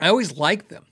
[0.00, 0.84] I always liked them,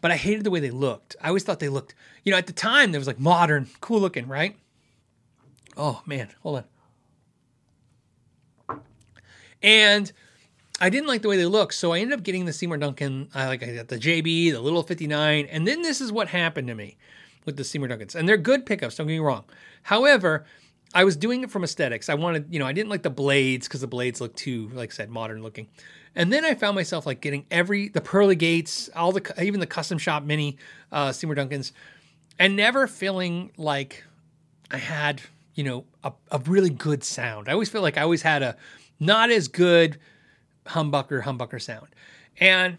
[0.00, 1.16] but I hated the way they looked.
[1.20, 4.00] I always thought they looked, you know, at the time there was like modern, cool
[4.00, 4.56] looking, right?
[5.76, 6.64] Oh man, hold
[8.68, 8.80] on.
[9.62, 10.12] And
[10.84, 13.30] I didn't like the way they looked, so I ended up getting the Seymour Duncan.
[13.34, 16.68] I like I got the JB, the little 59, and then this is what happened
[16.68, 16.98] to me
[17.46, 18.14] with the Seymour Duncans.
[18.14, 19.44] And they're good pickups, don't get me wrong.
[19.84, 20.44] However,
[20.92, 22.10] I was doing it from aesthetics.
[22.10, 24.90] I wanted, you know, I didn't like the blades because the blades look too, like
[24.90, 25.68] I said, modern looking.
[26.14, 29.66] And then I found myself like getting every the pearly gates, all the even the
[29.66, 30.58] custom shop mini
[30.92, 31.72] uh, Seymour Duncans,
[32.38, 34.04] and never feeling like
[34.70, 35.22] I had,
[35.54, 37.48] you know, a, a really good sound.
[37.48, 38.54] I always feel like I always had a
[39.00, 39.98] not as good
[40.66, 41.88] humbucker humbucker sound.
[42.40, 42.78] And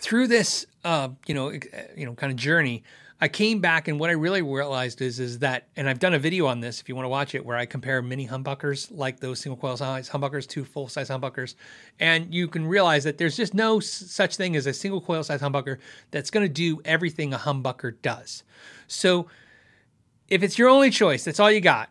[0.00, 2.82] through this uh, you know you know kind of journey
[3.20, 6.18] i came back and what i really realized is is that and i've done a
[6.18, 9.20] video on this if you want to watch it where i compare mini humbuckers like
[9.20, 11.54] those single coil size humbuckers to full size humbuckers.
[12.00, 15.40] And you can realize that there's just no such thing as a single coil size
[15.40, 15.78] humbucker
[16.10, 18.42] that's going to do everything a humbucker does.
[18.88, 19.28] So
[20.28, 21.90] if it's your only choice that's all you got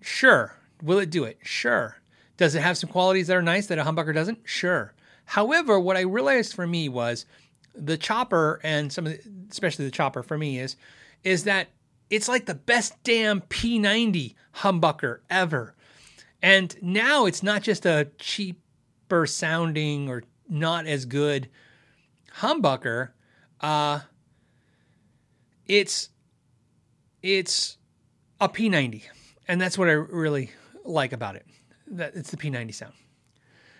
[0.00, 1.38] sure will it do it?
[1.42, 1.96] Sure
[2.42, 4.40] does it have some qualities that are nice that a humbucker doesn't?
[4.42, 4.92] Sure.
[5.26, 7.24] However, what I realized for me was
[7.72, 10.74] the chopper and some of the, especially the chopper for me is
[11.22, 11.68] is that
[12.10, 15.76] it's like the best damn P90 humbucker ever.
[16.42, 21.48] And now it's not just a cheaper sounding or not as good
[22.38, 23.10] humbucker.
[23.60, 24.00] Uh,
[25.66, 26.08] it's
[27.22, 27.78] it's
[28.40, 29.04] a P90,
[29.46, 30.50] and that's what I really
[30.84, 31.46] like about it
[31.92, 32.92] that it's the P90 sound.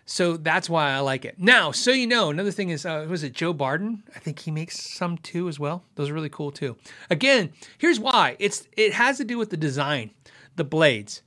[0.05, 1.36] So that's why I like it.
[1.39, 4.02] Now, so you know, another thing is, uh, was it Joe Barden?
[4.14, 5.84] I think he makes some too as well.
[5.94, 6.76] Those are really cool too.
[7.09, 8.36] Again, here's why.
[8.39, 10.10] It's it has to do with the design,
[10.56, 11.22] the blades.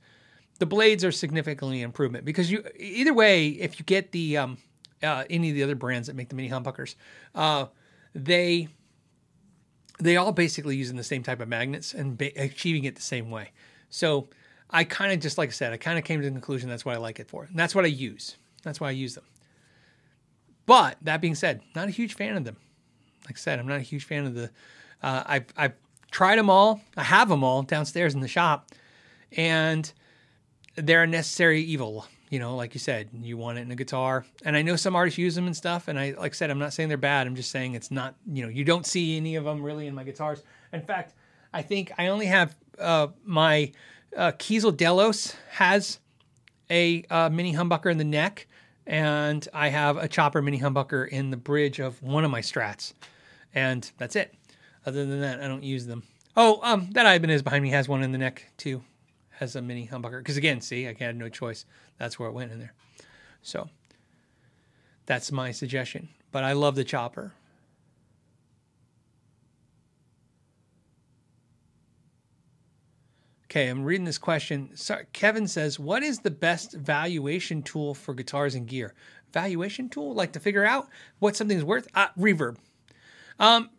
[0.58, 4.58] The blades are significantly improvement because you either way, if you get the um,
[5.02, 6.96] uh, any of the other brands that make the mini humbuckers,
[7.34, 7.66] uh,
[8.14, 8.68] they
[9.98, 13.30] they all basically using the same type of magnets and ba- achieving it the same
[13.30, 13.52] way.
[13.88, 14.28] So
[14.70, 16.84] I kind of just like I said, I kind of came to the conclusion that's
[16.84, 17.44] what I like it for.
[17.44, 18.36] And that's what I use.
[18.62, 19.24] That's why I use them.
[20.66, 22.56] But that being said, not a huge fan of them.
[23.24, 24.50] Like I said, I'm not a huge fan of the.
[25.02, 25.74] Uh, I've I've
[26.10, 26.80] tried them all.
[26.96, 28.70] I have them all downstairs in the shop,
[29.36, 29.90] and
[30.74, 32.06] they're a necessary evil.
[32.30, 34.96] You know, like you said, you want it in a guitar, and I know some
[34.96, 35.86] artists use them and stuff.
[35.86, 37.28] And I, like I said, I'm not saying they're bad.
[37.28, 38.16] I'm just saying it's not.
[38.26, 40.42] You know, you don't see any of them really in my guitars.
[40.72, 41.14] In fact,
[41.52, 43.72] I think I only have uh, my
[44.16, 46.00] uh, Kiesel Delos has
[46.70, 48.46] a uh, mini humbucker in the neck,
[48.86, 52.94] and I have a chopper mini humbucker in the bridge of one of my strats,
[53.54, 54.34] and that's it.
[54.84, 56.02] Other than that, I don't use them.
[56.36, 58.82] Oh, um, that Ibanez behind me has one in the neck too,
[59.30, 60.18] has a mini humbucker.
[60.18, 61.64] Because again, see, I had no choice.
[61.98, 62.74] That's where it went in there.
[63.42, 63.68] So
[65.06, 66.08] that's my suggestion.
[66.32, 67.32] But I love the chopper.
[73.56, 74.68] Okay, I'm reading this question.
[74.76, 78.92] Sorry, Kevin says, "What is the best valuation tool for guitars and gear?"
[79.32, 81.88] Valuation tool, like to figure out what something's worth.
[81.94, 82.58] Uh, reverb.
[83.38, 83.70] Um,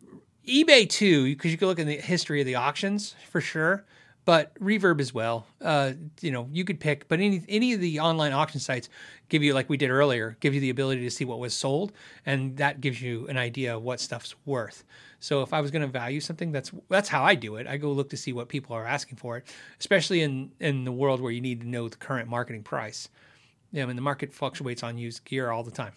[0.48, 3.86] eBay too, because you can look in the history of the auctions for sure.
[4.28, 5.48] But reverb as well.
[5.62, 8.90] Uh, you know, you could pick, but any any of the online auction sites
[9.30, 11.94] give you, like we did earlier, give you the ability to see what was sold,
[12.26, 14.84] and that gives you an idea of what stuff's worth.
[15.22, 17.68] So if I was going to value something, that's that's how I do it.
[17.68, 19.46] I go look to see what people are asking for it,
[19.80, 23.08] especially in in the world where you need to know the current marketing price.
[23.72, 25.94] Yeah, I mean the market fluctuates on used gear all the time.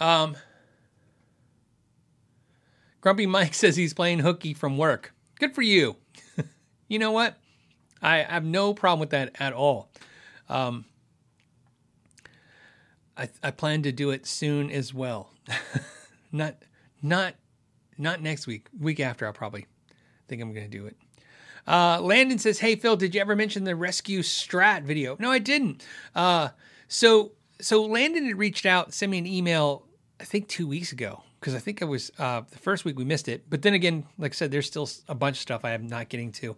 [0.00, 0.34] Um,
[3.02, 5.12] Grumpy Mike says he's playing hooky from work.
[5.38, 5.96] Good for you.
[6.88, 7.36] you know what?
[8.00, 9.90] I have no problem with that at all.
[10.48, 10.86] Um,
[13.16, 15.30] I, I plan to do it soon as well.
[16.32, 16.56] not
[17.02, 17.34] not
[17.98, 18.68] not next week.
[18.78, 19.66] Week after, I'll probably
[20.28, 20.96] think I'm going to do it.
[21.66, 25.38] Uh, Landon says, "Hey Phil, did you ever mention the rescue strat video?" No, I
[25.38, 25.86] didn't.
[26.14, 26.48] Uh,
[26.88, 29.86] so so Landon had reached out, sent me an email.
[30.20, 33.04] I think two weeks ago because I think I was uh, the first week we
[33.04, 33.50] missed it.
[33.50, 36.08] But then again, like I said, there's still a bunch of stuff I am not
[36.08, 36.56] getting to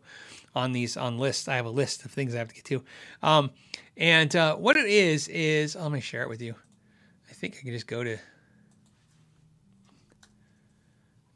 [0.54, 1.48] on these on lists.
[1.48, 2.84] I have a list of things I have to get to.
[3.22, 3.50] Um,
[3.96, 6.54] and uh, what it is is let me share it with you.
[7.30, 8.18] I think I can just go to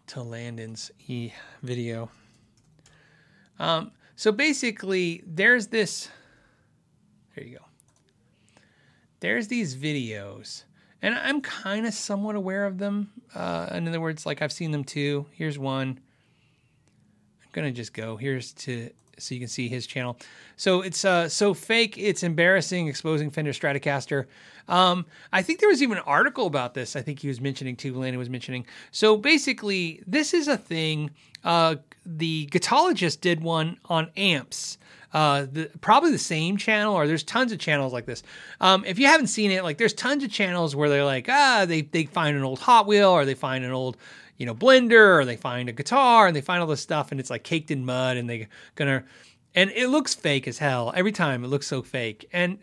[0.08, 2.10] to Landon's e video.
[3.58, 6.10] Um, so basically, there's this.
[7.34, 7.64] There you go.
[9.20, 10.64] There's these videos
[11.02, 13.10] and I'm kind of somewhat aware of them.
[13.34, 15.26] Uh, in other words, like I've seen them too.
[15.32, 16.00] Here's one.
[17.42, 18.16] I'm gonna just go.
[18.16, 20.16] Here's to so you can see his channel.
[20.56, 21.96] So it's uh so fake.
[21.98, 24.26] It's embarrassing exposing Fender Stratocaster.
[24.68, 26.94] Um, I think there was even an article about this.
[26.94, 27.94] I think he was mentioning too.
[27.94, 28.66] Landon was mentioning.
[28.90, 31.10] So basically, this is a thing.
[31.42, 34.78] Uh, the Guitologist did one on amps
[35.12, 38.22] uh, the, probably the same channel, or there's tons of channels like this.
[38.60, 41.64] Um, if you haven't seen it, like there's tons of channels where they're like, ah,
[41.66, 43.96] they they find an old Hot Wheel, or they find an old,
[44.36, 47.20] you know, blender, or they find a guitar, and they find all this stuff, and
[47.20, 49.04] it's like caked in mud, and they gonna,
[49.54, 51.42] and it looks fake as hell every time.
[51.42, 52.58] It looks so fake, and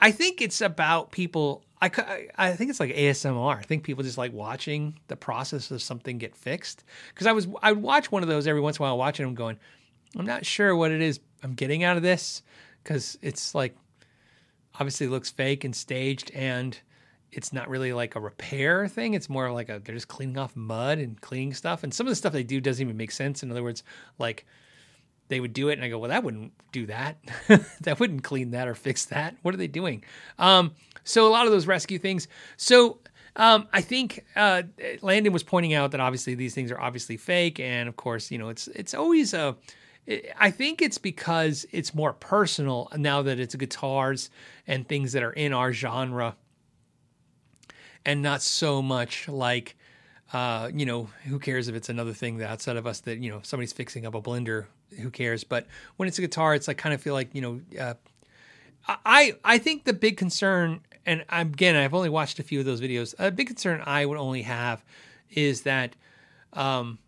[0.00, 1.64] I think it's about people.
[1.82, 3.56] I, I think it's like ASMR.
[3.56, 6.84] I think people just like watching the process of something get fixed.
[7.08, 9.24] Because I was I would watch one of those every once in a while, watching
[9.24, 9.58] them going,
[10.16, 12.42] I'm not sure what it is I'm getting out of this
[12.82, 13.76] because it's like
[14.74, 16.78] obviously looks fake and staged and
[17.32, 19.14] it's not really like a repair thing.
[19.14, 21.84] It's more like a they're just cleaning off mud and cleaning stuff.
[21.84, 23.42] And some of the stuff they do doesn't even make sense.
[23.42, 23.82] In other words,
[24.18, 24.46] like
[25.28, 27.18] they would do it and I go, well, that wouldn't do that.
[27.82, 29.36] that wouldn't clean that or fix that.
[29.42, 30.04] What are they doing?
[30.38, 30.72] Um,
[31.04, 32.26] so a lot of those rescue things.
[32.56, 32.98] So
[33.36, 34.64] um, I think uh,
[35.02, 38.38] Landon was pointing out that obviously these things are obviously fake, and of course, you
[38.38, 39.56] know, it's it's always a
[40.38, 44.30] I think it's because it's more personal now that it's guitars
[44.66, 46.36] and things that are in our genre
[48.04, 49.76] and not so much like
[50.32, 53.40] uh, you know, who cares if it's another thing outside of us that, you know,
[53.42, 54.66] somebody's fixing up a blender,
[55.00, 55.42] who cares?
[55.42, 55.66] But
[55.96, 57.94] when it's a guitar, it's like kind of feel like, you know, uh,
[58.86, 62.80] I I think the big concern, and again, I've only watched a few of those
[62.80, 63.14] videos.
[63.18, 64.84] A big concern I would only have
[65.30, 65.96] is that,
[66.52, 66.98] um,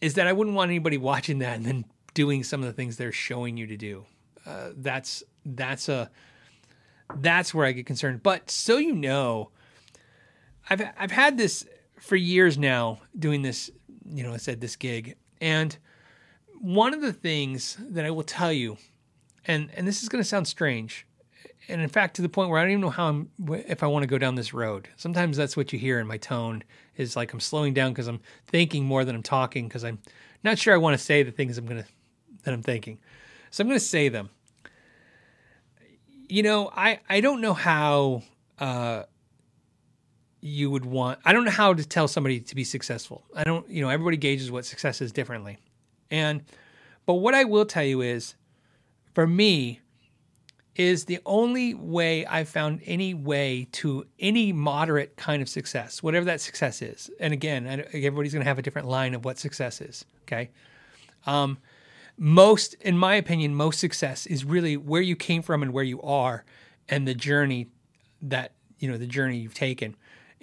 [0.00, 1.84] is that I wouldn't want anybody watching that and then
[2.16, 4.06] doing some of the things they're showing you to do.
[4.46, 6.10] Uh, that's that's a
[7.16, 8.22] that's where I get concerned.
[8.22, 9.50] But so you know,
[10.68, 11.68] I've I've had this
[12.00, 13.70] for years now doing this.
[14.08, 15.76] You know, I said this gig, and
[16.60, 18.78] one of the things that I will tell you,
[19.44, 21.06] and and this is going to sound strange,
[21.68, 23.30] and in fact to the point where I don't even know how I'm
[23.66, 24.88] if I want to go down this road.
[24.96, 26.62] Sometimes that's what you hear in my tone
[26.96, 29.98] is like I'm slowing down because I'm thinking more than I'm talking because I'm
[30.42, 31.88] not sure I want to say the things I'm going to
[32.46, 32.98] that I'm thinking.
[33.50, 34.30] So I'm going to say them.
[36.28, 38.22] You know, I, I don't know how
[38.58, 39.02] uh,
[40.40, 43.24] you would want, I don't know how to tell somebody to be successful.
[43.34, 45.58] I don't, you know, everybody gauges what success is differently.
[46.10, 46.42] And,
[47.04, 48.34] but what I will tell you is,
[49.14, 49.80] for me,
[50.76, 56.26] is the only way I've found any way to any moderate kind of success, whatever
[56.26, 57.10] that success is.
[57.18, 60.04] And again, everybody's going to have a different line of what success is.
[60.22, 60.50] Okay.
[61.26, 61.58] Um,
[62.18, 66.00] most, in my opinion, most success is really where you came from and where you
[66.02, 66.44] are,
[66.88, 67.68] and the journey
[68.22, 69.96] that you know the journey you've taken,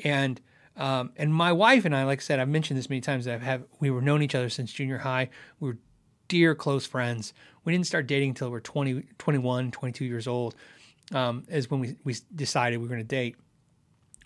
[0.03, 0.39] and
[0.77, 3.27] um, and my wife and I, like I said, I've mentioned this many times.
[3.27, 5.29] I've have we were known each other since junior high.
[5.59, 5.77] We were
[6.27, 7.33] dear close friends.
[7.63, 10.55] We didn't start dating until we are 20, 21, 22 years old.
[11.11, 13.35] Um, is when we we decided we were going to date.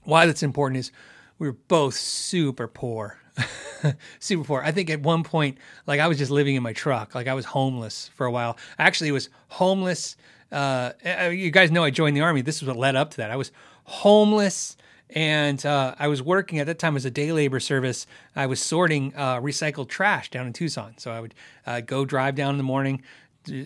[0.04, 0.92] Why that's important is
[1.40, 3.20] we were both super poor.
[4.20, 4.62] super poor.
[4.64, 7.16] I think at one point, like I was just living in my truck.
[7.16, 8.58] Like I was homeless for a while.
[8.78, 10.16] I actually was homeless.
[10.52, 10.92] Uh,
[11.32, 12.42] you guys know I joined the army.
[12.42, 13.32] This is what led up to that.
[13.32, 13.52] I was
[13.84, 14.78] homeless
[15.10, 18.08] and uh, I was working at that time as a day labor service.
[18.36, 20.96] I was sorting uh, recycled trash down in Tucson.
[20.98, 21.34] So I would
[21.66, 23.04] uh, go drive down in the morning,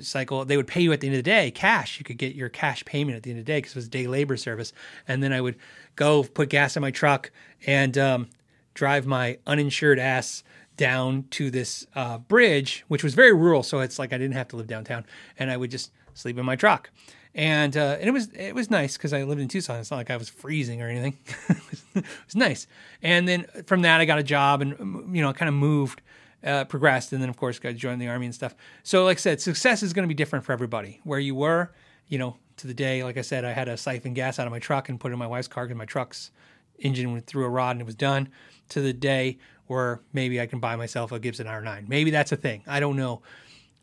[0.02, 0.46] cycle.
[0.46, 1.98] They would pay you at the end of the day cash.
[1.98, 3.90] You could get your cash payment at the end of the day because it was
[3.90, 4.74] day labor service.
[5.08, 5.56] And then I would
[5.96, 7.32] go put gas in my truck
[7.66, 8.30] and um,
[8.74, 10.44] drive my uninsured ass
[10.78, 13.64] down to this uh, bridge, which was very rural.
[13.64, 15.06] So it's like I didn't have to live downtown,
[15.38, 16.90] and I would just sleep in my truck.
[17.34, 19.80] And uh, and it was it was nice because I lived in Tucson.
[19.80, 21.18] It's not like I was freezing or anything.
[21.96, 22.68] it was nice.
[23.02, 26.02] And then from that, I got a job and you know kind of moved
[26.44, 28.56] uh, progressed, and then of course got to join the army and stuff.
[28.84, 31.00] So, like I said, success is going to be different for everybody.
[31.04, 31.72] Where you were,
[32.08, 34.52] you know, to the day, like I said, I had to siphon gas out of
[34.52, 36.32] my truck and put it in my wife's car because my truck's
[36.80, 38.30] engine went through a rod and it was done.
[38.72, 39.38] To the day
[39.68, 41.88] where maybe I can buy myself a Gibson R9.
[41.88, 42.64] Maybe that's a thing.
[42.68, 43.22] I don't know.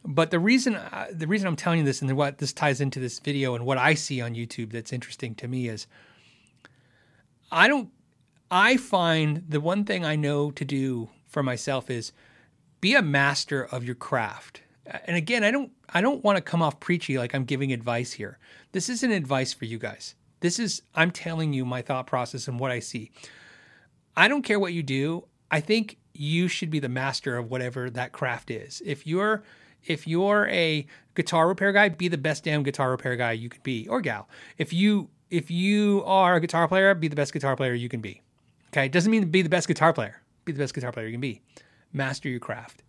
[0.04, 3.00] But the reason uh, the reason I'm telling you this and what this ties into
[3.00, 5.86] this video and what I see on YouTube that's interesting to me is
[7.50, 7.90] I don't
[8.50, 12.12] I find the one thing I know to do for myself is
[12.80, 14.62] be a master of your craft.
[15.04, 18.12] And again, I don't I don't want to come off preachy like I'm giving advice
[18.12, 18.38] here.
[18.72, 20.14] This isn't advice for you guys.
[20.40, 23.10] This is I'm telling you my thought process and what I see.
[24.18, 25.24] I don't care what you do.
[25.50, 28.82] I think you should be the master of whatever that craft is.
[28.84, 29.44] If you're
[29.84, 33.62] if you're a guitar repair guy, be the best damn guitar repair guy you could
[33.62, 34.28] be or gal.
[34.58, 38.00] If you if you are a guitar player, be the best guitar player you can
[38.00, 38.22] be.
[38.70, 38.88] Okay?
[38.88, 40.20] Doesn't mean be the best guitar player.
[40.44, 41.40] Be the best guitar player you can be
[41.92, 42.82] master your craft.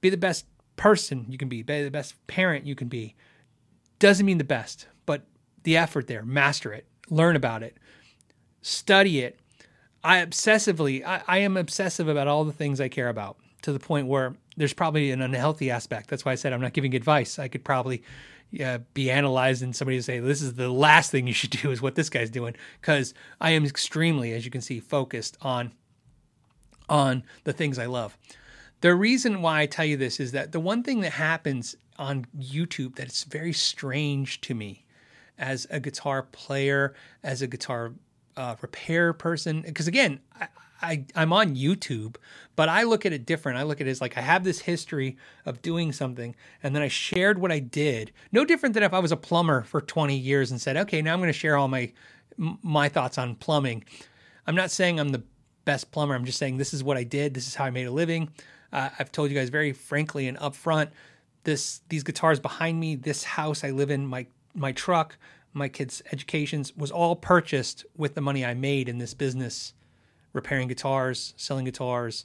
[0.00, 0.46] Be the best
[0.76, 3.14] person you can be, be the best parent you can be.
[3.98, 5.26] Doesn't mean the best, but
[5.62, 7.76] the effort there, master it, learn about it,
[8.62, 9.38] study it.
[10.04, 13.78] I obsessively, I, I am obsessive about all the things I care about to the
[13.78, 16.08] point where there's probably an unhealthy aspect.
[16.08, 17.38] That's why I said I'm not giving advice.
[17.38, 18.02] I could probably
[18.62, 21.70] uh, be analyzed and somebody would say, this is the last thing you should do
[21.70, 22.54] is what this guy's doing.
[22.80, 25.72] Because I am extremely, as you can see, focused on
[26.88, 28.18] on the things I love.
[28.82, 32.26] The reason why I tell you this is that the one thing that happens on
[32.36, 34.84] YouTube that is very strange to me
[35.38, 37.92] as a guitar player, as a guitar
[38.36, 40.48] uh, repair person, because again, I,
[40.82, 42.16] I, I'm on YouTube,
[42.56, 43.58] but I look at it different.
[43.58, 46.82] I look at it as like I have this history of doing something, and then
[46.82, 48.12] I shared what I did.
[48.32, 51.12] No different than if I was a plumber for 20 years and said, okay, now
[51.12, 51.92] I'm going to share all my
[52.36, 53.84] my thoughts on plumbing.
[54.46, 55.22] I'm not saying I'm the
[55.64, 56.14] best plumber.
[56.14, 57.34] I'm just saying this is what I did.
[57.34, 58.30] This is how I made a living.
[58.72, 60.88] Uh, I've told you guys very frankly and upfront.
[61.44, 65.16] This these guitars behind me, this house I live in, my my truck,
[65.52, 69.74] my kids' educations was all purchased with the money I made in this business,
[70.32, 72.24] repairing guitars, selling guitars,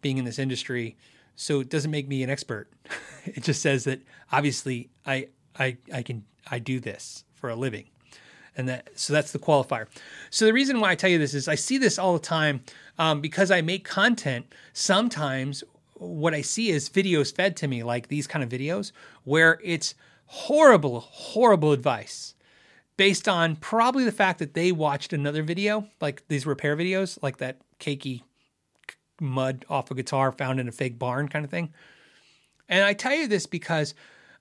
[0.00, 0.96] being in this industry.
[1.36, 2.68] So it doesn't make me an expert.
[3.24, 4.00] it just says that
[4.30, 5.28] obviously I
[5.58, 7.86] I I can I do this for a living
[8.56, 9.86] and that so that's the qualifier.
[10.30, 12.62] So the reason why I tell you this is I see this all the time
[12.98, 14.46] um, because I make content.
[14.72, 15.64] Sometimes
[15.94, 18.92] what I see is videos fed to me like these kind of videos
[19.24, 19.94] where it's
[20.26, 22.33] horrible, horrible advice
[22.96, 27.38] based on probably the fact that they watched another video like these repair videos, like
[27.38, 28.22] that cakey
[29.20, 31.72] mud off a guitar found in a fake barn kind of thing.
[32.68, 33.94] And I tell you this because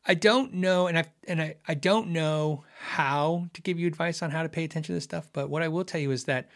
[0.06, 4.22] I don't know, and I and I, I don't know how to give you advice
[4.22, 5.30] on how to pay attention to this stuff.
[5.32, 6.50] But what I will tell you is that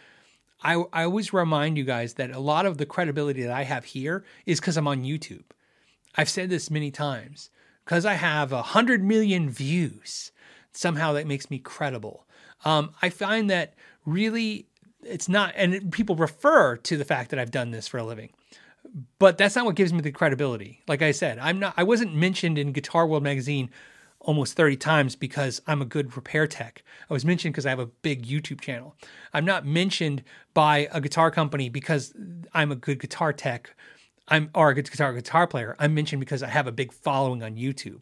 [0.62, 3.86] I I always remind you guys that a lot of the credibility that I have
[3.86, 5.44] here is because I'm on YouTube.
[6.16, 7.50] I've said this many times
[7.86, 10.32] because I have a hundred million views.
[10.78, 12.28] Somehow that makes me credible.
[12.66, 13.74] Um, I find that
[14.06, 14.68] really
[15.04, 18.32] it's not, and people refer to the fact that I've done this for a living
[19.20, 20.82] but that's not what gives me the credibility.
[20.88, 23.70] Like I said, I'm not I wasn't mentioned in Guitar World magazine
[24.20, 26.84] almost 30 times because I'm a good repair tech.
[27.10, 28.96] I was mentioned because I have a big YouTube channel.
[29.34, 30.24] I'm not mentioned
[30.54, 32.14] by a guitar company because
[32.54, 33.76] I'm a good guitar tech.
[34.28, 35.76] I'm or a good guitar guitar player.
[35.80, 38.02] I'm mentioned because I have a big following on YouTube.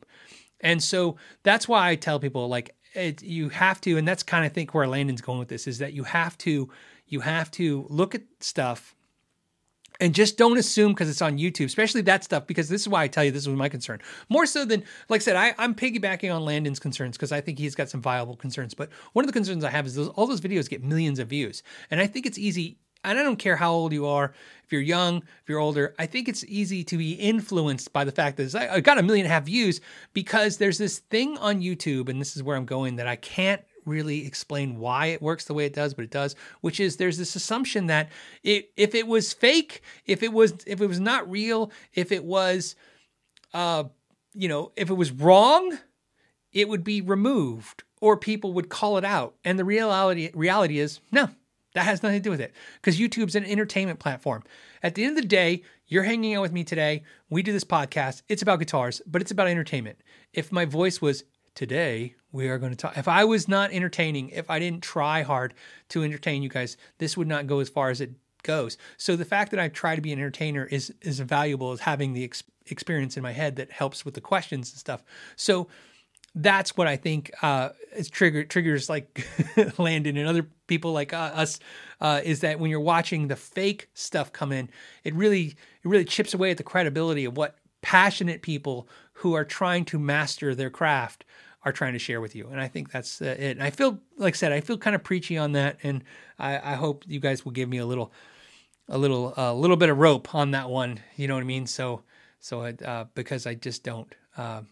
[0.65, 4.45] And so that's why I tell people like it, you have to and that's kind
[4.45, 6.69] of think where Landon's going with this is that you have to
[7.05, 8.95] you have to look at stuff
[9.99, 13.03] and just don't assume because it's on YouTube, especially that stuff, because this is why
[13.03, 14.01] I tell you this was my concern.
[14.27, 17.59] More so than, like I said, I, am piggybacking on Landon's concerns because I think
[17.59, 18.73] he's got some viable concerns.
[18.73, 21.29] But one of the concerns I have is those, all those videos get millions of
[21.29, 21.63] views.
[21.89, 24.33] And I think it's easy, and I don't care how old you are,
[24.63, 28.11] if you're young, if you're older, I think it's easy to be influenced by the
[28.11, 29.79] fact that I got a million and a half views
[30.13, 33.61] because there's this thing on YouTube, and this is where I'm going, that I can't
[33.85, 37.17] really explain why it works the way it does, but it does, which is there's
[37.17, 38.09] this assumption that
[38.43, 42.23] it, if it was fake, if it was if it was not real, if it
[42.23, 42.75] was
[43.53, 43.83] uh
[44.33, 45.77] you know, if it was wrong,
[46.51, 49.35] it would be removed or people would call it out.
[49.45, 51.29] And the reality reality is no,
[51.75, 54.43] That has nothing to do with it because YouTube's an entertainment platform.
[54.81, 57.03] At the end of the day, you're hanging out with me today.
[57.29, 58.21] We do this podcast.
[58.29, 59.99] It's about guitars, but it's about entertainment.
[60.33, 62.97] If my voice was today, we are going to talk.
[62.97, 65.53] If I was not entertaining, if I didn't try hard
[65.89, 68.11] to entertain you guys, this would not go as far as it
[68.43, 68.77] goes.
[68.95, 72.13] So the fact that I try to be an entertainer is is valuable as having
[72.13, 75.03] the ex- experience in my head that helps with the questions and stuff.
[75.35, 75.67] So
[76.35, 79.25] that's what I think uh, is trigger triggers like
[79.77, 81.59] Landon and other people like uh, us
[82.01, 84.69] uh, is that when you're watching the fake stuff come in,
[85.03, 89.45] it really it really chips away at the credibility of what passionate people who are
[89.45, 91.23] trying to master their craft
[91.63, 92.47] are trying to share with you.
[92.49, 93.51] And I think that's uh, it.
[93.51, 96.03] And I feel like I said, I feel kind of preachy on that, and
[96.37, 98.11] I, I hope you guys will give me a little
[98.89, 100.99] a little a little bit of rope on that one.
[101.15, 101.65] You know what I mean?
[101.65, 102.03] So
[102.39, 104.13] so uh, because I just don't.
[104.37, 104.63] Uh,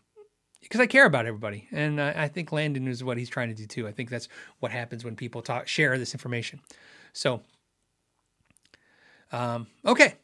[0.64, 3.54] because I care about everybody, and I, I think Landon is what he's trying to
[3.54, 3.88] do too.
[3.88, 4.30] I think that's
[4.60, 6.62] what happens when people talk, share this information.
[7.12, 7.42] So,
[9.32, 10.16] um, okay,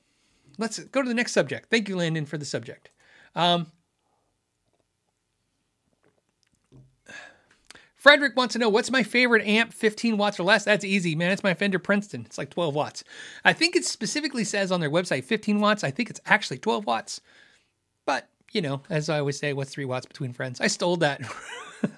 [0.57, 1.69] let's go to the next subject.
[1.69, 2.89] Thank you, Landon, for the subject.
[3.35, 3.67] Um,
[7.99, 10.63] Frederick wants to know what's my favorite amp, 15 watts or less.
[10.63, 11.31] That's easy, man.
[11.31, 12.23] It's my Fender Princeton.
[12.25, 13.03] It's like 12 watts.
[13.43, 15.83] I think it specifically says on their website 15 watts.
[15.83, 17.19] I think it's actually 12 watts.
[18.51, 20.59] You know, as I always say, what's three watts between friends?
[20.59, 21.21] I stole that.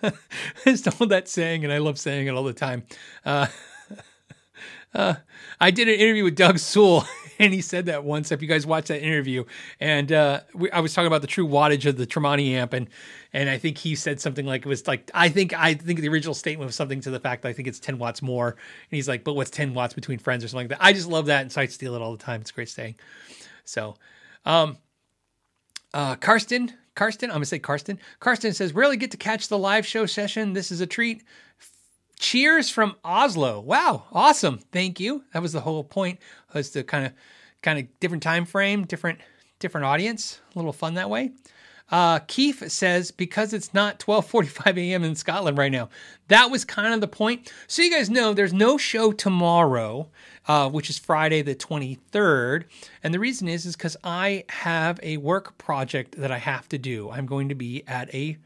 [0.65, 2.83] I stole that saying, and I love saying it all the time.
[3.25, 3.47] Uh,
[4.93, 5.15] uh,
[5.59, 7.07] I did an interview with Doug Sewell,
[7.39, 8.31] and he said that once.
[8.33, 9.45] If you guys watched that interview,
[9.79, 12.89] and uh, we, I was talking about the true wattage of the Tremonti amp, and
[13.31, 16.09] and I think he said something like it was like I think I think the
[16.09, 18.57] original statement was something to the fact that I think it's ten watts more, and
[18.89, 20.85] he's like, but what's ten watts between friends or something like that.
[20.85, 22.41] I just love that, and so I steal it all the time.
[22.41, 22.95] It's a great saying.
[23.63, 23.95] So,
[24.45, 24.77] um,
[25.93, 27.99] uh, Karsten, Karsten, I'm gonna say Karsten.
[28.19, 30.53] Karsten says, "Rarely get to catch the live show session.
[30.53, 31.23] This is a treat."
[32.19, 33.59] Cheers from Oslo.
[33.59, 34.59] Wow, awesome.
[34.71, 35.23] Thank you.
[35.33, 36.19] That was the whole point.
[36.53, 37.13] Was the kind of
[37.61, 39.19] kind of different time frame, different
[39.59, 40.39] different audience.
[40.53, 41.31] A little fun that way.
[41.89, 45.03] Uh, Keith says because it's not 12:45 a.m.
[45.03, 45.89] in Scotland right now.
[46.29, 47.51] That was kind of the point.
[47.67, 50.09] So you guys know there's no show tomorrow,
[50.47, 52.63] uh, which is Friday the 23rd,
[53.03, 56.77] and the reason is is because I have a work project that I have to
[56.77, 57.09] do.
[57.11, 58.37] I'm going to be at a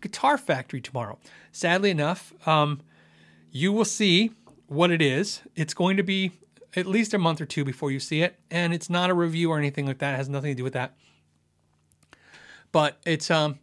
[0.00, 1.18] guitar factory tomorrow.
[1.52, 2.80] Sadly enough, um,
[3.50, 4.32] you will see
[4.66, 5.40] what it is.
[5.56, 6.32] It's going to be
[6.76, 9.50] at least a month or two before you see it, and it's not a review
[9.50, 10.14] or anything like that.
[10.14, 10.94] It has nothing to do with that.
[12.70, 13.58] But it's um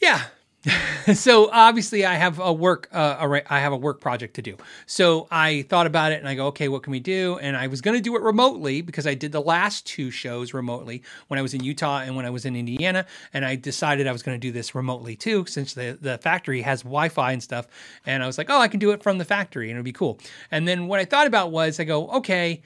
[0.00, 0.24] yeah.
[1.14, 4.56] so obviously I have a work uh, I have a work project to do.
[4.86, 7.38] So I thought about it and I go, okay, what can we do?
[7.40, 10.52] And I was going to do it remotely because I did the last two shows
[10.54, 13.06] remotely when I was in Utah and when I was in Indiana.
[13.32, 16.62] And I decided I was going to do this remotely too, since the, the factory
[16.62, 17.66] has Wi-Fi and stuff.
[18.04, 19.92] And I was like, oh, I can do it from the factory and it'll be
[19.92, 20.18] cool.
[20.50, 22.62] And then what I thought about was I go, okay,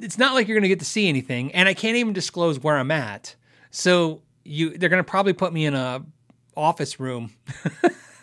[0.00, 1.52] it's not like you're going to get to see anything.
[1.52, 3.36] And I can't even disclose where I'm at.
[3.70, 6.04] So you they're going to probably put me in a
[6.56, 7.32] office room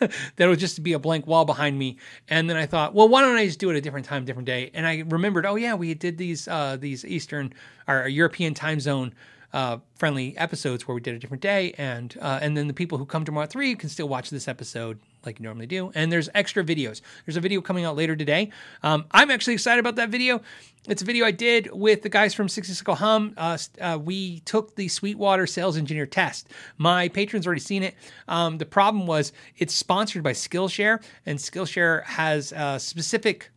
[0.36, 1.98] that would just be a blank wall behind me.
[2.28, 4.46] And then I thought, well, why don't I just do it a different time, different
[4.46, 4.70] day?
[4.74, 7.52] And I remembered, oh yeah, we did these uh, these Eastern
[7.86, 9.14] or European time zone
[9.52, 12.98] uh, friendly episodes where we did a different day, and uh, and then the people
[12.98, 15.90] who come tomorrow at three can still watch this episode like you normally do.
[15.94, 17.00] And there's extra videos.
[17.26, 18.50] There's a video coming out later today.
[18.82, 20.40] Um, I'm actually excited about that video.
[20.88, 23.34] It's a video I did with the guys from 60 Cycle Hum.
[23.36, 26.48] Uh, uh, we took the Sweetwater Sales Engineer test.
[26.78, 27.94] My patrons already seen it.
[28.26, 33.50] Um, the problem was it's sponsored by Skillshare, and Skillshare has a specific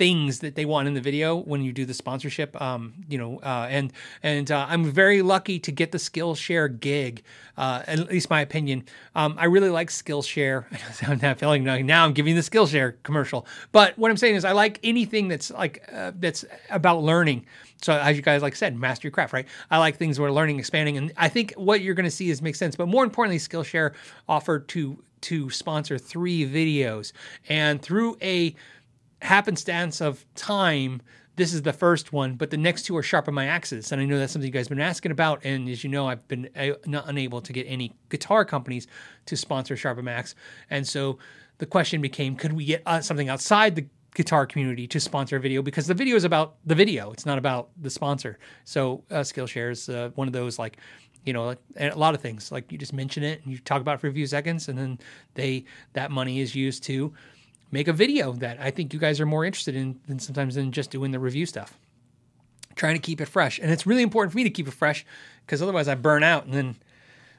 [0.00, 2.58] things that they want in the video when you do the sponsorship.
[2.58, 7.22] Um, you know, uh, and and uh, I'm very lucky to get the Skillshare gig.
[7.58, 8.84] Uh, at least my opinion.
[9.14, 10.64] Um, I really like Skillshare.
[11.06, 12.02] I'm not feeling now.
[12.02, 15.86] I'm giving the Skillshare commercial, but what I'm saying is I like anything that's like
[15.92, 17.44] uh, that's about learning.
[17.82, 19.46] So as you guys like said, master your craft, right?
[19.70, 22.40] I like things where learning, expanding, and I think what you're going to see is
[22.40, 22.74] make sense.
[22.74, 23.92] But more importantly, Skillshare
[24.26, 27.12] offered to to sponsor three videos,
[27.50, 28.54] and through a
[29.22, 31.02] happenstance of time,
[31.36, 33.92] this is the first one, but the next two are Sharpen My Axes.
[33.92, 35.44] And I know that's something you guys have been asking about.
[35.44, 38.86] And as you know, I've been uh, not unable to get any guitar companies
[39.26, 40.34] to sponsor Sharpen My Axe.
[40.68, 41.18] And so
[41.58, 45.40] the question became could we get uh, something outside the guitar community to sponsor a
[45.40, 45.62] video?
[45.62, 48.38] Because the video is about the video, it's not about the sponsor.
[48.64, 50.78] So uh, Skillshare is uh, one of those like,
[51.24, 53.96] you know, a lot of things like you just mention it and you talk about
[53.96, 54.98] it for a few seconds, and then
[55.34, 57.12] they that money is used to
[57.70, 60.72] make a video that I think you guys are more interested in than sometimes than
[60.72, 61.78] just doing the review stuff.
[62.76, 63.58] Trying to keep it fresh.
[63.58, 65.04] And it's really important for me to keep it fresh
[65.44, 66.76] because otherwise I burn out and then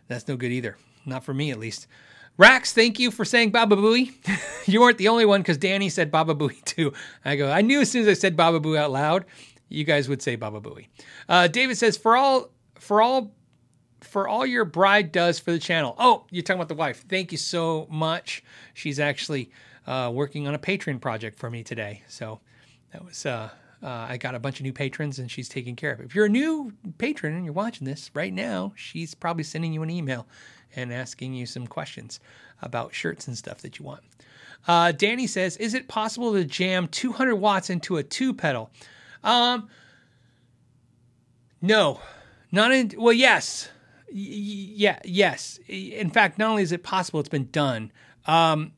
[0.07, 0.77] that's no good either.
[1.05, 1.87] Not for me, at least.
[2.37, 4.13] Rax, thank you for saying Baba Booey.
[4.67, 6.93] you weren't the only one because Danny said Baba Booey too.
[7.25, 9.25] I go, I knew as soon as I said Baba Boo out loud,
[9.69, 10.87] you guys would say Baba Booey.
[11.29, 13.33] Uh, David says, for all, for all,
[14.01, 15.95] for all your bride does for the channel.
[15.97, 17.05] Oh, you're talking about the wife.
[17.07, 18.43] Thank you so much.
[18.73, 19.51] She's actually
[19.87, 22.03] uh, working on a Patreon project for me today.
[22.07, 22.39] So
[22.93, 23.49] that was, uh,
[23.83, 26.05] uh, I got a bunch of new patrons and she's taking care of it.
[26.05, 29.81] If you're a new patron and you're watching this right now, she's probably sending you
[29.81, 30.27] an email
[30.75, 32.19] and asking you some questions
[32.61, 34.01] about shirts and stuff that you want.
[34.67, 38.69] Uh, Danny says, "Is it possible to jam 200 watts into a tube pedal?"
[39.23, 39.67] Um,
[41.61, 41.99] no,
[42.51, 42.91] not in.
[42.95, 43.69] Well, yes,
[44.11, 45.59] yeah, yes.
[45.67, 47.91] In fact, not only is it possible, it's been done.
[48.25, 48.73] Um,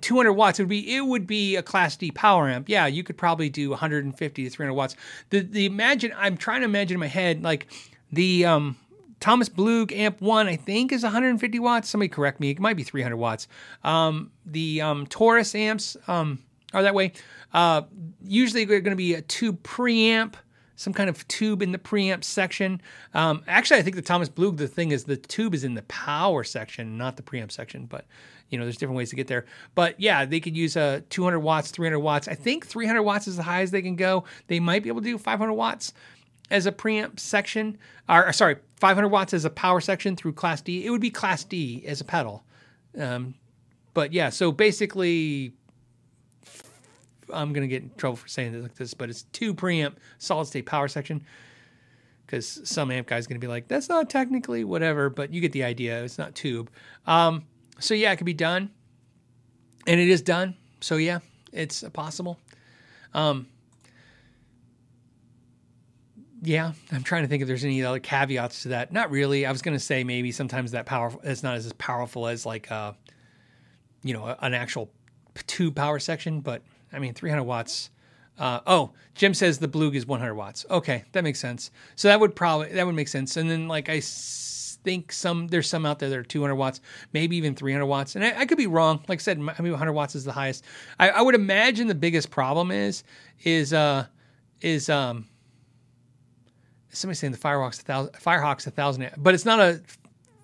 [0.00, 2.68] 200 watts it would be it would be a class D power amp.
[2.68, 4.96] Yeah, you could probably do 150 to 300 watts.
[5.30, 7.66] The the imagine I'm trying to imagine in my head like
[8.10, 8.76] the um
[9.22, 11.88] Thomas Blug Amp 1, I think, is 150 watts.
[11.88, 12.50] Somebody correct me.
[12.50, 13.46] It might be 300 watts.
[13.84, 16.40] Um, the um, Taurus amps um,
[16.74, 17.12] are that way.
[17.54, 17.82] Uh,
[18.24, 20.34] usually they're going to be a tube preamp,
[20.82, 22.80] some kind of tube in the preamp section.
[23.14, 25.82] Um, actually, I think the Thomas Blug, the thing is the tube is in the
[25.82, 27.86] power section, not the preamp section.
[27.86, 28.06] But,
[28.50, 29.46] you know, there's different ways to get there.
[29.74, 32.28] But yeah, they could use a uh, 200 watts, 300 watts.
[32.28, 34.24] I think 300 watts is the highest they can go.
[34.48, 35.92] They might be able to do 500 watts
[36.50, 37.78] as a preamp section,
[38.08, 40.84] or sorry, 500 watts as a power section through Class D.
[40.84, 42.44] It would be Class D as a pedal.
[42.98, 43.34] Um,
[43.94, 45.54] but yeah, so basically,
[47.32, 50.46] I'm gonna get in trouble for saying it like this, but it's two preamp solid
[50.46, 51.24] state power section.
[52.26, 55.64] Because some amp guy's gonna be like, that's not technically whatever, but you get the
[55.64, 56.02] idea.
[56.02, 56.70] It's not tube.
[57.06, 57.44] Um,
[57.78, 58.70] so yeah, it could be done,
[59.86, 60.56] and it is done.
[60.80, 61.20] So yeah,
[61.52, 62.38] it's possible.
[63.14, 63.48] Um,
[66.42, 68.92] yeah, I'm trying to think if there's any other caveats to that.
[68.92, 69.46] Not really.
[69.46, 72.70] I was going to say maybe sometimes that powerful it's not as powerful as like
[72.72, 72.92] uh
[74.02, 74.90] you know, an actual
[75.46, 77.90] tube power section, but I mean 300 watts.
[78.38, 80.64] Uh, oh, Jim says the Blug is 100 watts.
[80.70, 81.70] Okay, that makes sense.
[81.96, 83.36] So that would probably that would make sense.
[83.36, 84.00] And then like I
[84.84, 86.80] think some there's some out there that are 200 watts,
[87.12, 88.16] maybe even 300 watts.
[88.16, 89.04] And I, I could be wrong.
[89.08, 90.64] Like I said, I mean 100 watts is the highest.
[90.98, 93.04] I, I would imagine the biggest problem is
[93.44, 94.06] is uh
[94.60, 95.26] is um
[96.90, 99.80] somebody's saying the Firehawk's a thousand, Firehawk's a thousand, but it's not a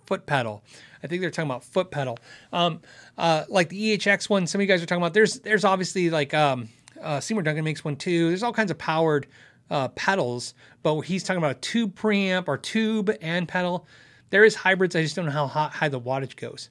[0.06, 0.62] foot pedal.
[1.02, 2.18] I think they're talking about foot pedal.
[2.52, 2.80] Um,
[3.16, 5.14] uh, like the EHX one, some of you guys are talking about.
[5.14, 6.68] There's there's obviously like um,
[7.00, 8.28] uh, Seymour Duncan makes one too.
[8.28, 9.26] There's all kinds of powered
[9.70, 13.86] uh, pedals, but he's talking about a tube preamp or tube and pedal.
[14.30, 14.94] There is hybrids.
[14.96, 16.70] I just don't know how high the wattage goes.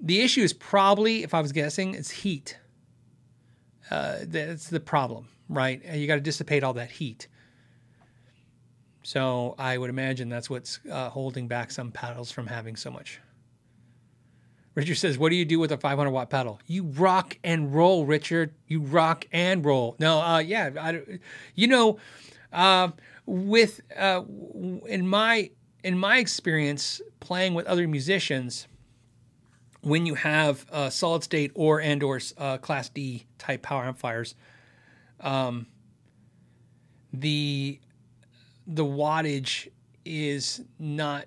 [0.00, 2.58] The issue is probably, if I was guessing, it's heat.
[3.90, 5.82] Uh, that's the problem, right?
[5.94, 7.28] You got to dissipate all that heat.
[9.04, 13.20] So I would imagine that's what's uh, holding back some paddles from having so much.
[14.74, 16.58] Richard says, "What do you do with a 500 watt pedal?
[16.66, 18.54] You rock and roll, Richard.
[18.66, 21.02] You rock and roll." No, uh, yeah, I,
[21.54, 21.98] you know,
[22.52, 22.88] uh,
[23.26, 24.22] with uh,
[24.86, 25.50] in my
[25.84, 28.66] in my experience playing with other musicians,
[29.82, 34.34] when you have uh, solid state or and or uh, Class D type power amplifiers,
[35.20, 35.66] um,
[37.12, 37.78] the
[38.66, 39.68] the wattage
[40.04, 41.26] is not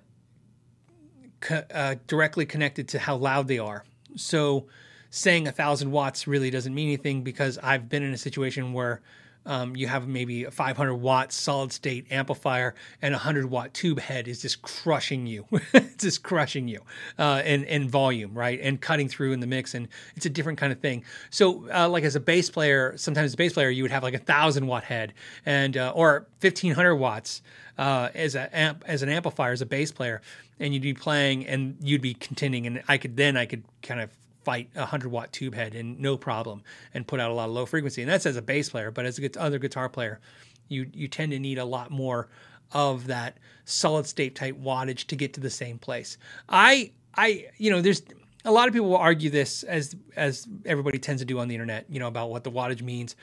[1.40, 3.84] co- uh, directly connected to how loud they are.
[4.16, 4.66] So
[5.10, 9.00] saying a thousand watts really doesn't mean anything because I've been in a situation where
[9.48, 13.98] um, you have maybe a 500 watt solid state amplifier and a 100 watt tube
[13.98, 15.46] head is just crushing you.
[15.72, 16.82] it's just crushing you
[17.18, 18.60] uh, in, in volume, right?
[18.62, 19.74] And cutting through in the mix.
[19.74, 21.02] And it's a different kind of thing.
[21.30, 24.02] So, uh, like as a bass player, sometimes as a bass player, you would have
[24.02, 25.14] like a 1,000 watt head
[25.46, 27.42] and uh, or 1,500 watts.
[27.78, 30.20] Uh, as a amp, as an amplifier as a bass player,
[30.58, 34.00] and you'd be playing and you'd be contending, and I could then I could kind
[34.00, 34.10] of
[34.48, 36.62] fight a 100 watt tube head and no problem
[36.94, 38.00] and put out a lot of low frequency.
[38.00, 40.20] And that's as a bass player, but as a other guitar player,
[40.68, 42.28] you you tend to need a lot more
[42.72, 46.16] of that solid state type wattage to get to the same place.
[46.48, 48.00] I I you know there's
[48.46, 51.54] a lot of people will argue this as as everybody tends to do on the
[51.54, 53.16] internet, you know about what the wattage means.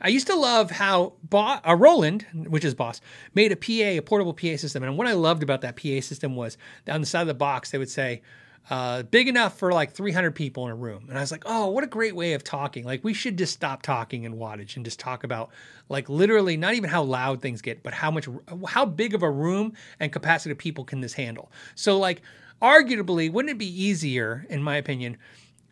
[0.00, 3.02] I used to love how Bo- uh, Roland, which is Boss,
[3.34, 4.82] made a PA, a portable PA system.
[4.82, 6.56] And what I loved about that PA system was
[6.88, 8.22] on the side of the box, they would say,
[8.70, 11.06] uh, big enough for like 300 people in a room.
[11.08, 12.84] And I was like, oh, what a great way of talking.
[12.84, 15.50] Like, we should just stop talking in wattage and just talk about,
[15.88, 18.28] like, literally not even how loud things get, but how much,
[18.68, 21.50] how big of a room and capacity of people can this handle.
[21.74, 22.22] So, like,
[22.60, 25.16] arguably, wouldn't it be easier, in my opinion,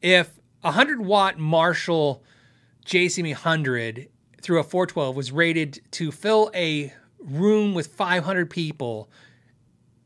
[0.03, 2.23] if a 100 watt Marshall
[2.85, 4.09] JCM 100
[4.43, 9.09] through a 412 was rated to fill a room with 500 people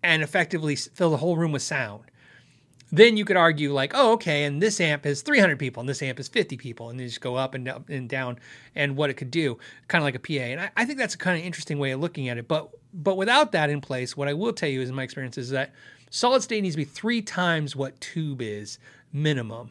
[0.03, 2.05] and effectively fill the whole room with sound?
[2.97, 6.03] Then you could argue like, oh, okay, and this amp is 300 people, and this
[6.03, 8.39] amp is 50 people, and then just go up and up and down,
[8.75, 9.59] and what it could do,
[9.89, 10.45] kind of like a PA.
[10.45, 12.49] And I, I think that's a kind of interesting way of looking at it.
[12.49, 15.37] But but without that in place, what I will tell you is in my experience
[15.39, 15.73] is that
[16.11, 18.79] solid state needs to be three times what tube is
[19.13, 19.71] minimum,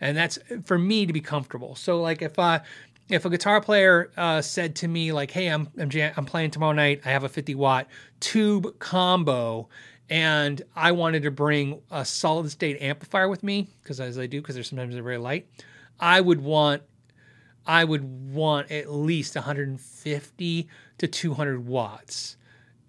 [0.00, 1.74] and that's for me to be comfortable.
[1.74, 2.60] So like if I
[3.08, 6.50] if a guitar player uh, said to me like, "Hey, I'm I'm, jam- I'm playing
[6.50, 7.02] tomorrow night.
[7.04, 7.86] I have a 50 watt
[8.20, 9.68] tube combo."
[10.10, 14.40] And I wanted to bring a solid state amplifier with me because as I do
[14.40, 15.48] because they're sometimes they're very light,
[16.00, 16.82] I would want
[17.66, 20.68] I would want at least 150
[20.98, 22.36] to 200 watts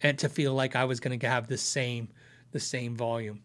[0.02, 2.10] and to feel like I was going to have the same
[2.52, 3.42] the same volume.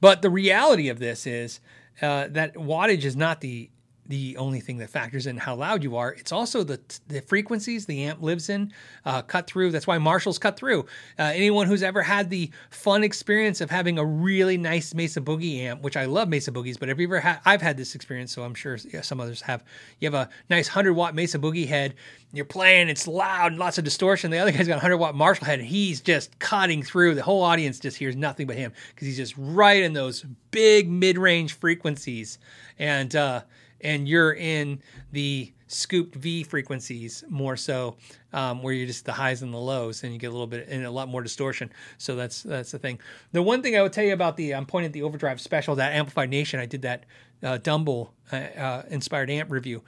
[0.00, 1.60] But the reality of this is
[2.00, 3.70] uh, that wattage is not the
[4.10, 6.12] the only thing that factors in how loud you are.
[6.12, 8.72] It's also the the frequencies the amp lives in,
[9.04, 9.70] uh, cut through.
[9.70, 10.80] That's why Marshalls cut through.
[11.18, 15.60] Uh, anyone who's ever had the fun experience of having a really nice Mesa Boogie
[15.60, 17.40] amp, which I love Mesa Boogies, but have you ever had?
[17.46, 19.64] I've had this experience, so I'm sure some others have.
[20.00, 21.94] You have a nice hundred watt Mesa Boogie head.
[22.32, 24.30] You're playing, it's loud and lots of distortion.
[24.32, 27.14] The other guy's got a hundred watt Marshall head, and he's just cutting through.
[27.14, 30.90] The whole audience just hears nothing but him because he's just right in those big
[30.90, 32.38] mid range frequencies.
[32.78, 33.42] And uh,
[33.82, 34.82] and you're in
[35.12, 37.96] the scooped V frequencies more so,
[38.32, 40.68] um, where you're just the highs and the lows, and you get a little bit
[40.68, 41.70] and a lot more distortion.
[41.98, 42.98] So that's that's the thing.
[43.32, 45.74] The one thing I would tell you about the I'm pointing at the Overdrive Special,
[45.76, 46.60] that Amplified Nation.
[46.60, 47.04] I did that
[47.42, 49.82] uh, Dumble uh, uh, inspired amp review.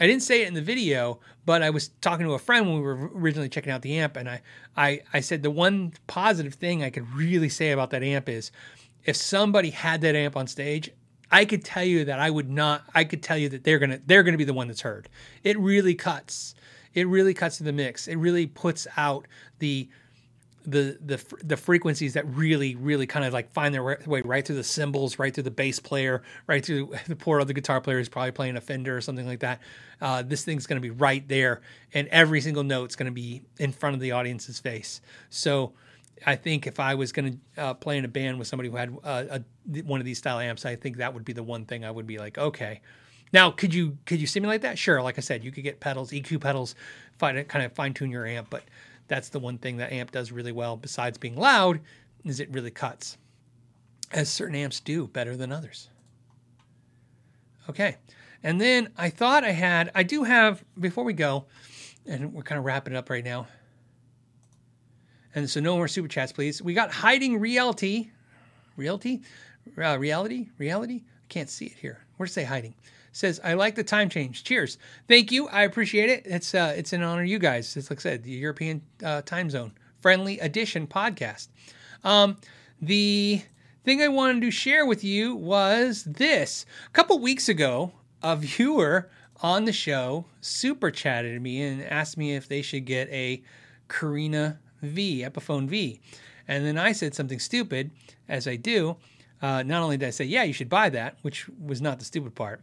[0.00, 2.76] I didn't say it in the video, but I was talking to a friend when
[2.76, 4.40] we were originally checking out the amp, and I,
[4.74, 8.50] I, I said the one positive thing I could really say about that amp is
[9.04, 10.90] if somebody had that amp on stage,
[11.30, 12.82] I could tell you that I would not.
[12.94, 15.08] I could tell you that they're gonna they're gonna be the one that's heard.
[15.44, 16.54] It really cuts.
[16.94, 18.08] It really cuts to the mix.
[18.08, 19.26] It really puts out
[19.60, 19.88] the
[20.66, 24.56] the the the frequencies that really really kind of like find their way right through
[24.56, 28.08] the cymbals, right through the bass player, right through the poor other guitar player who's
[28.08, 29.60] probably playing a Fender or something like that.
[30.00, 31.60] Uh, this thing's going to be right there,
[31.94, 35.00] and every single note's going to be in front of the audience's face.
[35.28, 35.72] So
[36.26, 38.76] I think if I was going to uh, play in a band with somebody who
[38.76, 41.64] had uh, a, one of these style amps, I think that would be the one
[41.64, 42.80] thing I would be like, okay.
[43.32, 44.78] Now, could you could you simulate that?
[44.78, 45.02] Sure.
[45.02, 46.74] Like I said, you could get pedals, EQ pedals,
[47.18, 48.50] kind of fine tune your amp.
[48.50, 48.64] But
[49.08, 51.80] that's the one thing that amp does really well, besides being loud,
[52.24, 53.18] is it really cuts,
[54.12, 55.88] as certain amps do better than others.
[57.68, 57.96] Okay,
[58.42, 61.46] and then I thought I had, I do have before we go,
[62.06, 63.46] and we're kind of wrapping it up right now.
[65.34, 66.60] And so no more super chats, please.
[66.60, 68.10] We got hiding reality,
[68.76, 69.20] reality,
[69.78, 71.02] uh, reality, reality.
[71.04, 72.04] I can't see it here.
[72.16, 72.74] Where to say hiding?
[73.12, 74.44] Says I like the time change.
[74.44, 74.78] Cheers.
[75.08, 75.48] Thank you.
[75.48, 76.22] I appreciate it.
[76.26, 77.76] It's uh, it's an honor, you guys.
[77.76, 81.48] It's like I said, the European uh, time zone friendly edition podcast.
[82.04, 82.36] Um,
[82.80, 83.42] the
[83.84, 86.66] thing I wanted to share with you was this.
[86.86, 87.92] A couple weeks ago,
[88.22, 89.10] a viewer
[89.42, 93.42] on the show super chatted me and asked me if they should get a
[93.88, 96.00] Korina V, Epiphone V.
[96.48, 97.90] And then I said something stupid,
[98.28, 98.96] as I do.
[99.42, 102.04] Uh, not only did I say, yeah, you should buy that, which was not the
[102.04, 102.60] stupid part.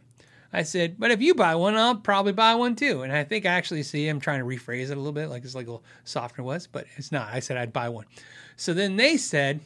[0.52, 3.02] I said, but if you buy one, I'll probably buy one too.
[3.02, 5.44] And I think I actually see him trying to rephrase it a little bit, like
[5.44, 7.28] it's like a little softer was, but it's not.
[7.32, 8.06] I said I'd buy one.
[8.56, 9.60] So then they said,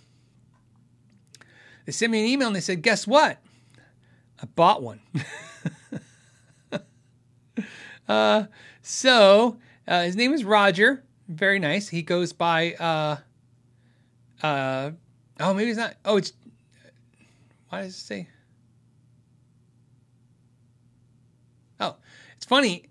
[1.84, 3.38] they sent me an email and they said, guess what?
[4.42, 5.00] I bought one.
[8.08, 8.44] uh,
[8.82, 11.88] so uh, his name is Roger very nice.
[11.88, 13.16] He goes by uh
[14.42, 14.90] uh
[15.40, 16.32] oh maybe it's not oh it's
[17.68, 18.28] why does it say?
[21.80, 21.96] Oh
[22.36, 22.88] it's funny.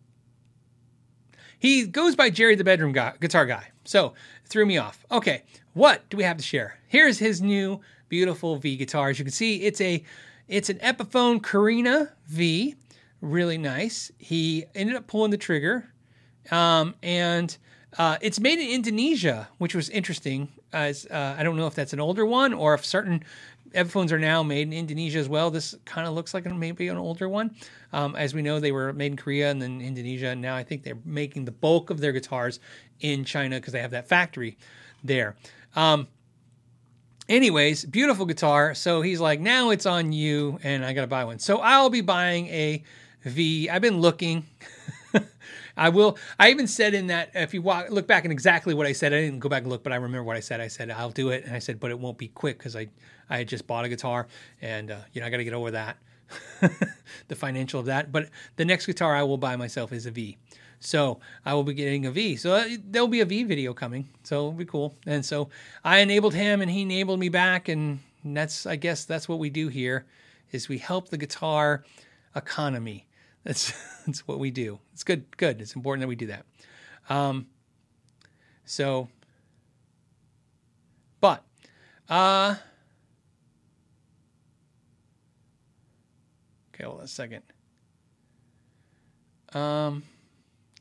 [1.59, 3.69] He goes by jerry the bedroom guy guitar guy.
[3.83, 4.13] So
[4.45, 5.05] threw me off.
[5.11, 5.43] Okay
[5.73, 6.77] what do we have to share?
[6.87, 9.09] Here's his new beautiful v guitar.
[9.09, 10.03] As you can see it's a
[10.47, 12.75] it's an epiphone Korina v.
[13.21, 14.11] Really nice.
[14.17, 15.91] He ended up pulling the trigger
[16.49, 17.55] um, and
[17.97, 20.49] uh, it's made in Indonesia, which was interesting.
[20.71, 23.23] As uh, I don't know if that's an older one or if certain
[23.73, 25.49] Epiphones are now made in Indonesia as well.
[25.49, 27.55] This kind of looks like maybe an older one.
[27.93, 30.27] Um, as we know, they were made in Korea and then Indonesia.
[30.27, 32.59] And now I think they're making the bulk of their guitars
[32.99, 34.57] in China because they have that factory
[35.03, 35.35] there.
[35.75, 36.07] Um,
[37.29, 38.75] anyways, beautiful guitar.
[38.75, 41.39] So he's like, now it's on you, and I got to buy one.
[41.39, 42.83] So I'll be buying a
[43.23, 43.69] V.
[43.69, 44.45] I've been looking.
[45.77, 46.17] I will.
[46.39, 49.13] I even said in that if you walk, look back and exactly what I said,
[49.13, 50.61] I didn't go back and look, but I remember what I said.
[50.61, 52.87] I said I'll do it, and I said, but it won't be quick because I
[53.29, 54.27] I had just bought a guitar,
[54.61, 55.97] and uh, you know I got to get over that,
[57.27, 58.11] the financial of that.
[58.11, 60.37] But the next guitar I will buy myself is a V.
[60.83, 62.35] So I will be getting a V.
[62.37, 64.09] So uh, there'll be a V video coming.
[64.23, 64.95] So it'll be cool.
[65.05, 65.49] And so
[65.83, 69.39] I enabled him, and he enabled me back, and And that's I guess that's what
[69.39, 70.05] we do here
[70.51, 71.83] is we help the guitar
[72.35, 73.07] economy.
[73.43, 73.73] That's
[74.05, 74.79] that's what we do.
[74.93, 75.61] It's good good.
[75.61, 76.45] It's important that we do that.
[77.09, 77.47] Um
[78.65, 79.09] so
[81.19, 81.43] but
[82.09, 82.55] uh
[86.73, 87.43] Okay, hold on a second.
[89.53, 90.03] Um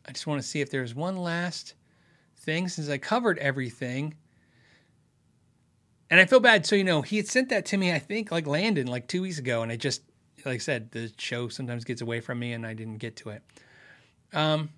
[0.07, 1.75] I just want to see if there's one last
[2.41, 4.15] thing since I covered everything.
[6.11, 6.67] And I feel bad.
[6.67, 9.23] So, you know, he had sent that to me, I think, like Landon, like two
[9.23, 9.63] weeks ago.
[9.63, 10.03] And I just,
[10.45, 13.31] like I said, the show sometimes gets away from me and I didn't get to
[13.31, 13.43] it.
[14.33, 14.71] Um,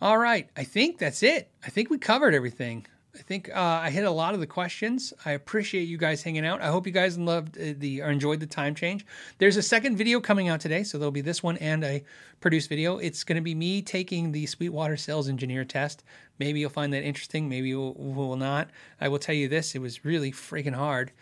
[0.00, 0.48] all right.
[0.56, 1.50] I think that's it.
[1.64, 2.86] I think we covered everything.
[3.16, 5.12] I think uh, I hit a lot of the questions.
[5.24, 6.60] I appreciate you guys hanging out.
[6.60, 9.06] I hope you guys loved uh, the or enjoyed the time change.
[9.38, 12.02] There's a second video coming out today, so there'll be this one and a
[12.40, 12.98] produced video.
[12.98, 16.02] It's going to be me taking the Sweetwater Sales Engineer test.
[16.40, 17.48] Maybe you'll find that interesting.
[17.48, 18.70] Maybe you will, will not.
[19.00, 21.12] I will tell you this: it was really freaking hard.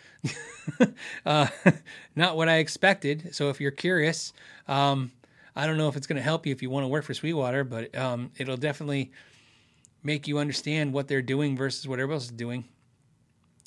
[1.27, 1.47] uh,
[2.15, 3.35] not what I expected.
[3.35, 4.33] So if you're curious,
[4.67, 5.11] um,
[5.55, 7.13] I don't know if it's going to help you if you want to work for
[7.13, 9.11] Sweetwater, but um, it'll definitely
[10.03, 12.65] make you understand what they're doing versus what everybody else is doing.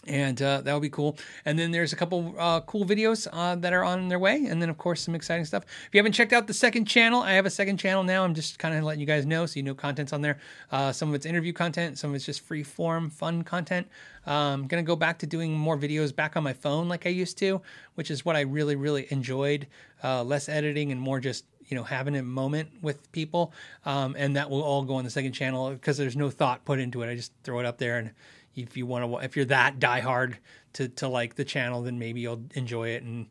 [0.06, 1.18] And uh, that would be cool.
[1.44, 4.46] And then there's a couple uh, cool videos uh, that are on their way.
[4.46, 5.64] And then, of course, some exciting stuff.
[5.64, 8.22] If you haven't checked out the second channel, I have a second channel now.
[8.22, 10.38] I'm just kind of letting you guys know so you know content's on there.
[10.70, 13.88] Uh, some of it's interview content, some of it's just free form, fun content.
[14.26, 17.06] I'm um, going to go back to doing more videos back on my phone like
[17.06, 17.60] I used to,
[17.94, 19.66] which is what I really, really enjoyed.
[20.04, 23.52] Uh, less editing and more just you know having a moment with people
[23.84, 26.78] um, and that will all go on the second channel because there's no thought put
[26.78, 27.10] into it.
[27.10, 28.10] I just throw it up there and
[28.54, 30.36] if you want to if you're that diehard
[30.74, 33.26] to to like the channel then maybe you'll enjoy it and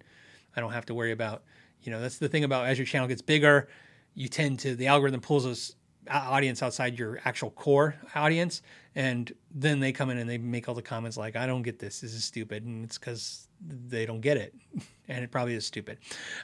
[0.55, 1.43] i don't have to worry about
[1.81, 3.67] you know that's the thing about as your channel gets bigger
[4.13, 5.75] you tend to the algorithm pulls those
[6.09, 8.61] audience outside your actual core audience
[8.95, 11.79] and then they come in and they make all the comments like i don't get
[11.79, 12.01] this.
[12.01, 14.53] This is stupid and it's because they don't get it
[15.07, 15.97] and it probably is stupid.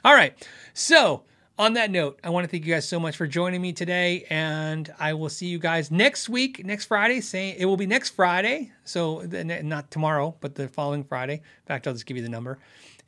[0.04, 0.34] All right.
[0.74, 1.22] So
[1.58, 4.26] on that note, I want to thank you guys so much for joining me today,
[4.30, 7.20] and I will see you guys next week, next Friday.
[7.20, 11.34] Saying it will be next Friday, so not tomorrow, but the following Friday.
[11.34, 12.58] In fact, I'll just give you the number.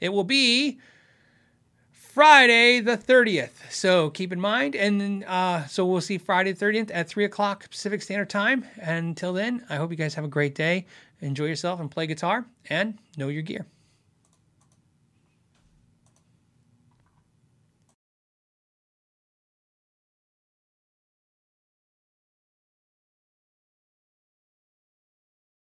[0.00, 0.78] It will be
[1.90, 3.70] Friday the 30th.
[3.70, 7.68] So keep in mind, and uh, so we'll see Friday the 30th at three o'clock
[7.70, 8.64] Pacific Standard Time.
[8.80, 10.86] And until then, I hope you guys have a great day.
[11.20, 13.66] Enjoy yourself and play guitar, and know your gear.